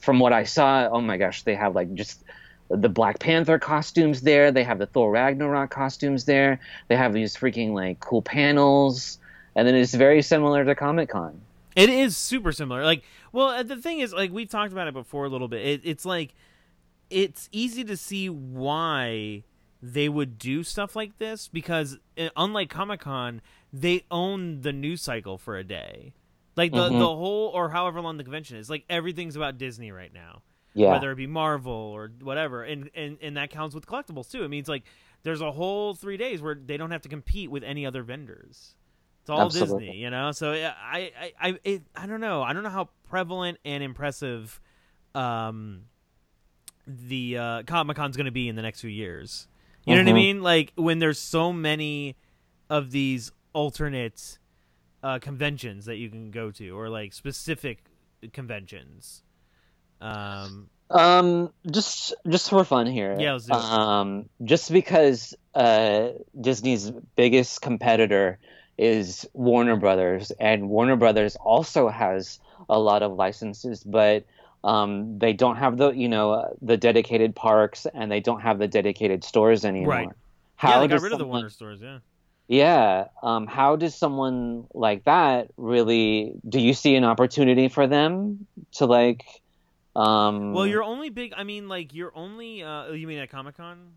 from 0.00 0.18
what 0.18 0.32
I 0.32 0.42
saw, 0.42 0.88
oh 0.88 1.00
my 1.00 1.16
gosh, 1.16 1.44
they 1.44 1.54
have 1.54 1.76
like 1.76 1.94
just 1.94 2.24
the 2.68 2.88
Black 2.88 3.20
Panther 3.20 3.60
costumes 3.60 4.22
there. 4.22 4.50
They 4.50 4.64
have 4.64 4.80
the 4.80 4.86
Thor 4.86 5.12
Ragnarok 5.12 5.70
costumes 5.70 6.24
there. 6.24 6.58
They 6.88 6.96
have 6.96 7.12
these 7.12 7.36
freaking 7.36 7.72
like 7.72 8.00
cool 8.00 8.20
panels, 8.20 9.18
and 9.54 9.66
then 9.66 9.76
it's 9.76 9.94
very 9.94 10.22
similar 10.22 10.64
to 10.64 10.74
Comic 10.74 11.10
Con. 11.10 11.40
It 11.76 11.88
is 11.88 12.16
super 12.16 12.50
similar. 12.50 12.82
Like, 12.82 13.04
well, 13.30 13.62
the 13.62 13.76
thing 13.76 14.00
is, 14.00 14.12
like 14.12 14.32
we've 14.32 14.50
talked 14.50 14.72
about 14.72 14.88
it 14.88 14.94
before 14.94 15.24
a 15.24 15.28
little 15.28 15.48
bit. 15.48 15.64
It, 15.64 15.80
it's 15.84 16.04
like 16.04 16.34
it's 17.10 17.48
easy 17.52 17.84
to 17.84 17.96
see 17.96 18.28
why 18.28 19.44
they 19.80 20.08
would 20.08 20.36
do 20.36 20.64
stuff 20.64 20.96
like 20.96 21.18
this 21.18 21.46
because 21.46 21.96
uh, 22.18 22.30
unlike 22.36 22.70
Comic 22.70 22.98
Con, 22.98 23.40
they 23.72 24.04
own 24.10 24.62
the 24.62 24.72
news 24.72 25.00
cycle 25.00 25.38
for 25.38 25.56
a 25.56 25.62
day. 25.62 26.12
Like 26.58 26.72
the 26.72 26.90
Mhm. 26.90 26.98
the 26.98 27.06
whole 27.06 27.48
or 27.54 27.70
however 27.70 28.00
long 28.00 28.16
the 28.18 28.24
convention 28.24 28.56
is, 28.58 28.68
like 28.68 28.84
everything's 28.90 29.36
about 29.36 29.56
Disney 29.56 29.92
right 29.92 30.12
now. 30.12 30.42
Yeah, 30.74 30.90
whether 30.92 31.10
it 31.10 31.16
be 31.16 31.26
Marvel 31.26 31.72
or 31.72 32.10
whatever, 32.20 32.62
and, 32.64 32.90
and 32.94 33.16
and 33.22 33.36
that 33.36 33.50
counts 33.50 33.74
with 33.74 33.86
collectibles 33.86 34.30
too. 34.30 34.44
It 34.44 34.48
means 34.48 34.68
like 34.68 34.84
there's 35.22 35.40
a 35.40 35.50
whole 35.52 35.94
three 35.94 36.16
days 36.16 36.42
where 36.42 36.54
they 36.54 36.76
don't 36.76 36.90
have 36.90 37.02
to 37.02 37.08
compete 37.08 37.50
with 37.50 37.62
any 37.64 37.86
other 37.86 38.02
vendors. 38.02 38.74
It's 39.22 39.30
all 39.30 39.40
Absolutely. 39.46 39.86
Disney, 39.86 39.96
you 39.98 40.10
know. 40.10 40.32
So 40.32 40.52
I 40.52 41.12
I 41.18 41.32
I 41.40 41.58
it, 41.64 41.82
I 41.96 42.06
don't 42.06 42.20
know. 42.20 42.42
I 42.42 42.52
don't 42.52 42.62
know 42.64 42.70
how 42.70 42.88
prevalent 43.08 43.58
and 43.64 43.82
impressive 43.82 44.60
um 45.14 45.84
the 46.86 47.36
uh, 47.38 47.62
Comic 47.64 47.96
Con's 47.96 48.16
going 48.16 48.26
to 48.26 48.32
be 48.32 48.48
in 48.48 48.56
the 48.56 48.62
next 48.62 48.80
few 48.80 48.90
years. 48.90 49.46
You 49.84 49.94
know 49.94 50.00
what 50.02 50.08
I 50.08 50.12
Mhm. 50.12 50.14
mean? 50.14 50.42
Like 50.42 50.72
when 50.76 50.98
there's 50.98 51.18
so 51.18 51.52
many 51.52 52.16
of 52.70 52.90
these 52.90 53.30
alternate 53.52 54.38
uh, 55.02 55.18
conventions 55.18 55.86
that 55.86 55.96
you 55.96 56.08
can 56.10 56.30
go 56.30 56.50
to, 56.52 56.70
or 56.70 56.88
like 56.88 57.12
specific 57.12 57.84
conventions. 58.32 59.22
Um, 60.00 60.70
Um, 60.90 61.52
just 61.70 62.14
just 62.28 62.48
for 62.48 62.64
fun 62.64 62.86
here. 62.86 63.16
Yeah, 63.18 63.32
let's 63.32 63.46
do 63.46 63.52
it. 63.52 63.58
Um, 63.58 64.28
just 64.42 64.72
because 64.72 65.34
uh, 65.54 66.10
Disney's 66.40 66.90
biggest 67.14 67.60
competitor 67.60 68.38
is 68.78 69.28
Warner 69.34 69.76
Brothers, 69.76 70.30
and 70.40 70.68
Warner 70.68 70.96
Brothers 70.96 71.36
also 71.36 71.88
has 71.88 72.40
a 72.70 72.78
lot 72.78 73.02
of 73.02 73.12
licenses, 73.12 73.84
but 73.84 74.24
um, 74.64 75.18
they 75.18 75.32
don't 75.32 75.56
have 75.56 75.76
the 75.76 75.90
you 75.90 76.08
know 76.08 76.56
the 76.62 76.76
dedicated 76.76 77.34
parks, 77.34 77.86
and 77.92 78.10
they 78.10 78.20
don't 78.20 78.40
have 78.40 78.58
the 78.58 78.68
dedicated 78.68 79.24
stores 79.24 79.64
anymore. 79.64 79.94
Right. 79.94 80.08
How 80.56 80.70
yeah, 80.70 80.80
they 80.80 80.88
got 80.88 81.02
rid 81.02 81.12
of 81.12 81.18
the 81.18 81.26
Warner 81.26 81.50
stores. 81.50 81.80
Yeah. 81.82 81.98
Yeah. 82.48 83.08
Um, 83.22 83.46
how 83.46 83.76
does 83.76 83.94
someone 83.94 84.66
like 84.74 85.04
that 85.04 85.48
really? 85.56 86.32
Do 86.48 86.58
you 86.60 86.72
see 86.74 86.96
an 86.96 87.04
opportunity 87.04 87.68
for 87.68 87.86
them 87.86 88.46
to 88.72 88.86
like? 88.86 89.22
Um, 89.94 90.52
Well, 90.54 90.66
you're 90.66 90.82
only 90.82 91.10
big. 91.10 91.34
I 91.36 91.44
mean, 91.44 91.68
like 91.68 91.94
you're 91.94 92.12
only. 92.16 92.62
Uh, 92.62 92.92
you 92.92 93.06
mean 93.06 93.18
at 93.18 93.30
Comic 93.30 93.56
Con? 93.56 93.92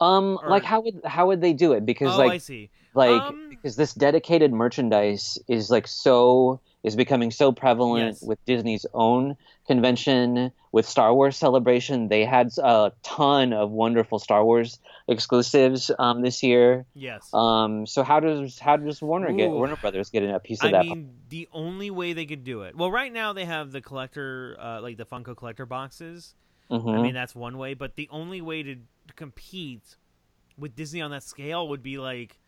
Um, 0.00 0.38
Or- 0.42 0.50
like 0.50 0.64
how 0.64 0.80
would 0.80 1.00
how 1.04 1.28
would 1.28 1.40
they 1.40 1.52
do 1.52 1.72
it? 1.72 1.86
Because 1.86 2.18
Oh, 2.18 2.22
I 2.22 2.38
see. 2.38 2.70
like 2.94 3.22
Um, 3.22 3.48
because 3.50 3.76
this 3.76 3.94
dedicated 3.94 4.52
merchandise 4.52 5.38
is 5.48 5.70
like 5.70 5.86
so 5.86 6.60
is 6.82 6.96
becoming 6.96 7.30
so 7.30 7.50
prevalent 7.52 8.18
Yes. 8.20 8.22
with 8.22 8.44
Disney's 8.44 8.84
own 8.92 9.36
convention 9.66 10.52
with 10.72 10.86
Star 10.86 11.14
Wars 11.14 11.36
Celebration. 11.36 12.08
They 12.08 12.24
had 12.24 12.50
a 12.58 12.92
ton 13.02 13.52
of 13.52 13.70
wonderful 13.70 14.18
Star 14.18 14.44
Wars 14.44 14.78
exclusives 15.08 15.90
um 15.98 16.22
this 16.22 16.42
year. 16.42 16.86
Yes. 16.94 17.32
Um, 17.32 17.86
so 17.86 18.02
how 18.02 18.20
does 18.20 18.58
how 18.58 18.76
does 18.76 19.00
Warner 19.00 19.32
get 19.32 19.50
Warner 19.50 19.76
Brothers 19.76 20.10
get 20.10 20.22
a 20.22 20.40
piece 20.40 20.62
of 20.62 20.68
I 20.68 20.72
that? 20.72 20.80
I 20.80 20.82
mean, 20.84 21.14
the 21.28 21.48
only 21.52 21.90
way 21.90 22.12
they 22.12 22.26
could 22.26 22.44
do 22.44 22.62
it. 22.62 22.76
Well, 22.76 22.90
right 22.90 23.12
now 23.12 23.32
they 23.32 23.44
have 23.44 23.72
the 23.72 23.80
collector, 23.80 24.56
uh, 24.60 24.80
like 24.80 24.96
the 24.96 25.06
Funko 25.06 25.36
collector 25.36 25.66
boxes. 25.66 26.34
Mhm. 26.70 26.98
I 26.98 27.02
mean, 27.02 27.14
that's 27.14 27.34
one 27.34 27.58
way. 27.58 27.74
But 27.74 27.96
the 27.96 28.08
only 28.10 28.40
way 28.40 28.62
to 28.62 28.76
compete 29.16 29.96
with 30.58 30.74
Disney 30.74 31.00
on 31.02 31.10
that 31.10 31.22
scale 31.22 31.68
would 31.68 31.82
be 31.82 31.98
like 31.98 32.38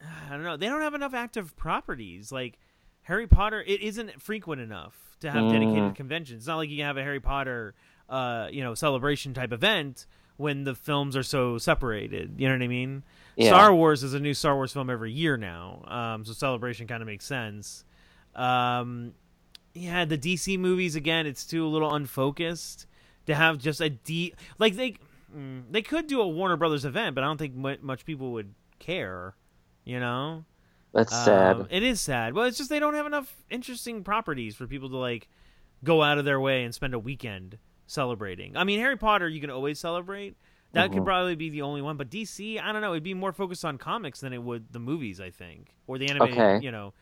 I 0.26 0.30
don't 0.30 0.44
know. 0.44 0.56
They 0.56 0.66
don't 0.66 0.82
have 0.82 0.94
enough 0.94 1.14
active 1.14 1.56
properties. 1.56 2.30
Like 2.30 2.58
Harry 3.08 3.26
Potter, 3.26 3.62
it 3.66 3.80
isn't 3.80 4.20
frequent 4.22 4.60
enough 4.60 4.94
to 5.20 5.30
have 5.30 5.50
dedicated 5.50 5.92
Mm. 5.92 5.96
conventions. 5.96 6.38
It's 6.42 6.46
not 6.46 6.56
like 6.58 6.68
you 6.70 6.76
can 6.76 6.86
have 6.86 6.96
a 6.96 7.02
Harry 7.02 7.20
Potter, 7.20 7.74
uh, 8.08 8.48
you 8.52 8.62
know, 8.62 8.74
celebration 8.74 9.34
type 9.34 9.52
event 9.52 10.06
when 10.36 10.64
the 10.64 10.74
films 10.74 11.16
are 11.16 11.22
so 11.22 11.58
separated. 11.58 12.34
You 12.38 12.48
know 12.48 12.54
what 12.54 12.62
I 12.62 12.68
mean? 12.68 13.02
Yeah. 13.34 13.48
Star 13.48 13.74
Wars 13.74 14.02
is 14.04 14.14
a 14.14 14.20
new 14.20 14.34
Star 14.34 14.54
Wars 14.54 14.72
film 14.72 14.88
every 14.90 15.10
year 15.10 15.36
now, 15.36 15.82
um, 15.88 16.24
so 16.24 16.32
celebration 16.32 16.86
kind 16.86 17.02
of 17.02 17.06
makes 17.06 17.24
sense. 17.24 17.84
Um, 18.34 19.14
yeah, 19.74 20.04
the 20.04 20.18
DC 20.18 20.58
movies 20.58 20.94
again, 20.94 21.26
it's 21.26 21.44
too 21.46 21.64
a 21.66 21.68
little 21.68 21.92
unfocused 21.94 22.86
to 23.26 23.34
have 23.34 23.58
just 23.58 23.80
a 23.80 23.90
D 23.90 24.34
like 24.58 24.76
they 24.76 24.96
mm, 25.34 25.62
they 25.70 25.82
could 25.82 26.06
do 26.06 26.20
a 26.20 26.28
Warner 26.28 26.56
Brothers 26.56 26.84
event, 26.84 27.14
but 27.14 27.24
I 27.24 27.26
don't 27.26 27.38
think 27.38 27.54
much 27.82 28.04
people 28.04 28.32
would 28.32 28.54
care. 28.78 29.34
You 29.84 29.98
know, 30.00 30.44
That's 30.98 31.12
Um, 31.12 31.24
sad. 31.24 31.66
it 31.70 31.82
is 31.82 32.00
sad. 32.00 32.34
Well, 32.34 32.44
it's 32.46 32.58
just 32.58 32.70
they 32.70 32.80
don't 32.80 32.94
have 32.94 33.06
enough 33.06 33.34
interesting 33.50 34.02
properties 34.04 34.54
for 34.56 34.66
people 34.66 34.88
to 34.90 34.96
like 34.96 35.28
go 35.84 36.02
out 36.02 36.18
of 36.18 36.24
their 36.24 36.40
way 36.40 36.64
and 36.64 36.74
spend 36.74 36.92
a 36.94 36.98
weekend 36.98 37.58
celebrating. 37.86 38.56
I 38.56 38.64
mean, 38.64 38.80
Harry 38.80 38.96
Potter 38.96 39.28
you 39.28 39.40
can 39.40 39.50
always 39.50 39.78
celebrate. 39.78 40.36
That 40.72 40.92
could 40.92 41.00
Mhm. 41.02 41.06
probably 41.06 41.34
be 41.34 41.48
the 41.48 41.62
only 41.62 41.80
one, 41.80 41.96
but 41.96 42.10
DC, 42.10 42.58
I 42.58 42.72
don't 42.72 42.82
know. 42.82 42.92
It'd 42.92 43.02
be 43.02 43.14
more 43.14 43.32
focused 43.32 43.64
on 43.64 43.78
comics 43.78 44.20
than 44.20 44.32
it 44.34 44.42
would 44.42 44.70
the 44.72 44.78
movies, 44.78 45.18
I 45.20 45.30
think, 45.30 45.74
or 45.86 45.96
the 45.96 46.08
animated. 46.10 46.36
Okay. 46.38 46.58
You 46.62 46.70
know, 46.70 46.92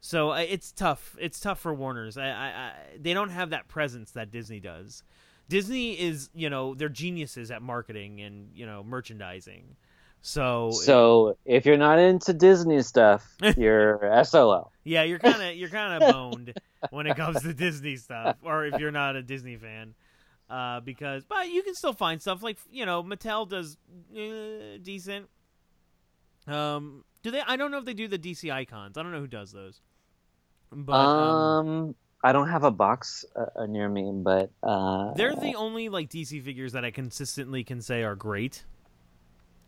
so 0.00 0.30
uh, 0.32 0.38
it's 0.38 0.72
tough. 0.72 1.14
It's 1.20 1.38
tough 1.38 1.60
for 1.60 1.72
Warner's. 1.72 2.16
I, 2.18 2.26
I, 2.28 2.46
I, 2.46 2.72
they 2.98 3.14
don't 3.14 3.28
have 3.30 3.50
that 3.50 3.68
presence 3.68 4.10
that 4.12 4.32
Disney 4.32 4.58
does. 4.58 5.04
Disney 5.48 5.92
is, 6.00 6.30
you 6.34 6.50
know, 6.50 6.74
they're 6.74 6.88
geniuses 6.88 7.50
at 7.52 7.62
marketing 7.62 8.20
and 8.20 8.48
you 8.54 8.66
know 8.66 8.82
merchandising. 8.82 9.76
So, 10.22 10.70
So 10.70 11.36
if 11.44 11.66
you're 11.66 11.76
not 11.76 11.98
into 11.98 12.32
Disney 12.32 12.80
stuff, 12.82 13.36
you're 13.56 14.24
SOL. 14.24 14.72
yeah, 14.84 15.02
you're 15.02 15.18
kind 15.18 15.42
of 15.42 15.56
you're 15.56 15.68
kind 15.68 16.02
of 16.02 16.12
boned 16.12 16.54
when 16.90 17.06
it 17.06 17.16
comes 17.16 17.42
to 17.42 17.52
Disney 17.52 17.96
stuff, 17.96 18.36
or 18.42 18.64
if 18.64 18.78
you're 18.78 18.92
not 18.92 19.16
a 19.16 19.22
Disney 19.22 19.56
fan. 19.56 19.94
Uh, 20.48 20.80
because, 20.80 21.24
but 21.24 21.48
you 21.48 21.62
can 21.62 21.74
still 21.74 21.94
find 21.94 22.20
stuff 22.20 22.42
like 22.42 22.58
you 22.70 22.86
know 22.86 23.02
Mattel 23.02 23.48
does 23.48 23.76
uh, 24.14 24.78
decent. 24.82 25.28
Um, 26.46 27.04
do 27.22 27.30
they? 27.30 27.40
I 27.40 27.56
don't 27.56 27.70
know 27.70 27.78
if 27.78 27.84
they 27.84 27.94
do 27.94 28.06
the 28.06 28.18
DC 28.18 28.52
icons. 28.52 28.96
I 28.96 29.02
don't 29.02 29.12
know 29.12 29.20
who 29.20 29.26
does 29.26 29.50
those. 29.50 29.80
But 30.70 30.92
um, 30.92 31.68
um, 31.68 31.94
I 32.22 32.32
don't 32.32 32.48
have 32.48 32.64
a 32.64 32.70
box 32.70 33.24
uh, 33.34 33.62
uh, 33.62 33.66
near 33.66 33.88
me, 33.88 34.10
but 34.14 34.50
uh, 34.62 35.14
they're 35.14 35.34
the 35.34 35.54
only 35.56 35.88
like 35.88 36.10
DC 36.10 36.44
figures 36.44 36.72
that 36.72 36.84
I 36.84 36.90
consistently 36.90 37.64
can 37.64 37.80
say 37.80 38.02
are 38.04 38.14
great. 38.14 38.64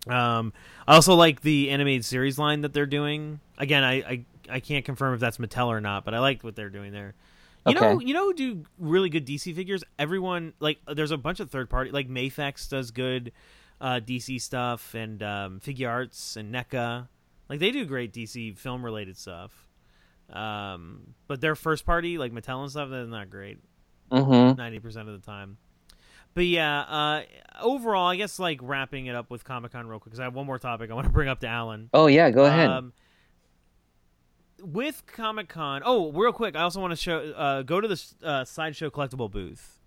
Um, 0.09 0.53
I 0.87 0.95
also 0.95 1.15
like 1.15 1.41
the 1.41 1.71
animated 1.71 2.05
series 2.05 2.39
line 2.39 2.61
that 2.63 2.73
they're 2.73 2.87
doing. 2.87 3.41
Again, 3.59 3.83
I 3.85 3.93
I, 3.95 4.25
I 4.51 4.61
can't 4.61 4.85
confirm 4.85 5.15
if 5.15 5.21
that's 5.21 5.39
Mattel 5.39 5.69
or 5.69 5.81
not, 5.81 6.05
but 6.05 6.15
I 6.15 6.19
like 6.19 6.43
what 6.45 6.57
they're 6.57 6.71
doing 6.71 6.93
there. 6.93 7.15
You 7.67 7.73
know, 7.75 8.01
you 8.01 8.13
know, 8.13 8.25
who 8.27 8.35
do 8.35 8.63
really 8.79 9.09
good 9.09 9.27
DC 9.27 9.55
figures. 9.55 9.83
Everyone 9.99 10.53
like, 10.61 10.79
there's 10.87 11.13
a 11.13 11.17
bunch 11.17 11.41
of 11.41 11.51
third 11.51 11.71
party 11.71 11.91
like 11.91 12.11
Mafex 12.11 12.69
does 12.69 12.91
good 12.91 13.33
uh, 13.81 14.01
DC 14.05 14.41
stuff, 14.43 14.95
and 14.95 15.23
um, 15.23 15.61
Figuarts 15.65 16.37
and 16.37 16.55
NECA. 16.55 17.09
Like 17.49 17.61
they 17.61 17.71
do 17.71 17.87
great 17.87 18.13
DC 18.13 18.59
film 18.59 18.85
related 18.85 19.17
stuff. 19.17 19.67
Um, 20.33 21.15
but 21.27 21.41
their 21.41 21.55
first 21.55 21.85
party 21.87 22.19
like 22.19 22.33
Mattel 22.33 22.63
and 22.63 22.71
stuff, 22.71 22.91
they're 22.91 23.07
not 23.07 23.31
great 23.31 23.59
Mhm. 24.13 24.57
ninety 24.59 24.79
percent 24.79 25.09
of 25.09 25.19
the 25.19 25.25
time. 25.27 25.57
But 26.35 26.47
yeah, 26.47 26.81
uh, 26.81 27.23
overall, 27.63 28.09
I 28.09 28.17
guess 28.17 28.39
like 28.39 28.59
wrapping 28.61 29.07
it 29.07 29.15
up 29.15 29.31
with 29.31 29.45
Comic 29.45 29.73
Con 29.73 29.87
real 29.87 30.01
quick 30.01 30.11
because 30.11 30.21
I 30.21 30.25
have 30.25 30.35
one 30.35 30.47
more 30.47 30.59
topic 30.59 30.91
I 30.91 30.95
want 30.95 31.07
to 31.07 31.13
bring 31.13 31.29
up 31.29 31.41
to 31.41 31.49
Allan. 31.49 31.91
Oh 31.95 32.07
yeah, 32.07 32.31
go 32.31 32.45
ahead. 32.45 32.69
Um, 32.69 32.93
with 34.61 35.05
Comic 35.07 35.49
Con, 35.49 35.83
oh, 35.85 36.11
real 36.13 36.33
quick, 36.33 36.57
I 36.57 36.63
also 36.63 36.81
want 36.81 36.93
to 36.93 36.97
show 36.97 37.19
uh, 37.19 37.63
go 37.63 37.81
to 37.81 37.89
the 37.89 38.03
uh, 38.23 38.45
sideshow 38.45 38.91
collectible 38.91 39.31
booth. 39.31 39.79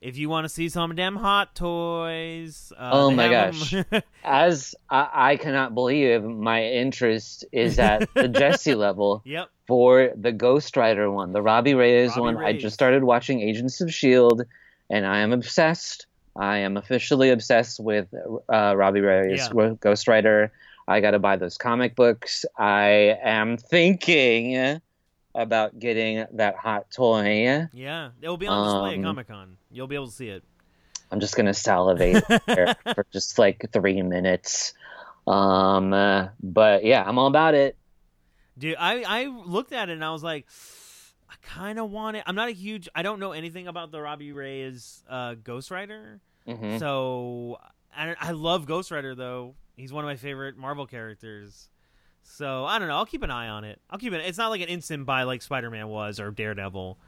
If 0.00 0.16
you 0.16 0.28
want 0.28 0.46
to 0.46 0.48
see 0.48 0.68
some 0.68 0.96
damn 0.96 1.14
hot 1.14 1.54
toys, 1.54 2.72
uh, 2.76 2.90
Oh 2.92 3.10
my 3.12 3.28
gosh! 3.28 3.72
As 4.24 4.74
I, 4.90 5.08
I 5.12 5.36
cannot 5.36 5.74
believe 5.74 6.24
my 6.24 6.64
interest 6.64 7.44
is 7.52 7.78
at 7.78 8.12
the 8.14 8.26
Jesse 8.40 8.74
level 8.74 9.22
yep, 9.24 9.48
for 9.68 10.10
the 10.16 10.32
Ghost 10.32 10.76
Rider 10.76 11.10
one, 11.10 11.32
the 11.32 11.42
Robbie 11.42 11.74
Reyes 11.74 12.16
Robbie 12.16 12.20
one. 12.20 12.36
I 12.38 12.52
just 12.52 12.74
started 12.74 13.04
watching 13.04 13.42
Agents 13.42 13.80
of 13.80 13.94
Shield, 13.94 14.42
and 14.90 15.06
I 15.06 15.18
am 15.20 15.32
obsessed. 15.32 16.06
I 16.36 16.58
am 16.58 16.76
officially 16.76 17.30
obsessed 17.30 17.78
with 17.80 18.08
uh, 18.52 18.74
Robbie 18.76 19.00
Reyes 19.00 19.38
Yeah. 19.48 19.52
with 19.52 19.80
Ghost 19.80 20.08
Rider. 20.08 20.52
I 20.88 21.00
got 21.00 21.12
to 21.12 21.18
buy 21.18 21.36
those 21.36 21.56
comic 21.58 21.94
books. 21.94 22.44
I 22.58 23.18
am 23.22 23.56
thinking 23.56 24.80
about 25.34 25.78
getting 25.78 26.26
that 26.32 26.56
hot 26.56 26.90
toy. 26.90 27.68
yeah, 27.72 28.10
it 28.20 28.28
will 28.28 28.36
be 28.36 28.46
on 28.46 28.64
display 28.64 28.94
Um, 28.94 29.00
at 29.00 29.06
Comic 29.06 29.28
Con. 29.28 29.56
You'll 29.70 29.86
be 29.86 29.94
able 29.94 30.06
to 30.08 30.12
see 30.12 30.28
it. 30.28 30.42
I'm 31.10 31.20
just 31.20 31.36
gonna 31.36 31.52
salivate 31.54 32.24
there 32.46 32.74
for 32.94 33.06
just 33.12 33.38
like 33.38 33.66
three 33.72 34.00
minutes. 34.02 34.72
Um, 35.26 35.92
uh, 35.92 36.28
but 36.42 36.84
yeah, 36.84 37.04
I'm 37.06 37.18
all 37.18 37.26
about 37.28 37.54
it. 37.54 37.76
Dude, 38.58 38.76
I 38.78 39.02
I 39.02 39.26
looked 39.26 39.72
at 39.72 39.88
it 39.88 39.92
and 39.92 40.04
I 40.04 40.10
was 40.10 40.22
like, 40.22 40.46
I 41.32 41.34
kind 41.46 41.78
of 41.78 41.90
want 41.90 42.18
it. 42.18 42.24
I'm 42.26 42.34
not 42.34 42.48
a 42.48 42.52
huge. 42.52 42.88
I 42.94 43.02
don't 43.02 43.18
know 43.18 43.32
anything 43.32 43.66
about 43.66 43.90
the 43.90 44.00
Robbie 44.02 44.32
Reyes 44.32 45.02
uh, 45.08 45.34
Ghost 45.42 45.70
Rider, 45.70 46.20
Mhm. 46.46 46.78
so 46.78 47.58
I, 47.96 48.14
I 48.20 48.30
love 48.32 48.66
Ghost 48.66 48.90
Rider 48.90 49.14
though. 49.14 49.54
He's 49.76 49.92
one 49.92 50.04
of 50.04 50.08
my 50.08 50.16
favorite 50.16 50.56
Marvel 50.58 50.86
characters. 50.86 51.68
So 52.22 52.64
I 52.66 52.78
don't 52.78 52.88
know. 52.88 52.96
I'll 52.96 53.06
keep 53.06 53.22
an 53.22 53.30
eye 53.30 53.48
on 53.48 53.64
it. 53.64 53.80
I'll 53.90 53.98
keep 53.98 54.12
it. 54.12 54.18
It's 54.26 54.38
not 54.38 54.50
like 54.50 54.60
an 54.60 54.68
instant 54.68 55.06
buy 55.06 55.22
like 55.22 55.42
Spider 55.42 55.70
Man 55.70 55.88
was 55.88 56.20
or 56.20 56.30
Daredevil. 56.30 56.98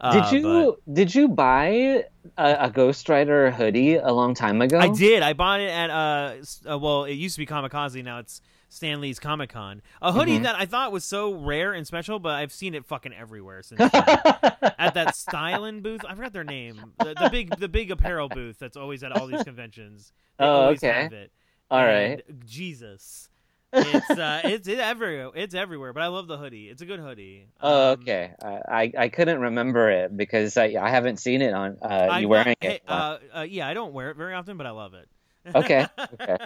Uh, 0.00 0.30
Did 0.30 0.32
you 0.42 0.78
did 0.90 1.14
you 1.14 1.28
buy 1.28 2.04
a, 2.38 2.56
a 2.66 2.70
Ghost 2.70 3.08
Rider 3.08 3.50
hoodie 3.50 3.96
a 3.96 4.12
long 4.12 4.34
time 4.34 4.62
ago? 4.62 4.78
I 4.78 4.88
did. 4.88 5.22
I 5.22 5.32
bought 5.34 5.60
it 5.60 5.70
at 5.70 5.90
uh, 5.90 6.34
uh 6.70 6.78
well, 6.78 7.04
it 7.04 7.14
used 7.14 7.34
to 7.36 7.40
be 7.40 7.46
Comikaze. 7.46 8.02
Now 8.04 8.18
it's 8.18 8.40
Stan 8.70 9.00
Lee's 9.02 9.18
Comic 9.18 9.50
Con. 9.50 9.82
A 10.00 10.12
hoodie 10.12 10.38
Mhm. 10.38 10.44
that 10.44 10.54
I 10.54 10.64
thought 10.64 10.92
was 10.92 11.04
so 11.04 11.34
rare 11.34 11.72
and 11.74 11.86
special, 11.86 12.18
but 12.18 12.32
I've 12.36 12.52
seen 12.52 12.74
it 12.74 12.86
fucking 12.86 13.12
everywhere 13.12 13.62
since. 13.62 13.80
at 13.92 14.94
that 14.94 15.08
Stylin 15.14 15.82
booth. 15.82 16.02
I 16.08 16.14
forgot 16.14 16.32
their 16.32 16.44
name. 16.44 16.92
The, 16.98 17.14
the 17.14 17.28
big 17.30 17.56
the 17.58 17.68
big 17.68 17.90
apparel 17.90 18.28
booth 18.28 18.58
that's 18.58 18.76
always 18.76 19.02
at 19.02 19.12
all 19.12 19.26
these 19.26 19.42
conventions. 19.44 20.12
They 20.38 20.44
Oh, 20.46 20.62
always 20.62 20.82
okay. 20.82 21.02
have 21.02 21.12
it. 21.12 21.32
all 21.70 21.80
And 21.80 22.22
right. 22.26 22.46
Jesus. 22.46 23.28
It's 23.72 24.10
uh 24.10 24.40
it's 24.44 24.66
it 24.68 24.78
everywhere 24.78 25.30
it's 25.34 25.54
everywhere, 25.54 25.92
but 25.92 26.02
I 26.02 26.06
love 26.08 26.26
the 26.28 26.36
hoodie. 26.38 26.68
It's 26.68 26.82
a 26.82 26.86
good 26.86 26.98
hoodie. 27.00 27.46
Oh, 27.60 27.92
Um, 27.92 28.00
okay. 28.00 28.32
I, 28.42 28.92
I 28.98 29.08
couldn't 29.08 29.40
remember 29.40 29.90
it 29.90 30.16
because 30.16 30.56
I 30.56 30.74
I 30.80 30.90
haven't 30.90 31.18
seen 31.18 31.42
it 31.42 31.52
on 31.54 31.76
uh, 31.82 32.18
you 32.20 32.28
wearing 32.28 32.56
it. 32.60 32.82
uh, 32.88 33.18
uh, 33.34 33.40
yeah, 33.48 33.66
I 33.68 33.74
don't 33.74 33.92
wear 33.92 34.10
it 34.10 34.16
very 34.16 34.34
often, 34.34 34.56
but 34.56 34.66
I 34.66 34.70
love 34.70 34.94
it. 34.94 35.08
Okay, 35.54 35.86
okay. 36.20 36.36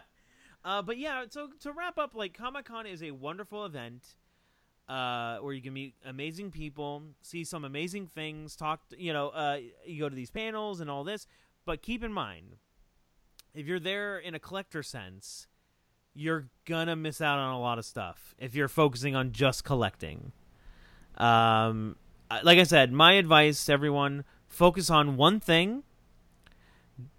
Uh, 0.65 0.81
but 0.81 0.97
yeah, 0.97 1.25
so 1.29 1.49
to 1.61 1.73
wrap 1.73 1.99
up, 1.99 2.15
like 2.15 2.37
Comic 2.37 2.65
Con 2.65 2.87
is 2.87 3.03
a 3.03 3.11
wonderful 3.11 3.67
event 3.67 4.15
uh, 4.89 5.39
where 5.39 5.53
you 5.53 5.61
can 5.61 5.75
meet 5.75 5.95
amazing 6.07 6.51
people, 6.51 7.03
see 7.21 7.45
some 7.45 7.65
amazing 7.65 8.07
things, 8.07 8.57
talk. 8.57 8.81
You 8.97 9.13
know, 9.13 9.29
uh, 9.29 9.59
you 9.87 10.01
go 10.01 10.09
to 10.09 10.15
these 10.15 10.31
panels 10.31 10.81
and 10.81 10.91
all 10.91 11.05
this. 11.05 11.27
But 11.67 11.83
keep 11.83 12.03
in 12.03 12.13
mind, 12.13 12.57
if 13.55 13.67
you're 13.67 13.81
there 13.81 14.19
in 14.19 14.35
a 14.35 14.39
collector 14.39 14.83
sense, 14.83 15.47
you're 16.15 16.49
gonna 16.65 16.97
miss 16.97 17.21
out 17.21 17.39
on 17.39 17.53
a 17.55 17.61
lot 17.61 17.79
of 17.79 17.85
stuff 17.85 18.35
if 18.39 18.55
you're 18.55 18.69
focusing 18.69 19.15
on 19.15 19.33
just 19.33 19.65
collecting. 19.65 20.33
Um, 21.19 21.97
like 22.43 22.59
I 22.59 22.65
said, 22.65 22.91
my 22.91 23.13
advice 23.15 23.67
to 23.67 23.73
everyone: 23.73 24.25
focus 24.49 24.89
on 24.89 25.17
one 25.17 25.41
thing 25.41 25.83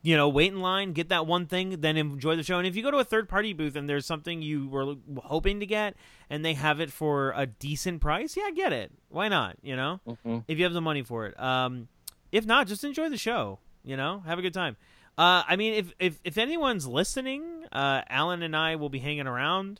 you 0.01 0.15
know, 0.15 0.29
wait 0.29 0.51
in 0.53 0.61
line, 0.61 0.93
get 0.93 1.09
that 1.09 1.27
one 1.27 1.45
thing, 1.47 1.81
then 1.81 1.97
enjoy 1.97 2.35
the 2.35 2.43
show. 2.43 2.57
And 2.57 2.67
if 2.67 2.75
you 2.75 2.83
go 2.83 2.91
to 2.91 2.97
a 2.97 3.03
third 3.03 3.27
party 3.27 3.53
booth 3.53 3.75
and 3.75 3.89
there's 3.89 4.05
something 4.05 4.41
you 4.41 4.67
were 4.69 4.95
hoping 5.23 5.59
to 5.59 5.65
get 5.65 5.95
and 6.29 6.45
they 6.45 6.53
have 6.53 6.79
it 6.79 6.91
for 6.91 7.33
a 7.35 7.45
decent 7.45 8.01
price, 8.01 8.37
yeah, 8.37 8.49
get 8.51 8.71
it. 8.73 8.91
Why 9.09 9.27
not? 9.27 9.57
You 9.61 9.75
know, 9.75 9.99
Mhm. 10.07 10.43
if 10.47 10.57
you 10.57 10.63
have 10.63 10.73
the 10.73 10.81
money 10.81 11.03
for 11.03 11.25
it. 11.27 11.39
Um, 11.39 11.87
if 12.31 12.45
not, 12.45 12.67
just 12.67 12.83
enjoy 12.83 13.09
the 13.09 13.17
show. 13.17 13.59
You 13.83 13.97
know, 13.97 14.21
have 14.25 14.39
a 14.39 14.41
good 14.41 14.53
time. 14.53 14.77
Uh, 15.17 15.43
I 15.47 15.55
mean, 15.55 15.73
if 15.75 15.93
if 15.99 16.19
if 16.23 16.37
anyone's 16.37 16.87
listening, 16.87 17.43
uh, 17.71 18.01
Allan 18.09 18.41
and 18.43 18.55
I 18.55 18.75
will 18.75 18.89
be 18.89 18.99
hanging 18.99 19.27
around 19.27 19.79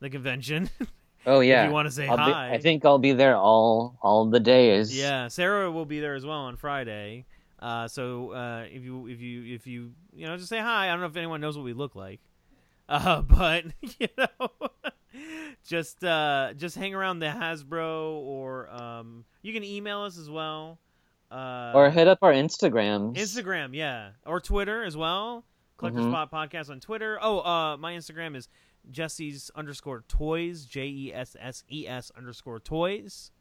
the 0.00 0.10
convention. 0.10 0.70
Oh 1.28 1.40
yeah. 1.40 1.64
if 1.64 1.70
you 1.70 1.74
want 1.74 1.86
to 1.88 1.90
say 1.90 2.06
I'll 2.06 2.16
be, 2.18 2.22
hi, 2.22 2.52
I 2.52 2.58
think 2.58 2.84
I'll 2.84 3.00
be 3.00 3.10
there 3.12 3.36
all 3.36 3.98
all 4.00 4.26
the 4.26 4.38
days. 4.38 4.96
Yeah, 4.96 5.26
Sarah 5.26 5.72
will 5.72 5.84
be 5.84 5.98
there 5.98 6.14
as 6.14 6.24
well 6.24 6.38
on 6.42 6.54
Friday. 6.54 7.24
Uh, 7.58 7.88
so 7.88 8.32
uh, 8.32 8.64
if 8.70 8.82
you 8.84 9.06
if 9.06 9.20
you 9.20 9.54
if 9.54 9.66
you 9.66 9.92
you 10.14 10.26
know 10.26 10.36
just 10.36 10.48
say 10.48 10.58
hi. 10.60 10.86
I 10.88 10.90
don't 10.90 11.00
know 11.00 11.06
if 11.06 11.16
anyone 11.16 11.40
knows 11.40 11.56
what 11.56 11.64
we 11.64 11.72
look 11.72 11.94
like, 11.94 12.20
uh, 12.88 13.22
but 13.22 13.64
you 13.98 14.08
know, 14.18 14.48
just 15.66 16.04
uh, 16.04 16.52
just 16.56 16.76
hang 16.76 16.94
around 16.94 17.20
the 17.20 17.26
Hasbro 17.26 18.16
or 18.22 18.68
um, 18.70 19.24
you 19.42 19.52
can 19.52 19.64
email 19.64 20.00
us 20.02 20.18
as 20.18 20.28
well. 20.30 20.78
Uh, 21.30 21.72
Or 21.74 21.90
hit 21.90 22.06
up 22.06 22.18
our 22.22 22.32
Instagram. 22.32 23.16
Instagram, 23.16 23.70
yeah, 23.72 24.10
or 24.24 24.40
Twitter 24.40 24.84
as 24.84 24.96
well. 24.96 25.44
Collector 25.76 26.00
Mhm. 26.00 26.10
Spot 26.10 26.30
Podcast 26.30 26.70
on 26.70 26.78
Twitter. 26.80 27.18
Oh, 27.20 27.40
uh, 27.40 27.76
my 27.78 27.94
Instagram 27.94 28.36
is 28.36 28.48
Jesse's 28.90 29.50
underscore 29.56 30.04
toys, 30.08 30.64
J 30.66 30.86
E 30.86 31.12
S 31.12 31.34
S 31.40 31.64
E 31.70 31.86
S 31.88 32.12
underscore 32.16 32.60
toys. 32.60 33.32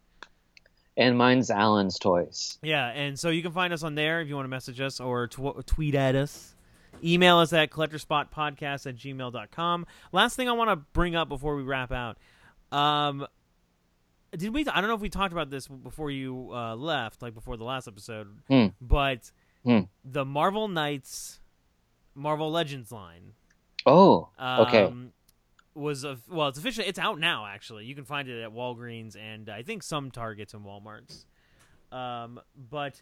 And 0.97 1.17
mine's 1.17 1.49
Allan's 1.49 1.99
Toys. 1.99 2.57
Yeah, 2.61 2.87
and 2.87 3.19
so 3.19 3.29
you 3.29 3.41
can 3.41 3.51
find 3.51 3.73
us 3.73 3.83
on 3.83 3.95
there 3.95 4.21
if 4.21 4.29
you 4.29 4.35
want 4.35 4.45
to 4.45 4.49
message 4.49 4.79
us 4.79 4.99
or 5.01 5.27
tw- 5.27 5.65
tweet 5.65 5.93
at 5.95 6.15
us. 6.15 6.55
Email 7.03 7.37
us 7.39 7.51
at 7.51 7.69
collectorspotpodcast 7.71 8.87
at 8.87 8.95
gmail.com. 8.95 9.85
Last 10.13 10.35
thing 10.37 10.47
I 10.47 10.53
want 10.53 10.69
to 10.69 10.77
bring 10.93 11.15
up 11.15 11.27
before 11.27 11.55
we 11.57 11.63
wrap 11.63 11.91
out. 11.91 12.17
Um, 12.71 13.27
did 14.35 14.53
we? 14.53 14.61
I 14.67 14.79
don't 14.79 14.89
know 14.89 14.95
if 14.95 15.01
we 15.01 15.09
talked 15.09 15.33
about 15.33 15.49
this 15.49 15.67
before 15.67 16.09
you 16.11 16.49
uh, 16.53 16.75
left, 16.75 17.21
like 17.21 17.33
before 17.33 17.57
the 17.57 17.63
last 17.65 17.87
episode, 17.87 18.27
Hmm. 18.47 18.67
but 18.79 19.31
Hmm. 19.65 19.79
the 20.05 20.23
Marvel 20.23 20.67
Knights, 20.69 21.39
Marvel 22.13 22.49
Legends 22.51 22.91
line 22.91 23.33
Oh, 23.85 24.29
um, 24.39 24.59
okay. 24.61 24.93
Was 25.75 26.03
a, 26.03 26.17
well, 26.29 26.47
it's 26.47 26.57
officially 26.57 26.87
it's 26.87 26.99
out 26.99 27.19
now. 27.19 27.45
Actually, 27.45 27.85
you 27.85 27.95
can 27.95 28.05
find 28.05 28.27
it 28.27 28.41
at 28.41 28.51
Walgreens 28.51 29.15
and 29.15 29.49
I 29.49 29.61
think 29.61 29.83
some 29.83 30.09
Targets 30.09 30.53
and 30.53 30.65
WalMarts. 30.65 31.25
Um, 31.91 32.39
but 32.55 33.01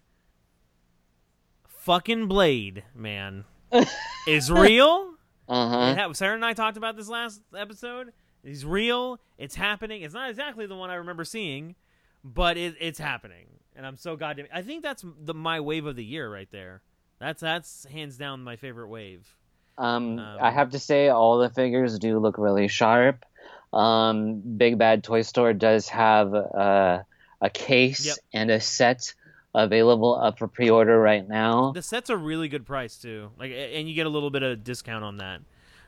fucking 1.68 2.28
Blade, 2.28 2.84
man, 2.96 3.46
is 4.28 4.52
real. 4.52 5.14
Uh 5.48 5.96
huh. 5.96 6.14
Sarah 6.14 6.36
and 6.36 6.46
I 6.46 6.54
talked 6.54 6.78
about 6.78 6.96
this 6.96 7.10
last 7.10 7.42
episode. 7.56 8.14
He's 8.44 8.66
real. 8.66 9.20
It's 9.38 9.56
happening. 9.56 10.02
It's 10.02 10.14
not 10.14 10.30
exactly 10.30 10.66
the 10.66 10.76
one 10.76 10.90
I 10.90 10.96
remember 10.96 11.24
seeing, 11.24 11.76
but 12.24 12.58
it, 12.58 12.76
it's 12.80 13.00
happening, 13.00 13.48
and 13.76 13.86
I'm 13.86 13.98
so 13.98 14.16
goddamn. 14.16 14.48
I 14.54 14.62
think 14.62 14.84
that's 14.84 15.04
the 15.22 15.34
my 15.34 15.60
wave 15.60 15.86
of 15.86 15.96
the 15.96 16.04
year 16.04 16.32
right 16.32 16.50
there. 16.52 16.82
That's 17.20 17.42
that's 17.42 17.86
hands 17.86 18.18
down 18.18 18.44
my 18.44 18.56
favorite 18.56 18.88
wave. 18.88 19.36
Um, 19.78 20.20
Um, 20.20 20.38
I 20.42 20.52
have 20.52 20.72
to 20.72 20.80
say, 20.80 21.10
all 21.10 21.38
the 21.40 21.50
figures 21.50 21.98
do 22.00 22.20
look 22.20 22.38
really 22.38 22.68
sharp. 22.68 23.26
Um, 23.72 24.42
Big 24.58 24.78
Bad 24.78 25.04
Toy 25.04 25.22
Store 25.24 25.54
does 25.54 25.90
have 25.90 26.34
uh, 26.34 27.04
a 27.42 27.50
case 27.50 28.06
Yep. 28.06 28.18
and 28.34 28.52
a 28.52 28.60
set 28.60 29.14
available 29.56 30.16
up 30.20 30.38
for 30.40 30.48
pre-order 30.48 31.00
right 31.00 31.28
now. 31.28 31.72
The 31.74 31.82
set's 31.82 32.10
a 32.10 32.18
really 32.18 32.48
good 32.48 32.66
price 32.66 32.98
too. 32.98 33.32
Like, 33.38 33.52
and 33.52 33.88
you 33.88 33.96
get 33.96 34.06
a 34.06 34.10
little 34.10 34.30
bit 34.30 34.44
of 34.44 34.64
discount 34.64 35.04
on 35.04 35.18
that 35.18 35.42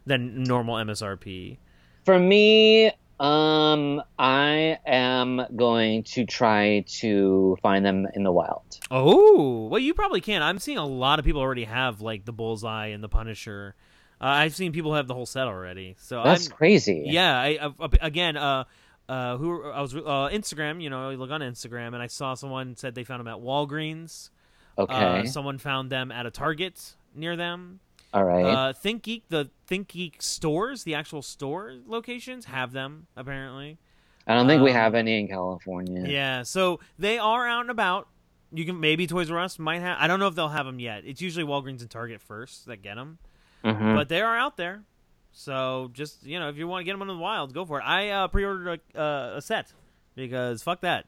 than 0.06 0.44
normal 0.44 0.76
MSRP. 0.76 1.58
For 2.06 2.20
me, 2.20 2.92
um, 3.20 4.02
I 4.20 4.80
am 4.86 5.42
going 5.56 6.04
to 6.04 6.26
try 6.26 6.84
to 7.00 7.58
find 7.62 7.86
them 7.86 8.08
in 8.14 8.24
the 8.24 8.32
wild. 8.32 8.80
Oh, 8.92 9.68
well, 9.68 9.80
you 9.80 9.94
probably 9.94 10.22
can. 10.22 10.42
I'm 10.44 10.60
seeing 10.60 10.78
a 10.78 10.86
lot 10.86 11.20
of 11.20 11.26
people 11.26 11.42
already 11.42 11.64
have 11.64 12.02
like 12.02 12.26
the 12.26 12.34
Bullseye 12.34 12.88
and 12.88 13.04
the 13.04 13.10
Punisher. 13.10 13.76
Uh, 14.20 14.26
I've 14.26 14.56
seen 14.56 14.72
people 14.72 14.94
have 14.96 15.08
the 15.08 15.14
whole 15.14 15.26
set 15.26 15.48
already. 15.48 15.96
So 16.00 16.24
That's 16.24 16.48
I'm, 16.48 16.56
crazy. 16.56 17.04
yeah. 17.08 17.38
I, 17.38 17.72
I, 17.80 17.90
again, 18.02 18.38
uh, 18.38 18.66
uh, 19.08 19.38
who 19.38 19.64
I 19.64 19.82
was 19.82 19.96
uh, 19.96 20.00
Instagram. 20.32 20.82
You 20.82 20.90
know, 20.90 21.10
you 21.10 21.18
look 21.18 21.32
on 21.32 21.42
Instagram, 21.42 21.88
and 21.88 21.98
I 21.98 22.08
saw 22.08 22.34
someone 22.34 22.76
said 22.76 22.96
they 22.96 23.04
found 23.04 23.20
them 23.20 23.28
at 23.28 23.38
Walgreens. 23.38 24.30
Okay. 24.78 24.94
Uh, 24.94 25.26
someone 25.26 25.58
found 25.58 25.90
them 25.90 26.12
at 26.12 26.26
a 26.26 26.32
Target 26.32 26.96
near 27.14 27.36
them. 27.36 27.80
All 28.16 28.24
right. 28.24 28.46
Uh, 28.46 28.74
ThinkGeek, 28.74 29.24
the 29.30 29.50
ThinkGeek 29.70 30.22
stores, 30.22 30.84
the 30.84 30.96
actual 30.96 31.22
store 31.22 31.74
locations 31.86 32.46
have 32.46 32.72
them 32.72 33.08
apparently. 33.16 33.78
I 34.26 34.34
don't 34.34 34.48
think 34.48 34.64
we 34.64 34.72
um, 34.72 34.76
have 34.78 34.96
any 34.96 35.20
in 35.20 35.28
California. 35.28 36.06
Yeah, 36.08 36.44
so 36.44 36.80
they 36.98 37.18
are 37.20 37.46
out 37.48 37.62
and 37.62 37.70
about. 37.70 38.08
You 38.54 38.66
can 38.66 38.80
maybe 38.80 39.06
Toys 39.06 39.30
R 39.30 39.40
Us 39.40 39.60
might 39.60 39.82
have. 39.82 39.98
I 40.00 40.08
don't 40.08 40.20
know 40.20 40.28
if 40.28 40.36
they'll 40.36 40.48
have 40.50 40.66
them 40.66 40.80
yet. 40.80 41.04
It's 41.06 41.22
usually 41.22 41.46
Walgreens 41.46 41.82
and 41.82 41.90
Target 41.90 42.22
first 42.22 42.66
that 42.68 42.82
get 42.82 42.96
them, 42.96 43.20
Mhm. 43.64 43.96
but 43.96 44.08
they 44.10 44.22
are 44.22 44.38
out 44.38 44.56
there. 44.58 44.84
So 45.32 45.90
just 45.94 46.26
you 46.26 46.40
know, 46.40 46.48
if 46.50 46.56
you 46.58 46.68
want 46.68 46.80
to 46.82 46.84
get 46.86 46.94
them 46.94 47.02
in 47.02 47.10
the 47.10 47.18
wild, 47.18 47.54
go 47.54 47.66
for 47.66 47.80
it. 47.80 47.84
I 47.84 48.10
uh, 48.12 48.28
pre-ordered 48.30 48.80
a, 48.96 49.00
uh, 49.00 49.34
a 49.38 49.42
set 49.42 49.74
because 50.16 50.64
fuck 50.64 50.82
that. 50.82 51.06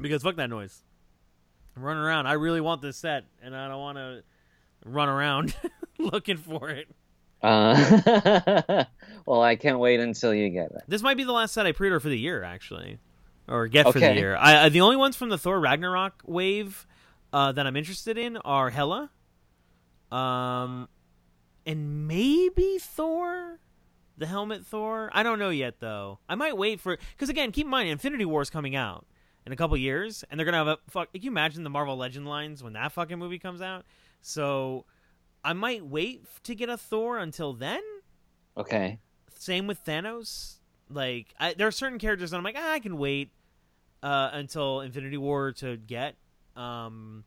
Because 0.00 0.22
fuck 0.22 0.36
that 0.36 0.50
noise. 0.50 0.82
I'm 1.76 1.82
running 1.82 2.02
around. 2.02 2.26
I 2.26 2.34
really 2.34 2.60
want 2.60 2.82
this 2.82 2.96
set, 2.98 3.24
and 3.42 3.56
I 3.56 3.68
don't 3.68 3.80
want 3.80 3.96
to 3.98 4.22
run 4.84 5.08
around 5.08 5.54
looking 5.98 6.36
for 6.36 6.70
it. 6.70 6.88
Uh, 7.42 8.84
well, 9.26 9.42
I 9.42 9.56
can't 9.56 9.78
wait 9.78 10.00
until 10.00 10.34
you 10.34 10.50
get 10.50 10.72
it. 10.72 10.82
This 10.88 11.02
might 11.02 11.16
be 11.16 11.24
the 11.24 11.32
last 11.32 11.54
set 11.54 11.66
I 11.66 11.72
pre-order 11.72 12.00
for 12.00 12.08
the 12.08 12.18
year, 12.18 12.42
actually, 12.42 12.98
or 13.48 13.66
get 13.66 13.90
for 13.90 13.98
the 13.98 14.14
year. 14.14 14.36
I, 14.36 14.66
I 14.66 14.68
the 14.68 14.82
only 14.82 14.96
ones 14.96 15.16
from 15.16 15.30
the 15.30 15.38
Thor 15.38 15.58
Ragnarok 15.58 16.22
wave 16.26 16.86
uh, 17.32 17.52
that 17.52 17.66
I'm 17.66 17.76
interested 17.76 18.18
in 18.18 18.36
are 18.38 18.68
Hela, 18.70 19.10
um, 20.12 20.88
and 21.64 22.06
maybe 22.06 22.78
Thor, 22.78 23.58
the 24.18 24.26
helmet 24.26 24.66
Thor. 24.66 25.10
I 25.14 25.22
don't 25.22 25.38
know 25.38 25.50
yet 25.50 25.80
though. 25.80 26.18
I 26.28 26.34
might 26.34 26.56
wait 26.58 26.80
for 26.80 26.98
because 27.12 27.30
again, 27.30 27.52
keep 27.52 27.64
in 27.64 27.70
mind 27.70 27.88
Infinity 27.88 28.26
War 28.26 28.42
is 28.42 28.50
coming 28.50 28.76
out 28.76 29.06
in 29.46 29.52
a 29.52 29.56
couple 29.56 29.76
years, 29.78 30.24
and 30.30 30.38
they're 30.38 30.44
gonna 30.44 30.58
have 30.58 30.68
a 30.68 30.78
fuck. 30.90 31.10
Can 31.12 31.22
you 31.22 31.30
imagine 31.30 31.64
the 31.64 31.70
Marvel 31.70 31.96
Legend 31.96 32.26
lines 32.28 32.62
when 32.62 32.74
that 32.74 32.92
fucking 32.92 33.18
movie 33.18 33.38
comes 33.38 33.62
out? 33.62 33.86
So 34.20 34.84
I 35.44 35.52
might 35.52 35.84
wait 35.84 36.24
to 36.44 36.54
get 36.54 36.68
a 36.68 36.76
Thor 36.76 37.18
until 37.18 37.52
then 37.52 37.82
Okay. 38.56 38.98
same 39.36 39.66
with 39.66 39.84
Thanos. 39.84 40.56
Like, 40.88 41.28
I, 41.38 41.54
there 41.54 41.66
are 41.68 41.72
certain 41.72 41.98
characters 41.98 42.30
that 42.32 42.36
I'm 42.36 42.42
like, 42.42 42.56
ah, 42.58 42.72
I 42.72 42.80
can 42.80 42.98
wait 42.98 43.30
uh, 44.02 44.30
until 44.32 44.80
Infinity 44.80 45.16
War 45.16 45.52
to 45.52 45.76
get. 45.76 46.16
Um, 46.56 47.24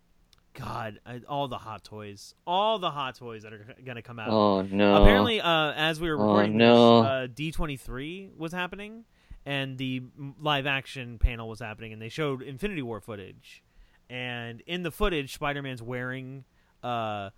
God, 0.53 0.99
I, 1.05 1.21
all 1.27 1.47
the 1.47 1.57
hot 1.57 1.83
toys, 1.83 2.35
all 2.45 2.77
the 2.77 2.91
hot 2.91 3.15
toys 3.15 3.43
that 3.43 3.53
are 3.53 3.65
going 3.83 3.95
to 3.95 4.01
come 4.03 4.19
out. 4.19 4.31
Oh 4.31 4.61
no. 4.61 5.01
Apparently, 5.01 5.41
uh, 5.41 5.71
as 5.71 5.99
we 5.99 6.09
were 6.11 6.17
Oh, 6.17 6.23
recording 6.25 6.57
no. 6.57 7.01
this, 7.01 7.07
uh, 7.07 7.27
D23 7.33 8.35
was 8.37 8.51
happening, 8.51 9.05
and 9.45 9.77
the 9.77 10.03
live 10.39 10.67
action 10.67 11.17
panel 11.17 11.47
was 11.49 11.59
happening, 11.59 11.93
and 11.93 12.01
they 12.01 12.09
showed 12.09 12.41
Infinity 12.43 12.81
War 12.83 12.99
footage. 12.99 13.63
And 14.09 14.61
in 14.67 14.83
the 14.83 14.91
footage, 14.91 15.33
Spider 15.33 15.61
Man's 15.63 15.81
wearing 15.81 16.43
uh, 16.83 17.29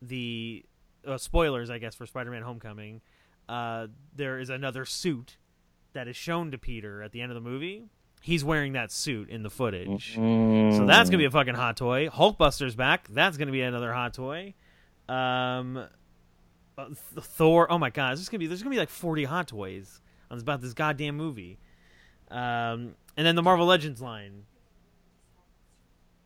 the 0.00 0.64
uh, 1.06 1.18
spoilers, 1.18 1.70
I 1.70 1.78
guess, 1.78 1.94
for 1.94 2.06
Spider 2.06 2.30
Man 2.30 2.42
Homecoming. 2.42 3.00
Uh, 3.48 3.88
there 4.14 4.38
is 4.38 4.50
another 4.50 4.84
suit 4.84 5.36
that 5.94 6.08
is 6.08 6.16
shown 6.16 6.50
to 6.52 6.58
Peter 6.58 7.02
at 7.02 7.12
the 7.12 7.20
end 7.20 7.30
of 7.30 7.34
the 7.34 7.40
movie. 7.48 7.84
He's 8.20 8.44
wearing 8.44 8.72
that 8.74 8.92
suit 8.92 9.28
in 9.28 9.42
the 9.42 9.50
footage. 9.50 10.14
So 10.76 10.86
that's 10.86 11.10
gonna 11.10 11.18
be 11.18 11.24
a 11.24 11.30
fucking 11.30 11.54
hot 11.54 11.76
toy. 11.76 12.08
Hulkbuster's 12.08 12.76
back. 12.76 13.08
That's 13.08 13.36
gonna 13.36 13.50
be 13.50 13.62
another 13.62 13.92
hot 13.92 14.14
toy. 14.14 14.54
Um, 15.08 15.76
uh, 16.78 16.84
Th- 16.86 16.96
Thor. 17.20 17.70
Oh 17.70 17.78
my 17.78 17.90
god, 17.90 18.10
there's 18.16 18.28
gonna 18.28 18.38
be 18.38 18.46
there's 18.46 18.62
gonna 18.62 18.74
be 18.74 18.78
like 18.78 18.90
40 18.90 19.24
hot 19.24 19.48
toys 19.48 20.00
on 20.30 20.36
this, 20.36 20.42
about 20.42 20.60
this 20.60 20.72
goddamn 20.72 21.16
movie. 21.16 21.58
Um, 22.30 22.94
and 23.16 23.26
then 23.26 23.34
the 23.34 23.42
Marvel 23.42 23.66
Legends 23.66 24.00
line. 24.00 24.44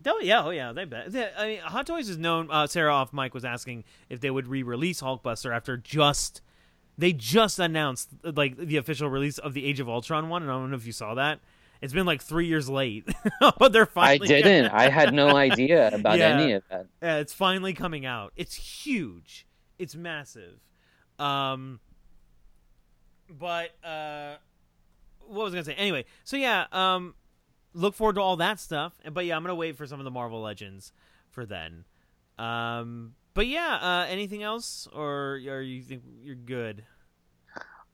Oh 0.06 0.20
yeah, 0.22 0.44
oh 0.44 0.50
yeah, 0.50 0.72
they 0.72 0.84
bet. 0.84 1.12
They- 1.12 1.30
I 1.36 1.46
mean, 1.46 1.58
Hot 1.60 1.86
Toys 1.86 2.08
is 2.08 2.16
known. 2.18 2.48
Uh, 2.50 2.66
Sarah 2.66 2.94
off 2.94 3.12
mic 3.12 3.34
was 3.34 3.44
asking 3.44 3.84
if 4.08 4.20
they 4.20 4.30
would 4.30 4.46
re-release 4.46 5.02
Hulkbuster 5.02 5.54
after 5.54 5.76
just 5.76 6.40
they 6.98 7.12
just 7.12 7.58
announced 7.58 8.08
like 8.22 8.56
the 8.56 8.76
official 8.78 9.08
release 9.10 9.38
of 9.38 9.52
the 9.54 9.64
Age 9.66 9.80
of 9.80 9.88
Ultron 9.88 10.28
one, 10.28 10.42
and 10.42 10.50
I 10.50 10.54
don't 10.54 10.70
know 10.70 10.76
if 10.76 10.86
you 10.86 10.92
saw 10.92 11.14
that. 11.14 11.40
It's 11.82 11.92
been 11.92 12.06
like 12.06 12.22
three 12.22 12.46
years 12.46 12.70
late, 12.70 13.06
but 13.58 13.72
they're 13.72 13.84
finally. 13.84 14.34
I 14.34 14.40
didn't. 14.40 14.72
I 14.72 14.88
had 14.88 15.12
no 15.12 15.36
idea 15.36 15.94
about 15.94 16.18
Yeah. 16.18 16.38
any 16.40 16.52
of 16.52 16.62
that. 16.70 16.86
Yeah, 17.02 17.16
it's 17.18 17.34
finally 17.34 17.74
coming 17.74 18.06
out. 18.06 18.32
It's 18.36 18.54
huge. 18.54 19.46
It's 19.78 19.94
massive. 19.94 20.58
Um, 21.18 21.80
but 23.28 23.70
uh, 23.84 24.36
what 25.26 25.44
was 25.44 25.52
I 25.52 25.56
gonna 25.56 25.64
say? 25.64 25.74
Anyway, 25.74 26.04
so 26.24 26.36
yeah, 26.36 26.64
um, 26.72 27.14
look 27.76 27.94
forward 27.94 28.14
to 28.14 28.20
all 28.22 28.36
that 28.36 28.58
stuff. 28.58 28.94
And 29.04 29.14
but 29.14 29.24
yeah, 29.26 29.36
I'm 29.36 29.42
gonna 29.42 29.54
wait 29.54 29.76
for 29.76 29.86
some 29.86 30.00
of 30.00 30.04
the 30.04 30.10
Marvel 30.10 30.40
Legends 30.40 30.92
for 31.30 31.44
then. 31.46 31.84
Um, 32.38 33.14
but 33.34 33.46
yeah, 33.46 33.78
uh, 33.80 34.06
anything 34.08 34.42
else, 34.42 34.88
or 34.92 35.40
or 35.46 35.60
you 35.60 35.82
think 35.82 36.02
you're 36.24 36.34
good? 36.34 36.84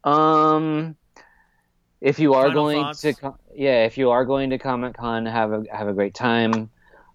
Um, 0.04 0.96
if 2.00 2.18
you 2.18 2.34
are 2.34 2.48
Final 2.48 2.64
going 2.64 2.82
thoughts? 2.82 3.00
to, 3.02 3.34
yeah, 3.54 3.84
if 3.84 3.96
you 3.98 4.10
are 4.10 4.24
going 4.24 4.50
to 4.50 4.58
Comic 4.58 4.96
Con, 4.96 5.26
have 5.26 5.52
a 5.52 5.64
have 5.72 5.88
a 5.88 5.92
great 5.92 6.14
time. 6.14 6.70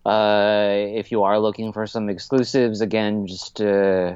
Uh, 0.05 0.69
if 0.71 1.11
you 1.11 1.23
are 1.23 1.37
looking 1.39 1.73
for 1.73 1.85
some 1.85 2.07
exclusives, 2.07 2.79
again, 2.79 3.27
just 3.27 3.59
uh, 3.59 4.15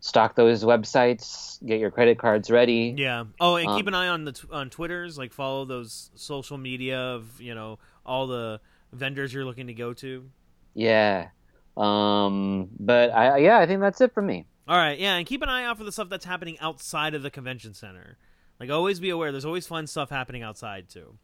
stock 0.00 0.34
those 0.34 0.64
websites, 0.64 1.64
get 1.64 1.80
your 1.80 1.90
credit 1.90 2.18
cards 2.18 2.50
ready. 2.50 2.94
Yeah. 2.98 3.24
Oh, 3.40 3.56
and 3.56 3.66
keep 3.68 3.86
Um, 3.86 3.88
an 3.88 3.94
eye 3.94 4.08
on 4.08 4.24
the 4.26 4.32
t- 4.32 4.48
on 4.52 4.68
Twitters. 4.68 5.16
Like 5.16 5.32
follow 5.32 5.64
those 5.64 6.10
social 6.14 6.58
media 6.58 6.98
of 6.98 7.40
you 7.40 7.54
know 7.54 7.78
all 8.04 8.26
the 8.26 8.60
vendors 8.92 9.32
you're 9.32 9.44
looking 9.44 9.68
to 9.68 9.74
go 9.74 9.92
to. 9.94 10.28
Yeah. 10.74 11.28
Um, 11.76 12.68
but 12.78 13.10
I 13.10 13.38
yeah, 13.38 13.58
I 13.58 13.66
think 13.66 13.80
that's 13.80 14.00
it 14.00 14.12
for 14.12 14.22
me. 14.22 14.46
All 14.68 14.76
right, 14.76 14.98
yeah, 14.98 15.16
and 15.16 15.26
keep 15.26 15.42
an 15.42 15.48
eye 15.48 15.64
out 15.64 15.78
for 15.78 15.84
the 15.84 15.90
stuff 15.90 16.08
that's 16.08 16.24
happening 16.24 16.58
outside 16.60 17.14
of 17.14 17.22
the 17.22 17.30
convention 17.30 17.74
center. 17.74 18.18
Like, 18.60 18.70
always 18.70 19.00
be 19.00 19.10
aware. 19.10 19.32
There's 19.32 19.44
always 19.44 19.66
fun 19.66 19.86
stuff 19.86 20.10
happening 20.10 20.42
outside 20.42 20.88
too. 20.88 21.16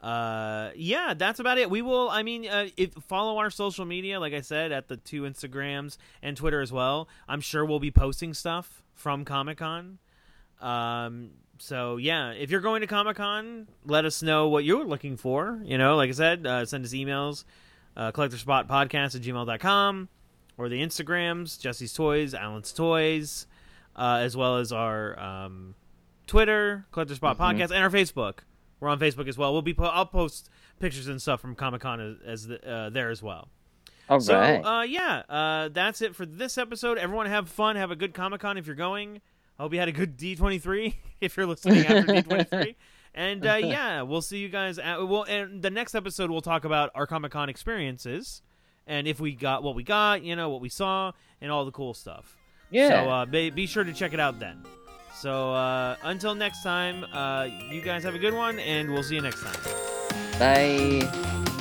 Uh, 0.00 0.70
yeah, 0.74 1.14
that's 1.14 1.38
about 1.38 1.58
it. 1.58 1.70
We 1.70 1.82
will. 1.82 2.08
I 2.08 2.22
mean, 2.22 2.46
uh, 2.48 2.68
if 2.76 2.92
follow 3.08 3.38
our 3.38 3.50
social 3.50 3.84
media, 3.84 4.18
like 4.20 4.32
I 4.32 4.40
said, 4.40 4.72
at 4.72 4.88
the 4.88 4.96
two 4.96 5.22
Instagrams 5.22 5.96
and 6.22 6.36
Twitter 6.36 6.60
as 6.60 6.72
well. 6.72 7.08
I'm 7.28 7.40
sure 7.40 7.64
we'll 7.64 7.80
be 7.80 7.90
posting 7.90 8.34
stuff 8.34 8.82
from 8.94 9.24
Comic 9.24 9.58
Con. 9.58 9.98
Um, 10.60 11.30
so 11.58 11.96
yeah, 11.96 12.30
if 12.30 12.50
you're 12.50 12.60
going 12.60 12.80
to 12.80 12.86
Comic 12.86 13.16
Con, 13.16 13.66
let 13.84 14.04
us 14.04 14.22
know 14.22 14.48
what 14.48 14.64
you're 14.64 14.84
looking 14.84 15.16
for. 15.16 15.60
You 15.64 15.78
know, 15.78 15.96
like 15.96 16.08
I 16.08 16.12
said, 16.12 16.46
uh, 16.46 16.64
send 16.66 16.84
us 16.84 16.92
emails, 16.92 17.44
uh, 17.96 18.12
collectorspotpodcast 18.12 19.16
at 19.16 19.22
gmail.com, 19.22 20.08
or 20.58 20.68
the 20.68 20.80
Instagrams, 20.82 21.60
Jesse's 21.60 21.92
Toys, 21.92 22.34
Allan's 22.34 22.72
Toys, 22.72 23.46
uh, 23.96 24.18
as 24.22 24.36
well 24.36 24.56
as 24.58 24.72
our 24.72 25.18
um, 25.18 25.74
Twitter, 26.26 26.86
Collector 26.92 27.14
Spot 27.14 27.36
Mhm. 27.36 27.40
Podcast, 27.40 27.70
and 27.70 27.82
our 27.82 27.90
Facebook. 27.90 28.38
We're 28.80 28.88
on 28.88 28.98
Facebook 29.00 29.26
as 29.28 29.38
well. 29.38 29.52
We'll 29.52 29.62
be 29.62 29.72
po- 29.74 29.84
I'll 29.84 30.04
post 30.06 30.50
pictures 30.80 31.08
and 31.08 31.20
stuff 31.22 31.40
from 31.40 31.54
Comic 31.54 31.80
Con 31.80 32.00
as, 32.00 32.16
as 32.26 32.46
the, 32.48 32.68
uh, 32.70 32.90
there 32.90 33.08
as 33.10 33.22
well. 33.22 33.48
All 34.08 34.20
So 34.20 34.38
right. 34.38 34.60
uh, 34.60 34.82
yeah, 34.82 35.22
uh, 35.28 35.68
that's 35.72 36.00
it 36.02 36.14
for 36.14 36.26
this 36.26 36.58
episode. 36.58 36.96
Everyone 36.98 37.26
have 37.26 37.48
fun. 37.48 37.76
Have 37.76 37.90
a 37.90 37.96
good 37.96 38.12
Comic 38.14 38.40
Con 38.42 38.56
if 38.58 38.66
you're 38.66 38.76
going. 38.76 39.20
I 39.58 39.62
hope 39.62 39.72
you 39.72 39.78
had 39.78 39.88
a 39.88 39.92
good 39.92 40.16
D23 40.18 40.94
if 41.20 41.36
you're 41.36 41.46
listening 41.46 41.86
after 41.86 42.12
D23. 42.22 42.74
And 43.14 43.46
uh, 43.46 43.54
yeah, 43.54 44.02
we'll 44.02 44.22
see 44.22 44.38
you 44.38 44.48
guys. 44.48 44.78
At, 44.78 45.06
well, 45.08 45.22
and 45.22 45.62
the 45.62 45.70
next 45.70 45.94
episode 45.94 46.30
we'll 46.30 46.42
talk 46.42 46.64
about 46.64 46.90
our 46.94 47.06
Comic 47.06 47.32
Con 47.32 47.48
experiences 47.48 48.42
and 48.86 49.08
if 49.08 49.20
we 49.20 49.34
got 49.34 49.62
what 49.62 49.74
we 49.74 49.82
got, 49.82 50.22
you 50.22 50.36
know, 50.36 50.48
what 50.48 50.60
we 50.60 50.68
saw, 50.68 51.12
and 51.40 51.50
all 51.50 51.64
the 51.64 51.72
cool 51.72 51.94
stuff. 51.94 52.36
yeah. 52.70 52.88
So 52.88 53.10
uh, 53.10 53.26
be, 53.26 53.50
be 53.50 53.66
sure 53.66 53.84
to 53.84 53.92
check 53.92 54.12
it 54.12 54.20
out 54.20 54.38
then. 54.38 54.62
So 55.14 55.52
uh, 55.52 55.96
until 56.02 56.34
next 56.34 56.62
time, 56.62 57.04
uh, 57.12 57.48
you 57.70 57.80
guys 57.80 58.04
have 58.04 58.14
a 58.14 58.18
good 58.18 58.34
one, 58.34 58.58
and 58.60 58.92
we'll 58.92 59.02
see 59.02 59.14
you 59.16 59.22
next 59.22 59.42
time. 59.42 60.38
Bye. 60.38 61.52